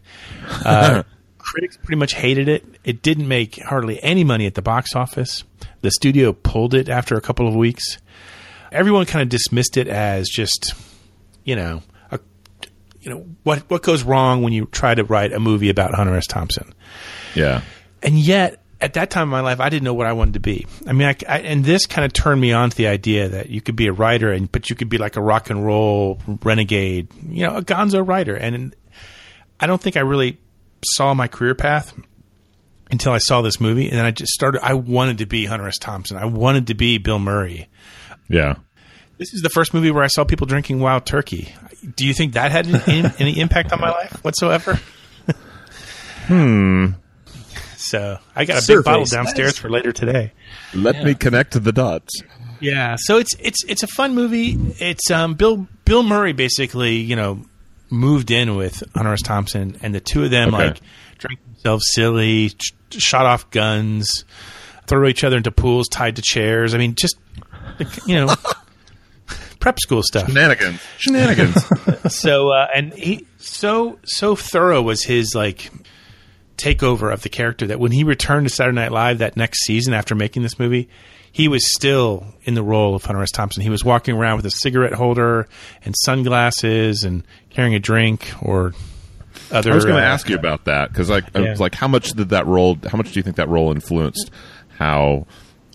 Uh, 0.65 1.03
critics 1.39 1.77
pretty 1.79 1.99
much 1.99 2.15
hated 2.15 2.49
it. 2.49 2.65
It 2.85 3.03
didn't 3.03 3.29
make 3.29 3.57
hardly 3.63 4.03
any 4.03 4.25
money 4.25 4.47
at 4.47 4.55
the 4.55 4.63
box 4.63 4.95
office. 4.95 5.45
The 5.81 5.91
studio 5.91 6.33
pulled 6.33 6.75
it 6.75 6.89
after 6.89 7.17
a 7.17 7.21
couple 7.21 7.49
of 7.49 7.55
weeks. 7.55 7.99
everyone 8.73 9.07
kind 9.07 9.23
of 9.23 9.29
dismissed 9.29 9.77
it 9.77 9.89
as 9.89 10.29
just, 10.29 10.75
you 11.45 11.57
know, 11.57 11.83
you 13.01 13.11
know 13.11 13.27
what 13.43 13.69
what 13.71 13.83
goes 13.83 14.03
wrong 14.03 14.43
when 14.43 14.53
you 14.53 14.67
try 14.67 14.95
to 14.95 15.05
write 15.05 15.33
a 15.33 15.41
movie 15.41 15.71
about 15.71 15.95
Hunter 15.95 16.17
S. 16.17 16.27
Thompson. 16.27 16.75
Yeah. 17.35 17.63
And 18.03 18.19
yet, 18.19 18.63
at 18.81 18.95
that 18.95 19.11
time 19.11 19.25
in 19.25 19.31
my 19.31 19.41
life, 19.41 19.61
I 19.61 19.69
didn't 19.69 19.85
know 19.85 19.95
what 19.95 20.07
I 20.07 20.13
wanted 20.13 20.35
to 20.35 20.41
be. 20.41 20.67
I 20.87 20.93
mean, 20.93 21.09
I, 21.09 21.17
I, 21.29 21.39
and 21.41 21.65
this 21.65 21.87
kind 21.87 22.05
of 22.05 22.13
turned 22.13 22.41
me 22.41 22.53
on 22.53 22.71
to 22.71 22.77
the 22.77 22.87
idea 22.87 23.29
that 23.29 23.51
you 23.51 23.61
could 23.61 23.77
be 23.77 23.87
a 23.87 23.93
writer, 23.93 24.33
and 24.33 24.51
but 24.51 24.71
you 24.71 24.77
could 24.77 24.89
be 24.89 24.99
like 24.99 25.17
a 25.17 25.21
rock 25.21 25.51
and 25.51 25.65
roll 25.65 26.21
renegade, 26.43 27.09
you 27.29 27.47
know, 27.47 27.57
a 27.57 27.63
Gonzo 27.63 28.07
writer. 28.07 28.37
And 28.37 28.75
I 29.59 29.67
don't 29.67 29.81
think 29.81 29.97
I 29.97 30.01
really 30.01 30.39
saw 30.85 31.15
my 31.15 31.27
career 31.27 31.55
path 31.55 31.93
until 32.91 33.13
I 33.13 33.19
saw 33.19 33.43
this 33.43 33.61
movie, 33.61 33.89
and 33.89 33.99
then 33.99 34.05
I 34.05 34.11
just 34.11 34.33
started. 34.33 34.65
I 34.65 34.75
wanted 34.75 35.19
to 35.19 35.27
be 35.27 35.45
Hunter 35.45 35.67
S. 35.67 35.79
Thompson. 35.79 36.17
I 36.17 36.27
wanted 36.27 36.69
to 36.69 36.75
be 36.75 36.99
Bill 36.99 37.19
Murray. 37.19 37.69
Yeah. 38.29 38.57
This 39.19 39.35
is 39.35 39.43
the 39.43 39.51
first 39.51 39.75
movie 39.75 39.91
where 39.91 40.05
I 40.05 40.07
saw 40.07 40.23
people 40.23 40.47
drinking 40.47 40.79
wild 40.79 41.05
turkey. 41.05 41.53
Do 41.97 42.07
you 42.07 42.15
think 42.15 42.35
that 42.35 42.51
had 42.51 42.67
any, 42.67 43.11
any 43.19 43.41
impact 43.41 43.73
on 43.73 43.81
my 43.81 43.91
life 43.91 44.23
whatsoever? 44.25 44.79
Hmm. 46.27 46.87
So 47.77 48.19
I 48.37 48.45
got 48.45 48.59
a 48.59 48.61
Surface. 48.61 48.77
big 48.83 48.85
bottle 48.85 49.05
downstairs 49.05 49.57
for 49.57 49.71
later 49.71 49.93
today. 49.93 50.33
Let 50.75 51.03
me 51.05 51.15
connect 51.15 51.63
the 51.63 51.73
dots. 51.73 52.23
Yeah, 52.61 52.97
so 52.99 53.19
it's 53.19 53.35
it's 53.39 53.65
it's 53.65 53.83
a 53.83 53.87
fun 53.87 54.15
movie. 54.15 54.57
It's 54.81 55.11
um, 55.11 55.35
Bill 55.35 55.67
Bill 55.85 56.03
Murray 56.03 56.33
basically, 56.33 56.97
you 56.97 57.15
know, 57.17 57.43
moved 57.89 58.31
in 58.31 58.57
with 58.57 58.83
Hunter 58.95 59.13
S. 59.13 59.23
Thompson, 59.23 59.79
and 59.81 59.95
the 59.95 60.01
two 60.01 60.25
of 60.25 60.31
them 60.31 60.49
Okay. 60.55 60.65
like 60.71 60.81
drank 61.19 61.39
themselves 61.47 61.85
silly, 61.93 62.49
sh- 62.49 62.73
shot 62.91 63.27
off 63.27 63.49
guns, 63.51 64.25
throw 64.89 65.07
each 65.09 65.23
other 65.23 65.37
into 65.37 65.53
pools 65.53 65.89
tied 65.89 66.17
to 66.17 66.23
chairs. 66.23 66.75
I 66.75 66.79
mean, 66.79 66.97
just 66.97 67.17
you 68.07 68.17
know, 68.17 68.35
prep 69.61 69.79
school 69.81 70.03
stuff. 70.03 70.27
Shenanigans. 70.29 70.81
Shenanigans. 70.99 71.65
so 72.15 72.51
uh, 72.51 72.69
and 72.75 72.93
he 72.93 73.27
so 73.39 73.99
so 74.05 74.37
thorough 74.37 74.83
was 74.83 75.03
his 75.03 75.35
like 75.35 75.71
takeover 76.57 77.13
of 77.13 77.23
the 77.23 77.29
character 77.29 77.67
that 77.69 77.79
when 77.81 77.93
he 77.93 78.05
returned 78.05 78.49
to 78.49 78.55
Saturday 78.55 78.75
Night 78.75 78.93
Live 78.93 79.19
that 79.19 79.37
next 79.37 79.65
season 79.65 79.95
after 79.95 80.15
making 80.15 80.43
this 80.43 80.59
movie, 80.59 80.89
he 81.33 81.49
was 81.49 81.73
still 81.75 82.27
in 82.43 82.55
the 82.55 82.63
role 82.63 82.95
of 82.95 83.05
Hunter 83.05 83.23
S. 83.23 83.31
Thompson. 83.31 83.63
He 83.63 83.71
was 83.71 83.85
walking 83.85 84.17
around 84.17 84.37
with 84.37 84.47
a 84.47 84.51
cigarette 84.51 84.93
holder 84.93 85.49
and 85.85 85.95
sunglasses 85.97 87.05
and 87.05 87.23
carrying 87.51 87.75
a 87.75 87.79
drink 87.79 88.29
or 88.43 88.75
other. 89.51 89.73
I 89.73 89.75
was 89.75 89.85
going 89.85 89.97
to 89.97 90.03
uh, 90.03 90.13
ask 90.13 90.29
you 90.29 90.37
about 90.37 90.65
that 90.65 90.89
because, 90.89 91.09
like, 91.09 91.37
I 91.37 91.51
was 91.51 91.61
like, 91.61 91.75
how 91.75 91.89
much 91.89 92.11
did 92.11 92.31
that 92.31 92.47
role? 92.47 92.77
How 92.89 92.99
much 92.99 93.13
do 93.13 93.19
you 93.19 93.23
think 93.23 93.37
that 93.37 93.49
role 93.49 93.71
influenced 93.71 94.31
how 94.79 95.27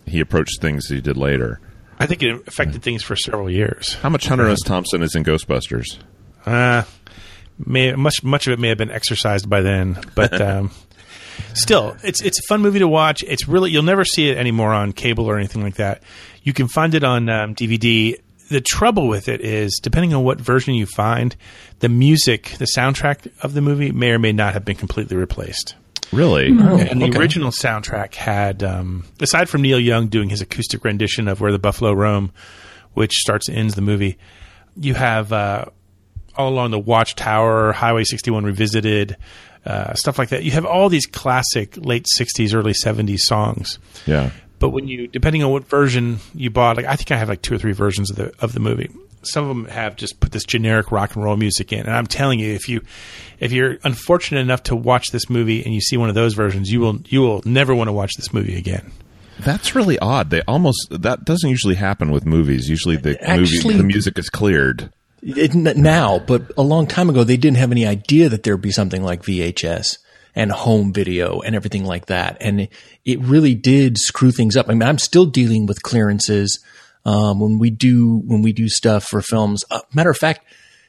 he 0.06 0.20
approached 0.20 0.62
things 0.62 0.88
he 0.88 1.02
did 1.02 1.18
later? 1.18 1.62
I 2.00 2.06
think 2.06 2.24
it 2.24 2.48
affected 2.48 2.82
things 2.82 3.04
for 3.04 3.16
several 3.16 3.50
years. 3.50 3.96
How 3.96 4.10
much 4.10 4.28
Hunter 4.28 4.48
S. 4.48 4.60
Thompson 4.66 5.02
is 5.04 5.16
in 5.16 5.24
Ghostbusters? 5.24 5.98
Uh, 6.46 6.84
may, 7.66 7.94
much 7.94 8.24
much 8.24 8.48
of 8.48 8.54
it 8.54 8.60
may 8.60 8.70
have 8.70 8.78
been 8.78 8.92
exercised 8.92 9.50
by 9.50 9.62
then, 9.62 10.00
but 10.16 10.40
um, 10.42 10.72
still, 11.54 11.96
it's 12.04 12.22
it's 12.22 12.40
a 12.40 12.44
fun 12.48 12.62
movie 12.62 12.80
to 12.80 12.88
watch. 12.88 13.24
It's 13.24 13.48
really 13.48 13.72
you'll 13.72 13.84
never 13.84 14.06
see 14.06 14.30
it 14.30 14.38
anymore 14.38 14.74
on 14.74 14.92
cable 14.92 15.26
or 15.26 15.38
anything 15.38 15.62
like 15.64 15.76
that. 15.76 16.04
You 16.44 16.54
can 16.54 16.68
find 16.68 16.94
it 16.94 17.04
on 17.04 17.30
um, 17.30 17.56
DVD. 17.56 18.16
The 18.50 18.62
trouble 18.62 19.08
with 19.08 19.30
it 19.30 19.42
is, 19.42 19.80
depending 19.82 20.14
on 20.14 20.24
what 20.24 20.40
version 20.40 20.76
you 20.76 20.86
find, 20.86 21.36
the 21.80 21.90
music, 21.90 22.56
the 22.60 22.68
soundtrack 22.78 23.32
of 23.42 23.54
the 23.54 23.62
movie 23.62 23.92
may 23.92 24.12
or 24.12 24.20
may 24.20 24.34
not 24.34 24.54
have 24.54 24.66
been 24.66 24.76
completely 24.76 25.16
replaced. 25.16 25.76
Really? 26.12 26.48
and 26.48 27.02
the 27.02 27.18
original 27.18 27.52
soundtrack 27.52 28.14
had, 28.16 28.64
um, 28.64 29.06
aside 29.20 29.50
from 29.50 29.62
Neil 29.62 29.80
Young 29.80 30.08
doing 30.08 30.30
his 30.30 30.42
acoustic 30.42 30.84
rendition 30.84 31.28
of 31.28 31.42
"Where 31.42 31.52
the 31.52 31.60
Buffalo 31.60 31.94
Roam," 31.94 32.32
which 32.94 33.14
starts 33.14 33.48
and 33.48 33.58
ends 33.58 33.76
the 33.76 33.82
movie, 33.82 34.18
you 34.76 34.94
have 34.94 35.32
uh, 35.32 35.66
all 36.36 36.50
along 36.50 36.72
the 36.72 36.80
Watchtower, 36.80 37.72
Highway 37.74 38.04
61 38.04 38.44
revisited, 38.44 39.18
uh, 39.66 39.94
stuff 39.94 40.18
like 40.20 40.30
that. 40.30 40.44
You 40.44 40.52
have 40.52 40.66
all 40.66 40.90
these 40.90 41.06
classic 41.06 41.78
late 41.78 42.06
60s, 42.18 42.54
early 42.54 42.74
70s 42.74 43.20
songs. 43.20 43.80
Yeah. 44.06 44.32
But 44.60 44.70
when 44.70 44.88
you, 44.88 45.08
depending 45.08 45.44
on 45.44 45.52
what 45.52 45.68
version 45.68 46.20
you 46.34 46.50
bought, 46.50 46.78
like 46.78 46.86
I 46.86 46.96
think 46.96 47.12
I 47.12 47.18
have 47.18 47.30
like 47.30 47.42
two 47.42 47.56
or 47.56 47.58
three 47.58 47.74
versions 47.74 48.10
of 48.10 48.16
the 48.18 48.34
of 48.40 48.54
the 48.54 48.60
movie. 48.60 48.90
Some 49.24 49.44
of 49.44 49.50
them 49.50 49.66
have 49.66 49.96
just 49.96 50.20
put 50.20 50.32
this 50.32 50.44
generic 50.44 50.92
rock 50.92 51.16
and 51.16 51.24
roll 51.24 51.38
music 51.38 51.72
in, 51.74 51.82
and 51.82 51.92
I'm 51.92 52.08
telling 52.08 52.40
you, 52.40 52.54
if 52.54 52.68
you 52.70 52.82
if 53.40 53.52
you're 53.52 53.78
unfortunate 53.84 54.42
enough 54.42 54.64
to 54.64 54.76
watch 54.76 55.08
this 55.12 55.30
movie 55.30 55.64
and 55.64 55.74
you 55.74 55.82
see 55.82 55.98
one 55.98 56.10
of 56.10 56.16
those 56.16 56.34
versions, 56.34 56.70
you 56.70 56.80
will 56.80 57.00
you 57.08 57.22
will 57.22 57.42
never 57.46 57.74
want 57.76 57.88
to 57.88 57.94
watch 57.94 58.12
this 58.16 58.34
movie 58.34 58.56
again. 58.58 58.92
That's 59.40 59.76
really 59.76 59.98
odd. 60.00 60.30
They 60.30 60.42
almost 60.48 60.88
that 60.92 61.26
doesn't 61.26 61.50
usually 61.50 61.76
happen 61.76 62.12
with 62.12 62.26
movies. 62.26 62.70
Usually, 62.70 62.96
the 62.98 63.22
Actually- 63.24 63.64
movie 63.64 63.78
the 63.78 63.84
music 63.84 64.18
is 64.20 64.30
cleared. 64.30 64.92
It, 65.26 65.56
now, 65.56 66.20
but 66.20 66.52
a 66.58 66.62
long 66.62 66.86
time 66.86 67.10
ago, 67.10 67.24
they 67.24 67.38
didn't 67.38 67.56
have 67.58 67.72
any 67.72 67.86
idea 67.88 68.28
that 68.28 68.44
there'd 68.44 68.62
be 68.62 68.72
something 68.72 69.02
like 69.04 69.24
VHS 69.24 69.98
and 70.36 70.52
home 70.52 70.92
video 70.92 71.40
and 71.40 71.56
everything 71.56 71.86
like 71.86 72.08
that. 72.08 72.36
And 72.42 72.62
it, 72.62 72.74
it 73.06 73.20
really 73.22 73.56
did 73.56 73.98
screw 73.98 74.32
things 74.32 74.58
up. 74.58 74.68
I 74.68 74.74
mean, 74.74 74.84
I'm 74.84 74.98
still 74.98 75.26
dealing 75.26 75.66
with 75.66 75.82
clearances 75.82 76.60
um, 77.06 77.40
when 77.40 77.60
we 77.60 77.70
do 77.70 78.22
when 78.26 78.42
we 78.42 78.54
do 78.54 78.70
stuff 78.70 79.06
for 79.06 79.22
films. 79.22 79.64
Uh, 79.70 79.82
matter 79.94 80.10
of 80.10 80.18
fact, 80.18 80.46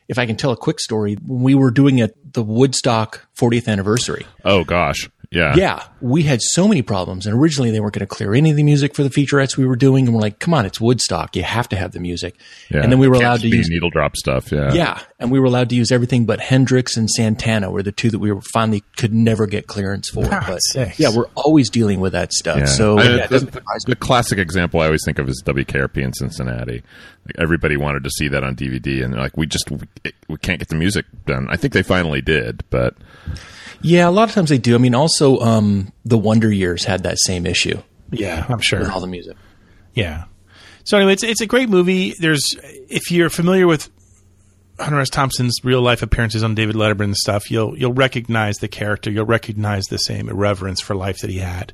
if 0.08 0.18
I 0.18 0.26
can 0.26 0.36
tell 0.36 0.52
a 0.52 0.56
quick 0.56 0.80
story, 0.80 1.16
when 1.24 1.42
we 1.42 1.54
were 1.54 1.70
doing 1.70 1.98
it 1.98 2.32
the 2.32 2.42
Woodstock 2.42 3.26
40th 3.36 3.68
anniversary. 3.68 4.26
Oh 4.44 4.64
gosh, 4.64 5.08
yeah, 5.34 5.54
Yeah, 5.56 5.84
we 6.00 6.22
had 6.22 6.40
so 6.40 6.66
many 6.68 6.82
problems, 6.82 7.26
and 7.26 7.36
originally 7.38 7.70
they 7.70 7.80
weren't 7.80 7.92
going 7.94 8.06
to 8.06 8.14
clear 8.14 8.34
any 8.34 8.50
of 8.50 8.56
the 8.56 8.62
music 8.62 8.94
for 8.94 9.02
the 9.02 9.10
featurettes 9.10 9.56
we 9.56 9.66
were 9.66 9.76
doing, 9.76 10.06
and 10.06 10.14
we're 10.14 10.20
like, 10.22 10.38
"Come 10.38 10.54
on, 10.54 10.64
it's 10.64 10.80
Woodstock, 10.80 11.34
you 11.36 11.42
have 11.42 11.68
to 11.70 11.76
have 11.76 11.92
the 11.92 12.00
music." 12.00 12.36
yeah. 12.70 12.82
And 12.82 12.90
then 12.92 12.98
we 12.98 13.08
were 13.08 13.14
allowed 13.16 13.40
to 13.40 13.48
use 13.48 13.68
needle 13.68 13.90
drop 13.90 14.16
stuff. 14.16 14.50
Yeah, 14.52 14.72
yeah, 14.72 15.00
and 15.18 15.30
we 15.30 15.38
were 15.40 15.46
allowed 15.46 15.68
to 15.70 15.74
use 15.76 15.90
everything 15.92 16.24
but 16.26 16.40
Hendrix 16.40 16.96
and 16.96 17.10
Santana 17.10 17.70
were 17.70 17.82
the 17.82 17.92
two 17.92 18.10
that 18.10 18.18
we 18.18 18.32
were 18.32 18.40
finally 18.52 18.82
could 18.96 19.12
never 19.12 19.46
get 19.46 19.66
clearance 19.66 20.08
for. 20.08 20.22
God's 20.24 20.46
but 20.46 20.58
sakes. 20.60 21.00
yeah, 21.00 21.08
we're 21.14 21.28
always 21.34 21.68
dealing 21.70 22.00
with 22.00 22.12
that 22.12 22.32
stuff. 22.32 22.58
Yeah. 22.58 22.64
So 22.66 22.98
I- 22.98 23.02
yeah, 23.16 23.26
the, 23.26 23.38
the- 23.40 23.62
the 23.86 23.96
classic 23.96 24.38
example 24.38 24.80
I 24.80 24.86
always 24.86 25.04
think 25.04 25.18
of 25.18 25.28
is 25.28 25.42
WKRP 25.44 25.98
in 25.98 26.12
Cincinnati. 26.12 26.82
Like 27.26 27.36
everybody 27.38 27.76
wanted 27.76 28.04
to 28.04 28.10
see 28.10 28.28
that 28.28 28.44
on 28.44 28.54
DVD, 28.54 29.02
and 29.04 29.14
like, 29.16 29.36
we 29.36 29.46
just 29.46 29.70
we, 29.70 29.78
we 30.28 30.36
can't 30.38 30.58
get 30.58 30.68
the 30.68 30.74
music 30.76 31.06
done. 31.26 31.46
I 31.50 31.56
think 31.56 31.72
they 31.72 31.82
finally 31.82 32.20
did, 32.20 32.62
but 32.70 32.94
Yeah, 33.84 34.08
a 34.08 34.10
lot 34.10 34.28
of 34.28 34.34
times 34.34 34.48
they 34.50 34.58
do. 34.58 34.74
I 34.74 34.78
mean, 34.78 34.94
also 34.94 35.38
um, 35.40 35.92
the 36.04 36.18
Wonder 36.18 36.50
Years 36.50 36.84
had 36.84 37.02
that 37.02 37.18
same 37.20 37.44
issue 37.46 37.80
Yeah, 38.10 38.46
I'm 38.48 38.60
sure. 38.60 38.90
all 38.90 39.00
the 39.00 39.06
music. 39.06 39.36
Yeah. 39.92 40.24
So 40.84 40.96
anyway, 40.96 41.12
it's 41.12 41.22
it's 41.22 41.40
a 41.40 41.46
great 41.46 41.68
movie. 41.68 42.14
There's 42.18 42.42
if 42.88 43.10
you're 43.10 43.30
familiar 43.30 43.66
with 43.66 43.90
Hunter 44.78 45.00
S. 45.00 45.08
Thompson's 45.10 45.58
real 45.62 45.80
life 45.82 46.02
appearances 46.02 46.42
on 46.42 46.54
David 46.54 46.76
Letterman 46.76 47.04
and 47.04 47.16
stuff, 47.16 47.50
you'll 47.50 47.78
you'll 47.78 47.92
recognize 47.92 48.56
the 48.56 48.68
character. 48.68 49.10
You'll 49.10 49.24
recognize 49.26 49.84
the 49.84 49.98
same 49.98 50.28
irreverence 50.28 50.80
for 50.80 50.94
life 50.94 51.20
that 51.20 51.30
he 51.30 51.38
had. 51.38 51.72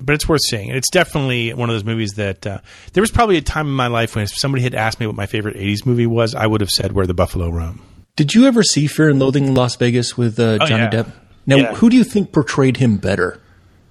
But 0.00 0.14
it's 0.16 0.28
worth 0.28 0.40
seeing. 0.48 0.70
It's 0.70 0.90
definitely 0.90 1.54
one 1.54 1.70
of 1.70 1.74
those 1.74 1.84
movies 1.84 2.12
that 2.14 2.46
uh, 2.46 2.58
there 2.92 3.00
was 3.00 3.10
probably 3.12 3.36
a 3.36 3.40
time 3.42 3.66
in 3.68 3.72
my 3.74 3.86
life 3.86 4.14
when 4.16 4.24
if 4.24 4.30
somebody 4.36 4.62
had 4.64 4.74
asked 4.74 4.98
me 5.00 5.06
what 5.06 5.14
my 5.16 5.26
favorite 5.26 5.56
'80s 5.56 5.86
movie 5.86 6.06
was, 6.06 6.34
I 6.34 6.46
would 6.46 6.60
have 6.60 6.70
said 6.70 6.92
Where 6.92 7.06
the 7.06 7.14
Buffalo 7.14 7.48
Roam. 7.48 7.80
Did 8.16 8.34
you 8.34 8.46
ever 8.46 8.62
see 8.62 8.86
Fear 8.88 9.10
and 9.10 9.20
Loathing 9.20 9.44
in 9.46 9.54
Las 9.54 9.76
Vegas 9.76 10.16
with 10.18 10.38
uh, 10.38 10.58
Oh, 10.60 10.66
Johnny 10.66 10.82
yeah. 10.84 10.90
Depp? 10.90 11.12
Now, 11.46 11.56
Yeah. 11.56 11.74
who 11.74 11.90
do 11.90 11.96
you 11.96 12.04
think 12.04 12.32
portrayed 12.32 12.78
him 12.78 12.96
better? 12.96 13.40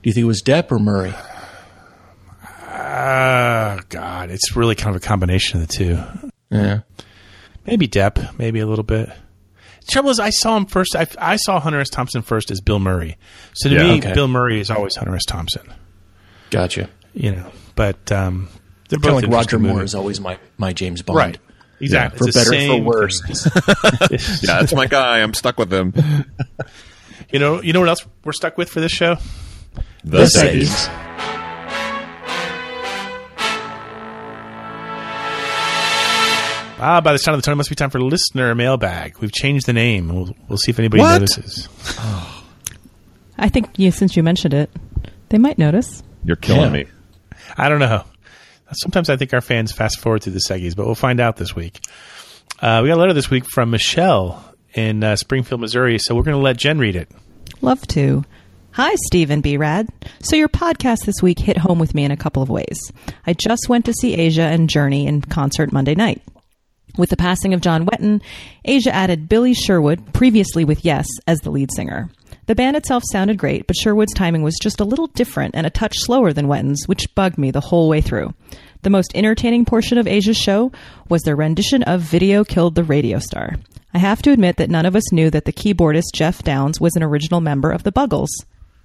Do 0.01 0.09
you 0.09 0.13
think 0.13 0.23
it 0.23 0.27
was 0.27 0.41
Depp 0.41 0.71
or 0.71 0.79
Murray? 0.79 1.13
Ah, 2.75 3.79
God, 3.89 4.29
it's 4.31 4.55
really 4.55 4.75
kind 4.75 4.95
of 4.95 5.01
a 5.01 5.05
combination 5.05 5.61
of 5.61 5.67
the 5.67 5.73
two. 5.73 5.99
Yeah. 6.49 6.79
Maybe 7.65 7.87
Depp, 7.87 8.37
maybe 8.37 8.59
a 8.59 8.65
little 8.67 8.83
bit. 8.83 9.09
The 9.85 9.91
trouble 9.91 10.09
is, 10.09 10.19
I 10.19 10.29
saw 10.31 10.57
him 10.57 10.65
first. 10.65 10.95
I, 10.95 11.07
I 11.17 11.35
saw 11.37 11.59
Hunter 11.59 11.79
S. 11.79 11.89
Thompson 11.89 12.21
first 12.21 12.51
as 12.51 12.61
Bill 12.61 12.79
Murray. 12.79 13.17
So 13.53 13.69
to 13.69 13.75
Yeah. 13.75 13.83
me, 13.83 13.97
Okay. 13.99 14.13
Bill 14.13 14.27
Murray 14.27 14.59
is 14.59 14.69
always 14.69 14.95
Hunter 14.95 15.15
S. 15.15 15.25
Thompson. 15.25 15.61
Gotcha. 16.49 16.89
You 17.13 17.31
know, 17.33 17.51
but 17.75 18.11
um, 18.11 18.47
they're 18.89 18.99
Kind 18.99 19.13
both 19.13 19.23
like 19.23 19.31
Roger 19.31 19.57
interesting 19.57 19.61
Moore 19.61 19.73
movies. 19.75 19.91
is 19.91 19.95
always 19.95 20.19
my, 20.19 20.37
my 20.57 20.73
James 20.73 21.01
Bond. 21.01 21.17
right. 21.17 21.37
Exactly. 21.79 22.31
For 22.31 22.39
better 22.39 22.53
or 22.71 22.77
for 22.77 22.83
worse. 22.83 23.21
yeah, 24.43 24.59
that's 24.59 24.73
my 24.73 24.85
guy. 24.85 25.19
I'm 25.19 25.33
stuck 25.33 25.57
with 25.57 25.73
him. 25.73 25.93
You 27.31 27.39
know, 27.39 27.61
you 27.61 27.73
know 27.73 27.79
what 27.79 27.89
else 27.89 28.05
we're 28.23 28.31
stuck 28.33 28.57
with 28.57 28.69
for 28.69 28.79
this 28.81 28.91
show? 28.91 29.15
The, 30.03 30.17
The 30.19 30.23
Seggies. 30.25 30.67
Seggies. 30.87 30.99
Ah, 36.85 36.99
by 37.01 37.13
the 37.13 37.17
sound 37.17 37.35
of 37.35 37.41
the 37.41 37.45
tone, 37.45 37.53
it 37.53 37.55
must 37.55 37.69
be 37.69 37.75
time 37.75 37.89
for 37.89 38.01
listener 38.01 38.53
mailbag. 38.55 39.17
We've 39.19 39.31
changed 39.31 39.67
the 39.67 39.71
name. 39.73 40.09
We'll, 40.13 40.35
we'll 40.49 40.57
see 40.57 40.71
if 40.71 40.79
anybody 40.79 41.01
What? 41.01 41.13
notices. 41.21 41.69
I 43.37 43.47
think 43.47 43.69
yeah, 43.77 43.91
since 43.91 44.17
you 44.17 44.23
mentioned 44.23 44.53
it, 44.53 44.69
they 45.29 45.37
might 45.37 45.57
notice. 45.57 46.03
You're 46.25 46.35
killing 46.35 46.73
Yeah. 46.73 46.83
me. 46.83 46.85
I 47.57 47.69
don't 47.69 47.79
know. 47.79 48.03
Sometimes 48.73 49.09
I 49.09 49.15
think 49.15 49.33
our 49.33 49.39
fans 49.39 49.71
fast 49.71 49.99
forward 50.01 50.23
through 50.23 50.33
the 50.33 50.41
Seggies, 50.45 50.75
but 50.75 50.85
we'll 50.85 50.95
find 50.95 51.21
out 51.21 51.37
this 51.37 51.55
week. 51.55 51.79
Uh, 52.59 52.81
we 52.83 52.89
got 52.89 52.95
a 52.97 52.99
letter 52.99 53.13
this 53.13 53.29
week 53.29 53.45
from 53.49 53.69
Michelle 53.69 54.43
in 54.73 55.03
uh, 55.03 55.15
Springfield, 55.15 55.61
Missouri, 55.61 55.97
so 55.99 56.15
we're 56.15 56.23
going 56.23 56.37
to 56.37 56.43
let 56.43 56.57
Jen 56.57 56.79
read 56.79 56.95
it. 56.95 57.09
Love 57.61 57.85
to. 57.87 58.23
Hi, 58.71 58.95
Steve 59.05 59.29
and 59.29 59.43
B 59.43 59.57
Rad. 59.57 59.87
So, 60.21 60.35
your 60.35 60.49
podcast 60.49 61.05
this 61.05 61.21
week 61.21 61.37
hit 61.39 61.57
home 61.57 61.77
with 61.77 61.93
me 61.93 62.03
in 62.05 62.11
a 62.11 62.17
couple 62.17 62.41
of 62.41 62.49
ways. 62.49 62.91
I 63.27 63.33
just 63.33 63.69
went 63.69 63.85
to 63.85 63.93
see 63.93 64.15
Asia 64.15 64.41
and 64.41 64.69
Journey 64.69 65.05
in 65.05 65.21
concert 65.21 65.71
Monday 65.71 65.93
night. 65.93 66.21
With 66.97 67.09
the 67.09 67.17
passing 67.17 67.53
of 67.53 67.61
John 67.61 67.85
Wetton, 67.85 68.21
Asia 68.65 68.93
added 68.93 69.29
Billy 69.29 69.53
Sherwood, 69.53 70.13
previously 70.13 70.65
with 70.65 70.83
Yes, 70.85 71.07
as 71.27 71.39
the 71.39 71.51
lead 71.51 71.69
singer. 71.75 72.09
The 72.45 72.55
band 72.55 72.75
itself 72.75 73.03
sounded 73.11 73.37
great, 73.37 73.67
but 73.67 73.75
Sherwood's 73.75 74.13
timing 74.13 74.43
was 74.43 74.57
just 74.61 74.79
a 74.79 74.85
little 74.85 75.07
different 75.07 75.55
and 75.55 75.65
a 75.65 75.69
touch 75.71 75.97
slower 75.99 76.33
than 76.33 76.47
Wetton's, 76.47 76.87
which 76.87 77.13
bugged 77.15 77.37
me 77.37 77.51
the 77.51 77.61
whole 77.61 77.89
way 77.89 78.01
through. 78.01 78.33
The 78.81 78.89
most 78.89 79.11
entertaining 79.15 79.65
portion 79.65 79.97
of 79.97 80.07
Asia's 80.07 80.37
show 80.37 80.71
was 81.09 81.21
their 81.21 81.35
rendition 81.35 81.83
of 81.83 82.01
Video 82.01 82.43
Killed 82.43 82.75
the 82.75 82.83
Radio 82.83 83.19
Star. 83.19 83.55
I 83.93 83.99
have 83.99 84.21
to 84.23 84.31
admit 84.31 84.57
that 84.57 84.69
none 84.69 84.85
of 84.85 84.95
us 84.95 85.11
knew 85.11 85.29
that 85.29 85.45
the 85.45 85.53
keyboardist 85.53 86.13
Geoff 86.13 86.43
Downes 86.43 86.81
was 86.81 86.95
an 86.95 87.03
original 87.03 87.41
member 87.41 87.71
of 87.71 87.83
the 87.83 87.91
Buggles. 87.91 88.31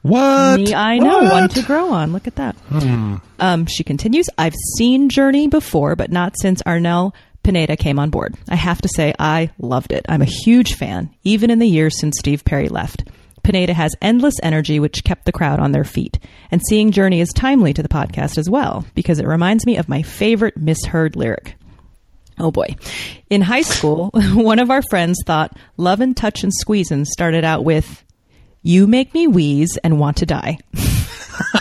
What? 0.03 0.61
Me, 0.61 0.75
I 0.75 0.99
know. 0.99 1.19
What? 1.19 1.33
One 1.33 1.49
to 1.51 1.63
grow 1.63 1.93
on. 1.93 2.13
Look 2.13 2.27
at 2.27 2.37
that. 2.37 2.57
Hmm. 2.69 3.17
Um, 3.41 3.67
she 3.67 3.85
continues, 3.85 4.29
I've 4.39 4.55
seen 4.77 5.09
Journey 5.09 5.49
before, 5.49 5.97
but 5.97 6.13
not 6.13 6.35
since 6.39 6.63
Arnel 6.63 7.15
Pineda 7.43 7.77
came 7.77 7.99
on 7.99 8.11
board. 8.11 8.35
I 8.49 8.57
have 8.57 8.83
to 8.83 8.89
say, 8.89 9.15
I 9.19 9.51
loved 9.59 9.93
it. 9.93 10.05
I'm 10.09 10.23
a 10.23 10.27
huge 10.27 10.75
fan, 10.75 11.11
even 11.25 11.51
in 11.51 11.59
the 11.59 11.69
years 11.69 11.99
since 11.99 12.19
Steve 12.19 12.45
Perry 12.45 12.69
left. 12.69 13.09
Pineda 13.43 13.73
has 13.73 13.95
endless 14.03 14.35
energy, 14.43 14.79
which 14.79 15.05
kept 15.05 15.25
the 15.25 15.33
crowd 15.33 15.59
on 15.59 15.73
their 15.73 15.85
feet. 15.85 16.19
And 16.51 16.61
seeing 16.69 16.91
Journey 16.91 17.21
is 17.21 17.33
timely 17.33 17.73
to 17.73 17.83
the 17.83 17.89
podcast 17.89 18.37
as 18.37 18.51
well, 18.51 18.85
because 18.95 19.19
it 19.19 19.27
reminds 19.27 19.65
me 19.65 19.79
of 19.79 19.89
my 19.89 20.03
favorite 20.03 20.59
misheard 20.59 21.17
lyric. 21.17 21.55
Oh 22.41 22.51
boy. 22.51 22.77
In 23.31 23.41
high 23.41 23.63
school, 23.63 24.11
one 24.15 24.59
of 24.59 24.71
our 24.71 24.83
friends 24.91 25.19
thought 25.27 25.57
Lovin', 25.77 26.15
Touchin', 26.15 26.51
Squeezin' 26.51 27.07
started 27.07 27.45
out 27.45 27.65
with, 27.65 28.05
You 28.63 28.87
make 28.87 29.13
me 29.15 29.27
wheeze 29.27 29.77
and 29.83 29.99
want 29.99 30.19
to 30.19 30.27
die. 30.27 30.59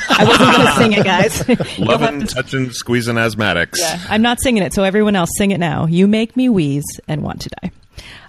I 0.10 0.24
wasn't 0.26 0.52
going 0.52 0.66
to 0.68 0.74
sing 0.74 0.94
it, 0.94 1.04
guys. 1.04 1.48
You'll 1.78 1.92
have 1.92 2.02
Loving, 2.02 2.20
to- 2.22 2.28
touching, 2.28 2.72
squeezing 2.72 3.16
asthmatics. 3.16 3.78
yeah, 3.80 4.00
I'm 4.10 4.24
not 4.24 4.42
singing 4.42 4.64
it, 4.64 4.74
so 4.74 4.84
everyone 4.84 5.16
else 5.16 5.30
sing 5.38 5.52
it 5.52 5.60
now. 5.60 5.86
You 5.86 6.08
make 6.08 6.36
me 6.36 6.50
wheeze 6.50 6.86
and 7.08 7.22
want 7.22 7.42
to 7.42 7.50
die. 7.62 7.72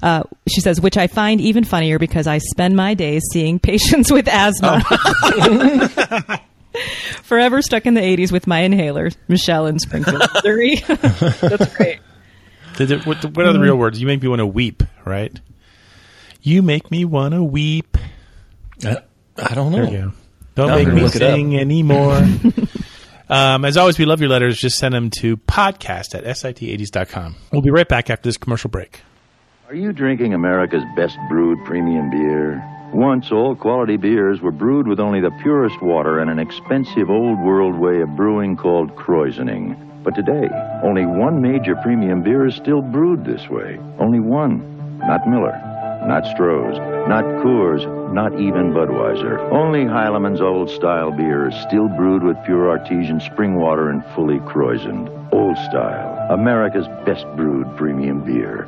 Uh, 0.02 0.22
she 0.48 0.60
says, 0.60 0.80
which 0.80 0.96
I 0.98 1.06
find 1.06 1.40
even 1.40 1.64
funnier 1.64 1.98
because 1.98 2.26
I 2.26 2.38
spend 2.38 2.76
my 2.76 2.94
days 2.94 3.22
seeing 3.32 3.58
patients 3.58 4.12
with 4.12 4.28
asthma. 4.28 4.82
Forever 7.22 7.62
stuck 7.62 7.86
in 7.86 7.94
the 7.94 8.00
80s 8.00 8.30
with 8.30 8.46
my 8.46 8.60
inhaler, 8.60 9.10
Michelle 9.26 9.66
in 9.66 9.78
Springfield, 9.78 10.22
Missouri. 10.34 10.76
That's 10.76 11.74
great. 11.74 11.98
The- 12.78 12.86
the- 12.86 12.98
what, 13.00 13.22
what 13.36 13.46
are 13.46 13.52
the 13.52 13.60
real 13.60 13.76
words? 13.76 14.00
You 14.00 14.06
make 14.06 14.22
me 14.22 14.28
want 14.28 14.40
to 14.40 14.46
weep, 14.46 14.82
right? 15.04 15.38
You 16.40 16.62
make 16.62 16.90
me 16.90 17.04
want 17.04 17.34
to 17.34 17.42
weep. 17.42 17.98
Uh, 18.84 18.96
I 19.36 19.54
don't 19.54 19.72
know. 19.72 19.84
There 19.84 19.92
you 19.92 19.98
go. 20.06 20.12
Don't 20.54 20.68
Now 20.68 20.74
I'm 20.76 20.84
make 20.84 20.94
me 20.94 21.02
look 21.02 21.14
it 21.16 21.22
up. 21.22 21.34
sing 21.34 21.58
anymore. 21.58 22.16
um, 23.28 23.64
as 23.64 23.76
always, 23.76 23.98
we 23.98 24.04
love 24.06 24.20
your 24.20 24.30
letters. 24.30 24.58
Just 24.58 24.76
send 24.78 24.94
them 24.94 25.10
to 25.20 25.36
podcast 25.36 26.14
at 26.14 26.24
sit80s.com. 26.24 27.36
We'll 27.52 27.62
be 27.62 27.70
right 27.70 27.88
back 27.88 28.10
after 28.10 28.28
this 28.28 28.36
commercial 28.36 28.70
break. 28.70 29.02
Are 29.68 29.74
you 29.74 29.92
drinking 29.92 30.32
America's 30.34 30.82
best 30.96 31.16
brewed 31.28 31.58
premium 31.66 32.10
beer? 32.10 32.64
Once, 32.94 33.30
all 33.30 33.54
quality 33.54 33.98
beers 33.98 34.40
were 34.40 34.50
brewed 34.52 34.88
with 34.88 34.98
only 34.98 35.20
the 35.20 35.30
purest 35.42 35.82
water 35.82 36.20
and 36.20 36.30
an 36.30 36.38
expensive 36.38 37.10
old 37.10 37.38
world 37.40 37.78
way 37.78 38.00
of 38.00 38.16
brewing 38.16 38.56
called 38.56 38.96
krausening. 38.96 39.76
But 40.08 40.14
today, 40.14 40.48
only 40.82 41.04
one 41.04 41.42
major 41.42 41.76
premium 41.82 42.22
beer 42.22 42.46
is 42.46 42.54
still 42.54 42.80
brewed 42.80 43.26
this 43.26 43.46
way. 43.50 43.78
Only 43.98 44.20
one. 44.20 44.98
Not 45.00 45.28
Miller, 45.28 45.52
not 46.08 46.24
Stroh's, 46.24 46.78
not 47.06 47.24
Coors, 47.44 47.84
not 48.14 48.32
even 48.40 48.72
Budweiser. 48.72 49.38
Only 49.52 49.84
Heileman's 49.84 50.40
old 50.40 50.70
style 50.70 51.12
beer 51.12 51.48
is 51.48 51.54
still 51.56 51.88
brewed 51.88 52.22
with 52.22 52.42
pure 52.46 52.70
artesian 52.70 53.20
spring 53.20 53.60
water 53.60 53.90
and 53.90 54.02
fully 54.14 54.38
krausened. 54.38 55.10
Old 55.30 55.58
style. 55.58 56.26
America's 56.30 56.88
best 57.04 57.26
brewed 57.36 57.66
premium 57.76 58.24
beer. 58.24 58.66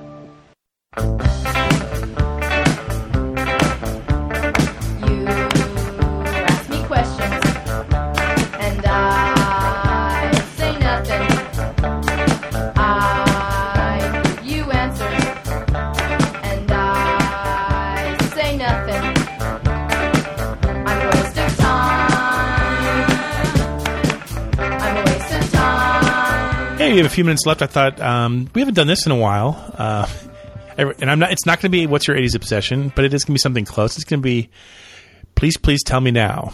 Have 27.02 27.10
a 27.10 27.14
few 27.14 27.24
minutes 27.24 27.46
left. 27.46 27.62
I 27.62 27.66
thought 27.66 28.00
um, 28.00 28.50
we 28.54 28.60
haven't 28.60 28.74
done 28.74 28.86
this 28.86 29.06
in 29.06 29.12
a 29.12 29.16
while, 29.16 29.72
uh, 29.76 30.08
and 30.76 31.10
I'm 31.10 31.18
not. 31.18 31.32
It's 31.32 31.46
not 31.46 31.58
going 31.60 31.70
to 31.70 31.76
be 31.76 31.86
what's 31.86 32.06
your 32.06 32.16
'80s 32.16 32.34
obsession, 32.34 32.92
but 32.94 33.04
it 33.04 33.14
is 33.14 33.24
going 33.24 33.34
to 33.34 33.38
be 33.38 33.40
something 33.40 33.64
close. 33.64 33.96
It's 33.96 34.04
going 34.04 34.20
to 34.20 34.24
be 34.24 34.50
please, 35.34 35.56
please 35.56 35.82
tell 35.82 36.00
me 36.00 36.10
now. 36.10 36.52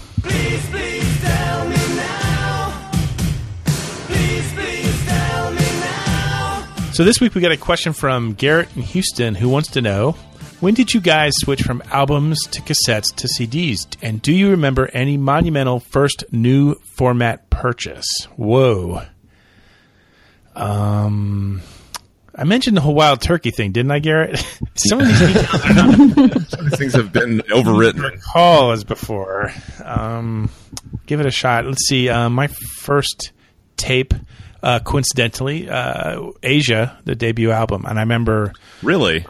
So 6.92 7.04
this 7.04 7.20
week 7.20 7.34
we 7.34 7.42
got 7.42 7.52
a 7.52 7.58
question 7.58 7.92
from 7.92 8.32
Garrett 8.32 8.74
in 8.74 8.80
Houston 8.80 9.34
who 9.34 9.50
wants 9.50 9.72
to 9.72 9.82
know 9.82 10.12
when 10.60 10.72
did 10.72 10.94
you 10.94 11.02
guys 11.02 11.32
switch 11.36 11.60
from 11.60 11.82
albums 11.90 12.38
to 12.52 12.62
cassettes 12.62 13.14
to 13.16 13.28
CDs? 13.28 13.86
And 14.00 14.22
do 14.22 14.32
you 14.32 14.50
remember 14.50 14.88
any 14.94 15.18
monumental 15.18 15.80
first 15.80 16.24
new 16.32 16.76
format 16.94 17.50
purchase? 17.50 18.06
Whoa. 18.36 19.02
Um, 20.56 21.60
I 22.34 22.44
mentioned 22.44 22.76
the 22.76 22.80
whole 22.80 22.94
wild 22.94 23.20
turkey 23.20 23.50
thing, 23.50 23.72
didn't 23.72 23.90
I, 23.92 23.98
Garrett? 23.98 24.38
Some 24.76 25.00
of 25.00 25.06
these 25.06 25.18
details 25.20 25.64
are 25.64 25.74
not 25.74 25.94
Some 26.48 26.60
of 26.60 26.70
these 26.70 26.78
things 26.78 26.94
have 26.94 27.12
been 27.12 27.38
overwritten. 27.50 28.02
recall 28.02 28.72
as 28.72 28.84
before. 28.84 29.52
Um, 29.84 30.50
give 31.06 31.20
it 31.20 31.26
a 31.26 31.30
shot. 31.30 31.64
Let's 31.66 31.86
see. 31.86 32.08
Uh, 32.08 32.28
my 32.30 32.46
first 32.48 33.32
tape, 33.76 34.12
uh, 34.62 34.80
coincidentally, 34.80 35.68
uh, 35.68 36.30
Asia, 36.42 36.98
the 37.04 37.14
debut 37.14 37.50
album, 37.50 37.84
and 37.86 37.98
I 37.98 38.02
remember. 38.02 38.52
Really? 38.82 39.26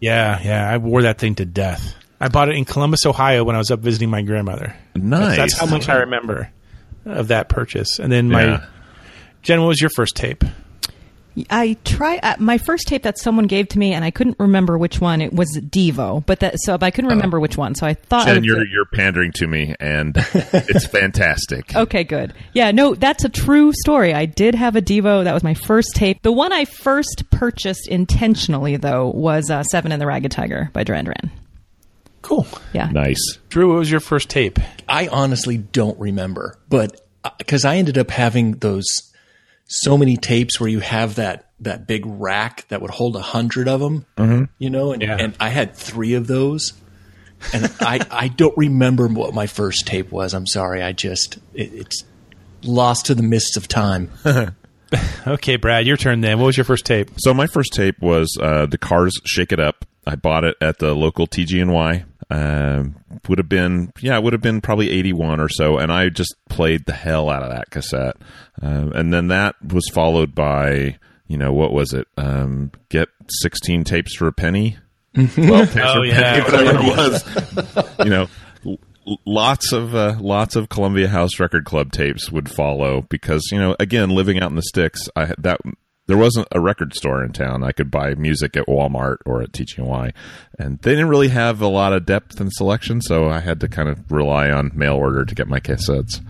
Yeah, 0.00 0.40
yeah. 0.42 0.70
I 0.70 0.78
wore 0.78 1.02
that 1.02 1.18
thing 1.18 1.34
to 1.36 1.44
death. 1.44 1.94
I 2.22 2.28
bought 2.28 2.48
it 2.50 2.56
in 2.56 2.64
Columbus, 2.66 3.06
Ohio, 3.06 3.44
when 3.44 3.54
I 3.54 3.58
was 3.58 3.70
up 3.70 3.80
visiting 3.80 4.10
my 4.10 4.20
grandmother. 4.22 4.74
Nice. 4.94 5.36
That's, 5.36 5.54
that's 5.54 5.58
how 5.58 5.66
much 5.66 5.88
I 5.88 5.96
remember 6.00 6.50
of 7.06 7.28
that 7.28 7.48
purchase. 7.48 7.98
And 7.98 8.12
then 8.12 8.28
my 8.28 8.44
Yeah. 8.44 8.66
Jen, 9.42 9.60
what 9.62 9.68
was 9.68 9.80
your 9.80 9.88
first 9.90 10.16
tape? 10.16 10.44
I 11.48 11.76
try 11.84 12.18
uh, 12.18 12.34
my 12.38 12.58
first 12.58 12.88
tape 12.88 13.02
that 13.04 13.18
someone 13.18 13.46
gave 13.46 13.68
to 13.68 13.78
me, 13.78 13.92
and 13.92 14.04
I 14.04 14.10
couldn't 14.10 14.36
remember 14.38 14.76
which 14.76 15.00
one. 15.00 15.20
It 15.20 15.32
was 15.32 15.48
Devo, 15.60 16.24
but 16.26 16.40
that 16.40 16.56
so 16.60 16.76
I 16.80 16.90
couldn't 16.90 17.10
remember 17.10 17.38
which 17.38 17.56
one. 17.56 17.74
So 17.74 17.86
I 17.86 17.94
thought, 17.94 18.22
I 18.22 18.26
Jen, 18.26 18.34
would 18.36 18.44
you're 18.44 18.64
say- 18.64 18.70
you're 18.72 18.86
pandering 18.86 19.32
to 19.36 19.46
me, 19.46 19.74
and 19.78 20.14
it's 20.34 20.86
fantastic. 20.86 21.74
Okay, 21.74 22.04
good. 22.04 22.34
Yeah, 22.52 22.70
no, 22.72 22.94
that's 22.94 23.24
a 23.24 23.28
true 23.28 23.72
story. 23.72 24.12
I 24.12 24.26
did 24.26 24.54
have 24.54 24.76
a 24.76 24.82
Devo. 24.82 25.24
That 25.24 25.34
was 25.34 25.44
my 25.44 25.54
first 25.54 25.94
tape. 25.94 26.22
The 26.22 26.32
one 26.32 26.52
I 26.52 26.64
first 26.64 27.24
purchased 27.30 27.88
intentionally, 27.88 28.76
though, 28.76 29.08
was 29.08 29.50
uh, 29.50 29.62
Seven 29.62 29.92
and 29.92 30.00
the 30.02 30.06
Ragged 30.06 30.32
Tiger 30.32 30.70
by 30.72 30.82
Duran 30.84 31.04
Duran. 31.04 31.30
Cool. 32.22 32.46
Yeah. 32.74 32.90
Nice. 32.90 33.38
Drew, 33.48 33.68
what 33.70 33.78
was 33.78 33.90
your 33.90 34.00
first 34.00 34.28
tape? 34.28 34.58
I 34.88 35.08
honestly 35.08 35.56
don't 35.56 35.98
remember, 35.98 36.58
but 36.68 37.00
because 37.38 37.64
I 37.64 37.76
ended 37.76 37.96
up 37.98 38.10
having 38.10 38.52
those 38.58 38.84
so 39.72 39.96
many 39.96 40.16
tapes 40.16 40.58
where 40.58 40.68
you 40.68 40.80
have 40.80 41.14
that 41.14 41.46
that 41.60 41.86
big 41.86 42.02
rack 42.06 42.66
that 42.68 42.80
would 42.82 42.90
hold 42.90 43.14
a 43.16 43.20
hundred 43.22 43.68
of 43.68 43.80
them, 43.80 44.04
Mhm. 44.16 44.48
you 44.58 44.68
know, 44.70 44.92
and, 44.92 45.02
Yeah. 45.02 45.16
and 45.20 45.34
I 45.38 45.50
had 45.50 45.74
three 45.76 46.14
of 46.14 46.26
those, 46.26 46.72
and 47.52 47.70
I 47.80 48.00
I 48.10 48.28
don't 48.28 48.56
remember 48.56 49.06
what 49.08 49.32
my 49.34 49.46
first 49.46 49.86
tape 49.86 50.10
was. 50.10 50.34
I'm 50.34 50.46
sorry, 50.46 50.82
I 50.82 50.92
just 50.92 51.36
it, 51.54 51.70
it's 51.74 52.04
lost 52.62 53.06
to 53.06 53.14
the 53.14 53.22
mists 53.22 53.56
of 53.56 53.68
time. 53.68 54.10
Okay, 55.24 55.54
Brad, 55.54 55.86
your 55.86 55.96
turn 55.96 56.20
then. 56.20 56.40
What 56.40 56.46
was 56.46 56.56
your 56.56 56.64
first 56.64 56.84
tape? 56.84 57.10
So 57.18 57.32
my 57.32 57.46
first 57.46 57.72
tape 57.74 58.00
was 58.00 58.36
uh, 58.42 58.66
the 58.66 58.76
Cars 58.76 59.14
"Shake 59.24 59.52
It 59.52 59.60
Up." 59.60 59.84
I 60.04 60.16
bought 60.16 60.42
it 60.42 60.56
at 60.60 60.80
the 60.80 60.94
local 60.96 61.28
TG&Y. 61.28 62.04
Um, 62.30 62.94
would 63.28 63.38
have 63.38 63.48
been 63.48 63.92
yeah, 64.00 64.16
it 64.16 64.22
would 64.22 64.32
have 64.32 64.42
been 64.42 64.60
probably 64.60 64.90
eighty 64.90 65.12
one 65.12 65.40
or 65.40 65.48
so, 65.48 65.78
and 65.78 65.90
I 65.92 66.08
just 66.10 66.34
played 66.48 66.86
the 66.86 66.92
hell 66.92 67.28
out 67.28 67.42
of 67.42 67.50
that 67.50 67.70
cassette. 67.70 68.16
Um, 68.62 68.92
and 68.92 69.12
then 69.12 69.28
that 69.28 69.56
was 69.72 69.88
followed 69.92 70.34
by 70.34 70.98
you 71.26 71.36
know 71.36 71.52
what 71.52 71.72
was 71.72 71.92
it? 71.92 72.06
Um, 72.16 72.70
get 72.88 73.08
sixteen 73.42 73.82
tapes 73.84 74.14
for 74.14 74.28
a 74.28 74.32
penny. 74.32 74.78
Twelve 75.14 75.76
Oh, 75.82 76.02
yeah. 76.02 76.44
penny, 76.44 76.56
whatever 76.56 76.78
it 76.78 76.96
was. 76.96 77.98
you 78.04 78.10
know. 78.10 78.28
Lots 79.26 79.72
of 79.72 79.94
uh, 79.94 80.16
lots 80.20 80.54
of 80.54 80.68
Columbia 80.68 81.08
House 81.08 81.40
Record 81.40 81.64
Club 81.64 81.90
tapes 81.90 82.30
would 82.30 82.48
follow 82.48 83.00
because 83.08 83.42
you 83.50 83.58
know 83.58 83.74
again 83.80 84.10
living 84.10 84.38
out 84.40 84.50
in 84.50 84.56
the 84.56 84.62
sticks 84.62 85.08
I 85.16 85.34
that 85.38 85.60
there 86.10 86.18
wasn't 86.18 86.48
a 86.50 86.60
record 86.60 86.92
store 86.92 87.22
in 87.22 87.32
town. 87.32 87.62
I 87.62 87.70
could 87.70 87.88
buy 87.88 88.16
music 88.16 88.56
at 88.56 88.66
Walmart 88.66 89.18
or 89.24 89.42
at 89.42 89.52
Teaching 89.52 89.84
TGY, 89.84 90.12
and 90.58 90.80
they 90.80 90.90
didn't 90.90 91.08
really 91.08 91.28
have 91.28 91.60
a 91.60 91.68
lot 91.68 91.92
of 91.92 92.04
depth 92.04 92.40
and 92.40 92.52
selection, 92.52 93.00
so 93.00 93.28
I 93.28 93.38
had 93.38 93.60
to 93.60 93.68
kind 93.68 93.88
of 93.88 94.10
rely 94.10 94.50
on 94.50 94.72
mail 94.74 94.96
order 94.96 95.24
to 95.24 95.34
get 95.36 95.46
my 95.46 95.60
cassettes. 95.60 96.20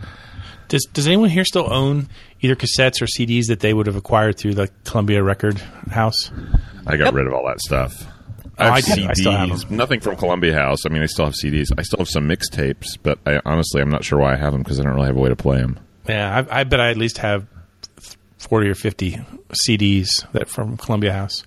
Does 0.69 0.85
Does 0.93 1.07
anyone 1.07 1.31
here 1.31 1.47
still 1.47 1.73
own 1.73 2.11
either 2.43 2.55
cassettes 2.57 3.01
or 3.01 3.07
CDs 3.07 3.47
that 3.47 3.61
they 3.61 3.73
would 3.73 3.87
have 3.87 3.97
acquired 3.97 4.37
through 4.37 4.53
the 4.53 4.69
Columbia 4.85 5.23
Record 5.23 5.59
House? 5.91 6.31
I 6.87 6.99
got 6.99 7.15
rid 7.15 7.27
of 7.27 7.33
all 7.33 7.47
that 7.47 7.61
stuff. 7.61 8.05
Oh, 8.59 8.65
I 8.67 8.69
I 8.73 8.81
have 8.83 8.85
did. 8.85 9.07
I 9.09 9.13
still 9.15 9.33
have 9.33 9.49
CDs, 9.49 9.67
them. 9.67 9.77
nothing 9.79 10.01
from 10.01 10.17
Columbia 10.17 10.53
House. 10.53 10.85
I 10.85 10.91
mean, 10.91 11.03
I 11.03 11.07
still 11.07 11.25
have 11.25 11.35
CDs. 11.43 11.69
I 11.79 11.83
still 11.83 12.01
have 12.01 12.09
some 12.11 12.29
mixtapes, 12.29 12.99
but 13.03 13.19
I 13.25 13.41
honestly, 13.47 13.81
I'm 13.81 13.89
not 13.89 14.05
sure 14.05 14.19
why 14.19 14.35
I 14.35 14.37
have 14.37 14.53
them 14.53 14.63
because 14.63 14.79
I 14.79 14.83
don't 14.83 14.95
really 14.95 15.07
have 15.07 15.17
a 15.17 15.21
way 15.21 15.31
to 15.31 15.37
play 15.37 15.57
them. 15.57 15.81
Yeah, 16.07 16.45
I, 16.51 16.61
I 16.61 16.65
bet 16.65 16.81
I 16.81 16.91
at 16.91 16.99
least 16.99 17.17
have 17.19 17.47
forty 18.41 18.69
or 18.69 18.75
fifty 18.75 19.21
CDs 19.69 20.09
that 20.33 20.49
from 20.49 20.77
Columbia 20.77 21.13
House. 21.13 21.45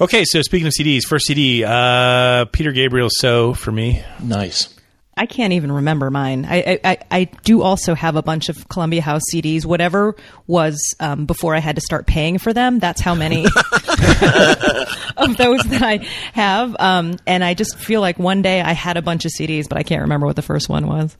Okay, 0.00 0.24
so 0.24 0.40
speaking 0.40 0.66
of 0.66 0.72
CDs, 0.72 1.02
first 1.06 1.26
CD, 1.26 1.62
uh, 1.62 2.46
Peter 2.46 2.72
Gabriel's 2.72 3.12
"So" 3.18 3.52
for 3.52 3.70
me. 3.70 4.02
Nice. 4.22 4.74
I 5.16 5.26
can't 5.26 5.52
even 5.52 5.70
remember 5.70 6.10
mine. 6.10 6.46
I, 6.48 6.56
I, 6.62 6.80
I- 6.92 6.98
I 7.10 7.24
do 7.44 7.60
also 7.60 7.94
have 7.94 8.16
a 8.16 8.22
bunch 8.22 8.48
of 8.48 8.66
Columbia 8.70 9.02
House 9.02 9.20
CDs. 9.34 9.66
Whatever 9.66 10.16
was 10.46 10.78
um, 11.00 11.26
before 11.26 11.54
I 11.54 11.58
had 11.58 11.74
to 11.74 11.82
start 11.82 12.06
paying 12.06 12.38
for 12.38 12.54
them. 12.54 12.78
That's 12.78 13.02
how 13.02 13.14
many 13.14 13.44
of 13.44 15.36
those 15.36 15.62
that 15.64 15.82
I 15.82 16.06
have. 16.32 16.74
Um, 16.78 17.16
and 17.26 17.44
I 17.44 17.52
just 17.52 17.76
feel 17.78 18.00
like 18.00 18.18
one 18.18 18.40
day 18.40 18.62
I 18.62 18.72
had 18.72 18.96
a 18.96 19.02
bunch 19.02 19.26
of 19.26 19.32
CDs, 19.38 19.68
but 19.68 19.76
I 19.76 19.82
can't 19.82 20.02
remember 20.02 20.26
what 20.26 20.36
the 20.36 20.42
first 20.42 20.70
one 20.70 20.86
was. 20.86 21.16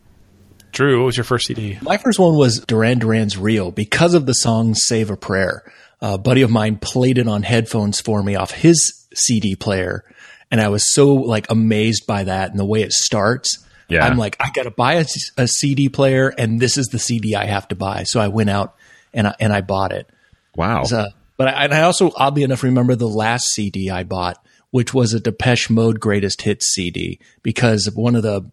Drew, 0.72 0.98
what 1.00 1.06
was 1.06 1.16
your 1.16 1.24
first 1.24 1.46
CD? 1.46 1.78
My 1.82 1.96
first 1.96 2.18
one 2.18 2.36
was 2.36 2.60
Duran 2.60 2.98
Duran's 2.98 3.36
Rio 3.36 3.70
because 3.70 4.14
of 4.14 4.26
the 4.26 4.34
song 4.34 4.74
Save 4.74 5.10
a 5.10 5.16
Prayer. 5.16 5.62
A 6.00 6.16
buddy 6.18 6.42
of 6.42 6.50
mine 6.50 6.76
played 6.76 7.18
it 7.18 7.28
on 7.28 7.42
headphones 7.42 8.00
for 8.00 8.22
me 8.22 8.34
off 8.36 8.50
his 8.50 9.06
CD 9.14 9.54
player. 9.56 10.04
And 10.50 10.60
I 10.60 10.68
was 10.68 10.92
so 10.92 11.14
like 11.14 11.50
amazed 11.50 12.06
by 12.06 12.24
that 12.24 12.50
and 12.50 12.58
the 12.58 12.64
way 12.64 12.82
it 12.82 12.92
starts. 12.92 13.64
Yeah. 13.88 14.04
I'm 14.06 14.16
like, 14.16 14.36
I 14.40 14.50
got 14.54 14.62
to 14.64 14.70
buy 14.70 14.94
a, 14.94 15.04
a 15.36 15.46
CD 15.48 15.88
player 15.88 16.28
and 16.36 16.60
this 16.60 16.76
is 16.78 16.86
the 16.88 16.98
CD 16.98 17.34
I 17.34 17.46
have 17.46 17.68
to 17.68 17.74
buy. 17.76 18.04
So 18.04 18.20
I 18.20 18.28
went 18.28 18.50
out 18.50 18.74
and 19.12 19.26
I, 19.26 19.34
and 19.40 19.52
I 19.52 19.60
bought 19.60 19.92
it. 19.92 20.08
Wow. 20.56 20.84
So- 20.84 21.08
but 21.36 21.48
I, 21.48 21.64
and 21.64 21.72
I 21.72 21.80
also, 21.82 22.12
oddly 22.16 22.42
enough, 22.42 22.62
remember 22.62 22.94
the 22.94 23.08
last 23.08 23.46
CD 23.54 23.88
I 23.88 24.04
bought, 24.04 24.36
which 24.72 24.92
was 24.92 25.14
a 25.14 25.20
Depeche 25.20 25.70
Mode 25.70 25.98
Greatest 25.98 26.42
Hits 26.42 26.66
CD, 26.74 27.18
because 27.42 27.90
one 27.94 28.14
of 28.14 28.22
the 28.22 28.44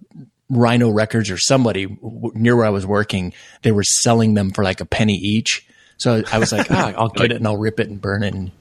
Rhino 0.49 0.89
Records 0.89 1.29
or 1.29 1.37
somebody 1.37 1.85
w- 1.85 2.31
near 2.35 2.55
where 2.55 2.65
I 2.65 2.69
was 2.69 2.85
working, 2.85 3.33
they 3.63 3.71
were 3.71 3.83
selling 3.83 4.33
them 4.33 4.51
for 4.51 4.63
like 4.63 4.79
a 4.81 4.85
penny 4.85 5.13
each. 5.15 5.65
So 5.97 6.23
I 6.31 6.37
was 6.37 6.51
like, 6.51 6.69
ah, 6.71 6.93
I'll 6.97 7.09
get 7.09 7.31
it 7.31 7.37
and 7.37 7.47
I'll 7.47 7.57
rip 7.57 7.79
it 7.79 7.89
and 7.89 7.99
burn 7.99 8.23
it. 8.23 8.33
And 8.33 8.51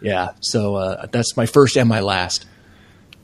yeah, 0.00 0.32
so 0.40 0.76
uh, 0.76 1.06
that's 1.06 1.36
my 1.36 1.46
first 1.46 1.76
and 1.76 1.88
my 1.88 2.00
last. 2.00 2.46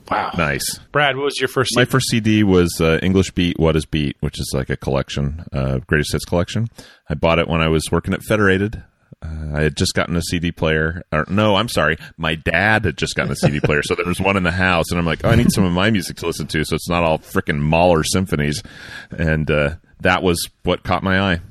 Wow, 0.09 0.31
Nice. 0.37 0.77
Brad, 0.91 1.15
what 1.15 1.23
was 1.23 1.39
your 1.39 1.47
first? 1.47 1.71
My 1.75 1.83
CD? 1.83 1.91
first 1.91 2.09
CD 2.09 2.43
was 2.43 2.81
uh, 2.81 2.99
English 3.01 3.31
Beat, 3.31 3.57
What 3.57 3.77
is 3.77 3.85
Beat, 3.85 4.17
which 4.19 4.41
is 4.41 4.51
like 4.53 4.69
a 4.69 4.75
collection, 4.75 5.45
uh, 5.53 5.79
greatest 5.87 6.11
hits 6.11 6.25
collection. 6.25 6.67
I 7.09 7.13
bought 7.13 7.39
it 7.39 7.47
when 7.47 7.61
I 7.61 7.69
was 7.69 7.89
working 7.91 8.13
at 8.13 8.21
Federated. 8.23 8.83
Uh, 9.23 9.55
I 9.57 9.61
had 9.61 9.77
just 9.77 9.93
gotten 9.93 10.15
a 10.15 10.21
CD 10.21 10.51
player. 10.51 11.03
Or, 11.11 11.25
no, 11.29 11.55
I'm 11.55 11.69
sorry. 11.69 11.97
My 12.17 12.35
dad 12.35 12.85
had 12.85 12.97
just 12.97 13.15
gotten 13.15 13.31
a 13.31 13.35
CD 13.35 13.59
player, 13.59 13.81
so 13.83 13.93
there 13.95 14.05
was 14.05 14.19
one 14.19 14.35
in 14.37 14.43
the 14.43 14.51
house, 14.51 14.89
and 14.89 14.99
I'm 14.99 15.05
like, 15.05 15.23
oh, 15.23 15.29
I 15.29 15.35
need 15.35 15.51
some 15.51 15.63
of 15.63 15.71
my 15.71 15.91
music 15.91 16.17
to 16.17 16.25
listen 16.25 16.47
to, 16.47 16.63
so 16.65 16.75
it's 16.75 16.89
not 16.89 17.03
all 17.03 17.19
freaking 17.19 17.59
Mahler 17.59 18.03
symphonies. 18.03 18.63
And 19.11 19.49
uh, 19.51 19.75
that 19.99 20.23
was 20.23 20.49
what 20.63 20.83
caught 20.83 21.03
my 21.03 21.33
eye. 21.33 21.41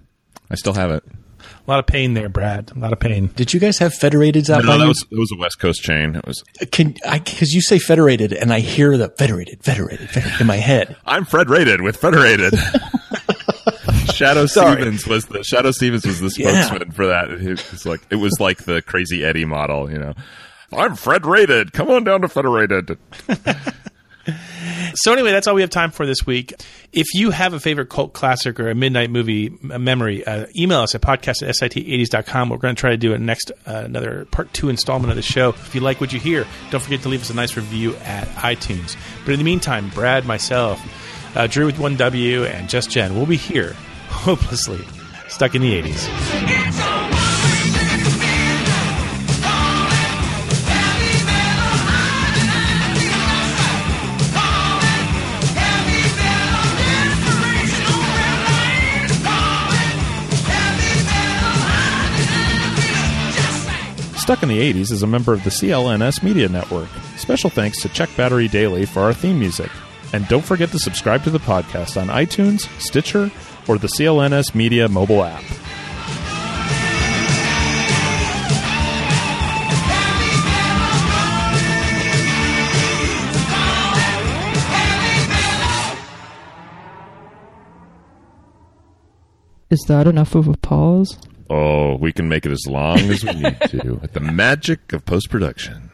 I 0.51 0.55
still 0.57 0.75
have 0.75 0.91
it. 0.91 1.05
A 1.67 1.71
lot 1.71 1.79
of 1.79 1.87
pain 1.87 2.15
there, 2.15 2.29
Brad. 2.29 2.73
A 2.75 2.79
lot 2.79 2.93
of 2.93 2.99
pain. 2.99 3.29
Did 3.37 3.55
you 3.55 3.61
guys 3.61 3.79
have 3.79 3.93
Federateds 3.93 4.51
out 4.51 4.65
No, 4.65 4.71
by 4.73 4.77
that 4.79 4.83
you? 4.83 4.89
was 4.89 5.07
it 5.11 5.19
was 5.19 5.31
a 5.33 5.39
West 5.39 5.61
Coast 5.61 5.81
chain. 5.83 6.17
It 6.17 6.27
was. 6.27 6.43
Can 6.73 6.97
I? 7.07 7.19
Because 7.21 7.53
you 7.53 7.61
say 7.61 7.79
Federated, 7.79 8.33
and 8.33 8.53
I 8.53 8.59
hear 8.61 8.97
the 8.99 9.09
Federated, 9.11 9.63
Federated, 9.63 10.11
Federated 10.11 10.41
in 10.41 10.47
my 10.49 10.57
head. 10.57 10.97
I'm 11.07 11.25
Fred 11.25 11.49
Rated 11.49 11.81
with 11.81 11.97
Federated. 11.97 12.55
Shadoe 14.13 14.49
Stevens 14.77 15.07
was 15.07 15.27
the 15.27 15.39
Shadoe 15.41 15.73
Stevens 15.73 16.07
was 16.07 16.21
the 16.21 16.31
Yeah. 16.43 16.63
spokesman 16.63 16.91
for 16.93 17.07
that. 17.07 17.31
It 17.31 17.71
was 17.71 17.87
like 17.87 18.01
it 18.11 18.17
was 18.17 18.39
like 18.41 18.59
the 18.65 18.83
Crazy 18.83 19.25
Eddie 19.25 19.45
model, 19.45 19.91
you 19.91 19.99
know. 19.99 20.15
I'm 20.73 20.95
Fred 20.95 21.27
Rated. 21.27 21.73
Come 21.73 21.91
on 21.91 22.05
down 22.05 22.21
to 22.23 22.29
Federated. 22.29 22.97
So 24.95 25.13
anyway, 25.13 25.31
that's 25.31 25.47
all 25.47 25.55
we 25.55 25.61
have 25.63 25.71
time 25.71 25.93
for 25.93 26.05
this 26.05 26.27
week. 26.27 26.53
If 26.93 27.15
you 27.15 27.31
have 27.31 27.55
a 27.55 27.61
favorite 27.61 27.89
cult 27.89 28.13
classic 28.13 28.59
or 28.61 28.69
a 28.69 28.75
midnight 28.75 29.09
movie 29.11 29.57
memory, 29.63 30.25
uh, 30.27 30.47
email 30.57 30.81
us 30.81 30.95
at 30.95 31.01
podcast 31.01 31.43
at 31.43 31.55
sit80s.com. 31.55 32.49
We're 32.49 32.57
going 32.59 32.75
to 32.75 32.81
try 32.81 32.91
to 32.91 32.97
do 32.97 33.13
a 33.15 33.19
next 33.19 33.51
uh, 33.67 33.83
another 33.85 34.27
part 34.27 34.53
two 34.53 34.69
installment 34.69 35.11
of 35.11 35.17
the 35.17 35.23
show. 35.23 35.51
If 35.51 35.75
you 35.75 35.81
like 35.81 36.01
what 36.01 36.13
you 36.13 36.19
hear, 36.21 36.45
don't 36.71 36.81
forget 36.83 37.03
to 37.03 37.09
leave 37.09 37.23
us 37.23 37.31
a 37.31 37.35
nice 37.35 37.57
review 37.57 37.95
at 38.05 38.27
iTunes. 38.31 38.97
But 39.25 39.33
in 39.33 39.39
the 39.39 39.45
meantime, 39.45 39.91
Brad, 39.91 40.27
myself, 40.27 40.81
uh, 41.37 41.47
Drew 41.47 41.67
with 41.67 41.79
one 41.79 41.97
W, 41.97 42.45
and 42.45 42.69
Just 42.69 42.91
Jen 42.91 43.15
will 43.15 43.27
be 43.27 43.37
here, 43.37 43.77
hopelessly 44.25 44.85
stuck 45.29 45.55
in 45.55 45.63
the 45.63 45.81
80s. 45.81 47.11
Stuck 64.31 64.45
in 64.45 64.49
the 64.49 64.73
80s 64.73 64.93
is 64.93 65.03
a 65.03 65.09
member 65.09 65.33
of 65.33 65.43
the 65.43 65.51
CLNS 65.51 66.23
Media 66.23 66.49
Network. 66.49 66.89
Special 67.17 67.51
thanks 67.51 67.83
to 67.83 67.89
Check 67.89 68.09
Battery 68.17 68.47
Daily 68.47 68.87
for 68.87 69.01
our 69.01 69.13
theme 69.13 69.41
music. 69.41 69.71
And 70.13 70.29
don't 70.29 70.45
forget 70.45 70.71
to 70.71 70.79
subscribe 70.79 71.25
to 71.25 71.31
the 71.31 71.41
podcast 71.41 72.01
on 72.01 72.07
iTunes, 72.09 72.69
Stitcher, 72.81 73.31
or 73.69 73.79
the 73.79 73.89
CLNS 73.89 74.55
Media 74.55 74.89
mobile 74.89 75.25
app. 75.25 75.45
Is 89.71 89.85
that 89.87 90.09
enough 90.09 90.35
of 90.35 90.49
a 90.49 90.57
pause? 90.57 91.17
Oh, 91.49 91.95
we 91.97 92.13
can 92.13 92.29
make 92.29 92.45
it 92.45 92.51
as 92.51 92.67
long 92.67 92.99
as 92.99 93.25
we 93.25 93.33
need 93.35 93.61
to 93.69 93.95
with 94.03 94.13
the 94.15 94.21
magic 94.21 94.93
of 94.93 95.05
post 95.05 95.31
production. 95.31 95.90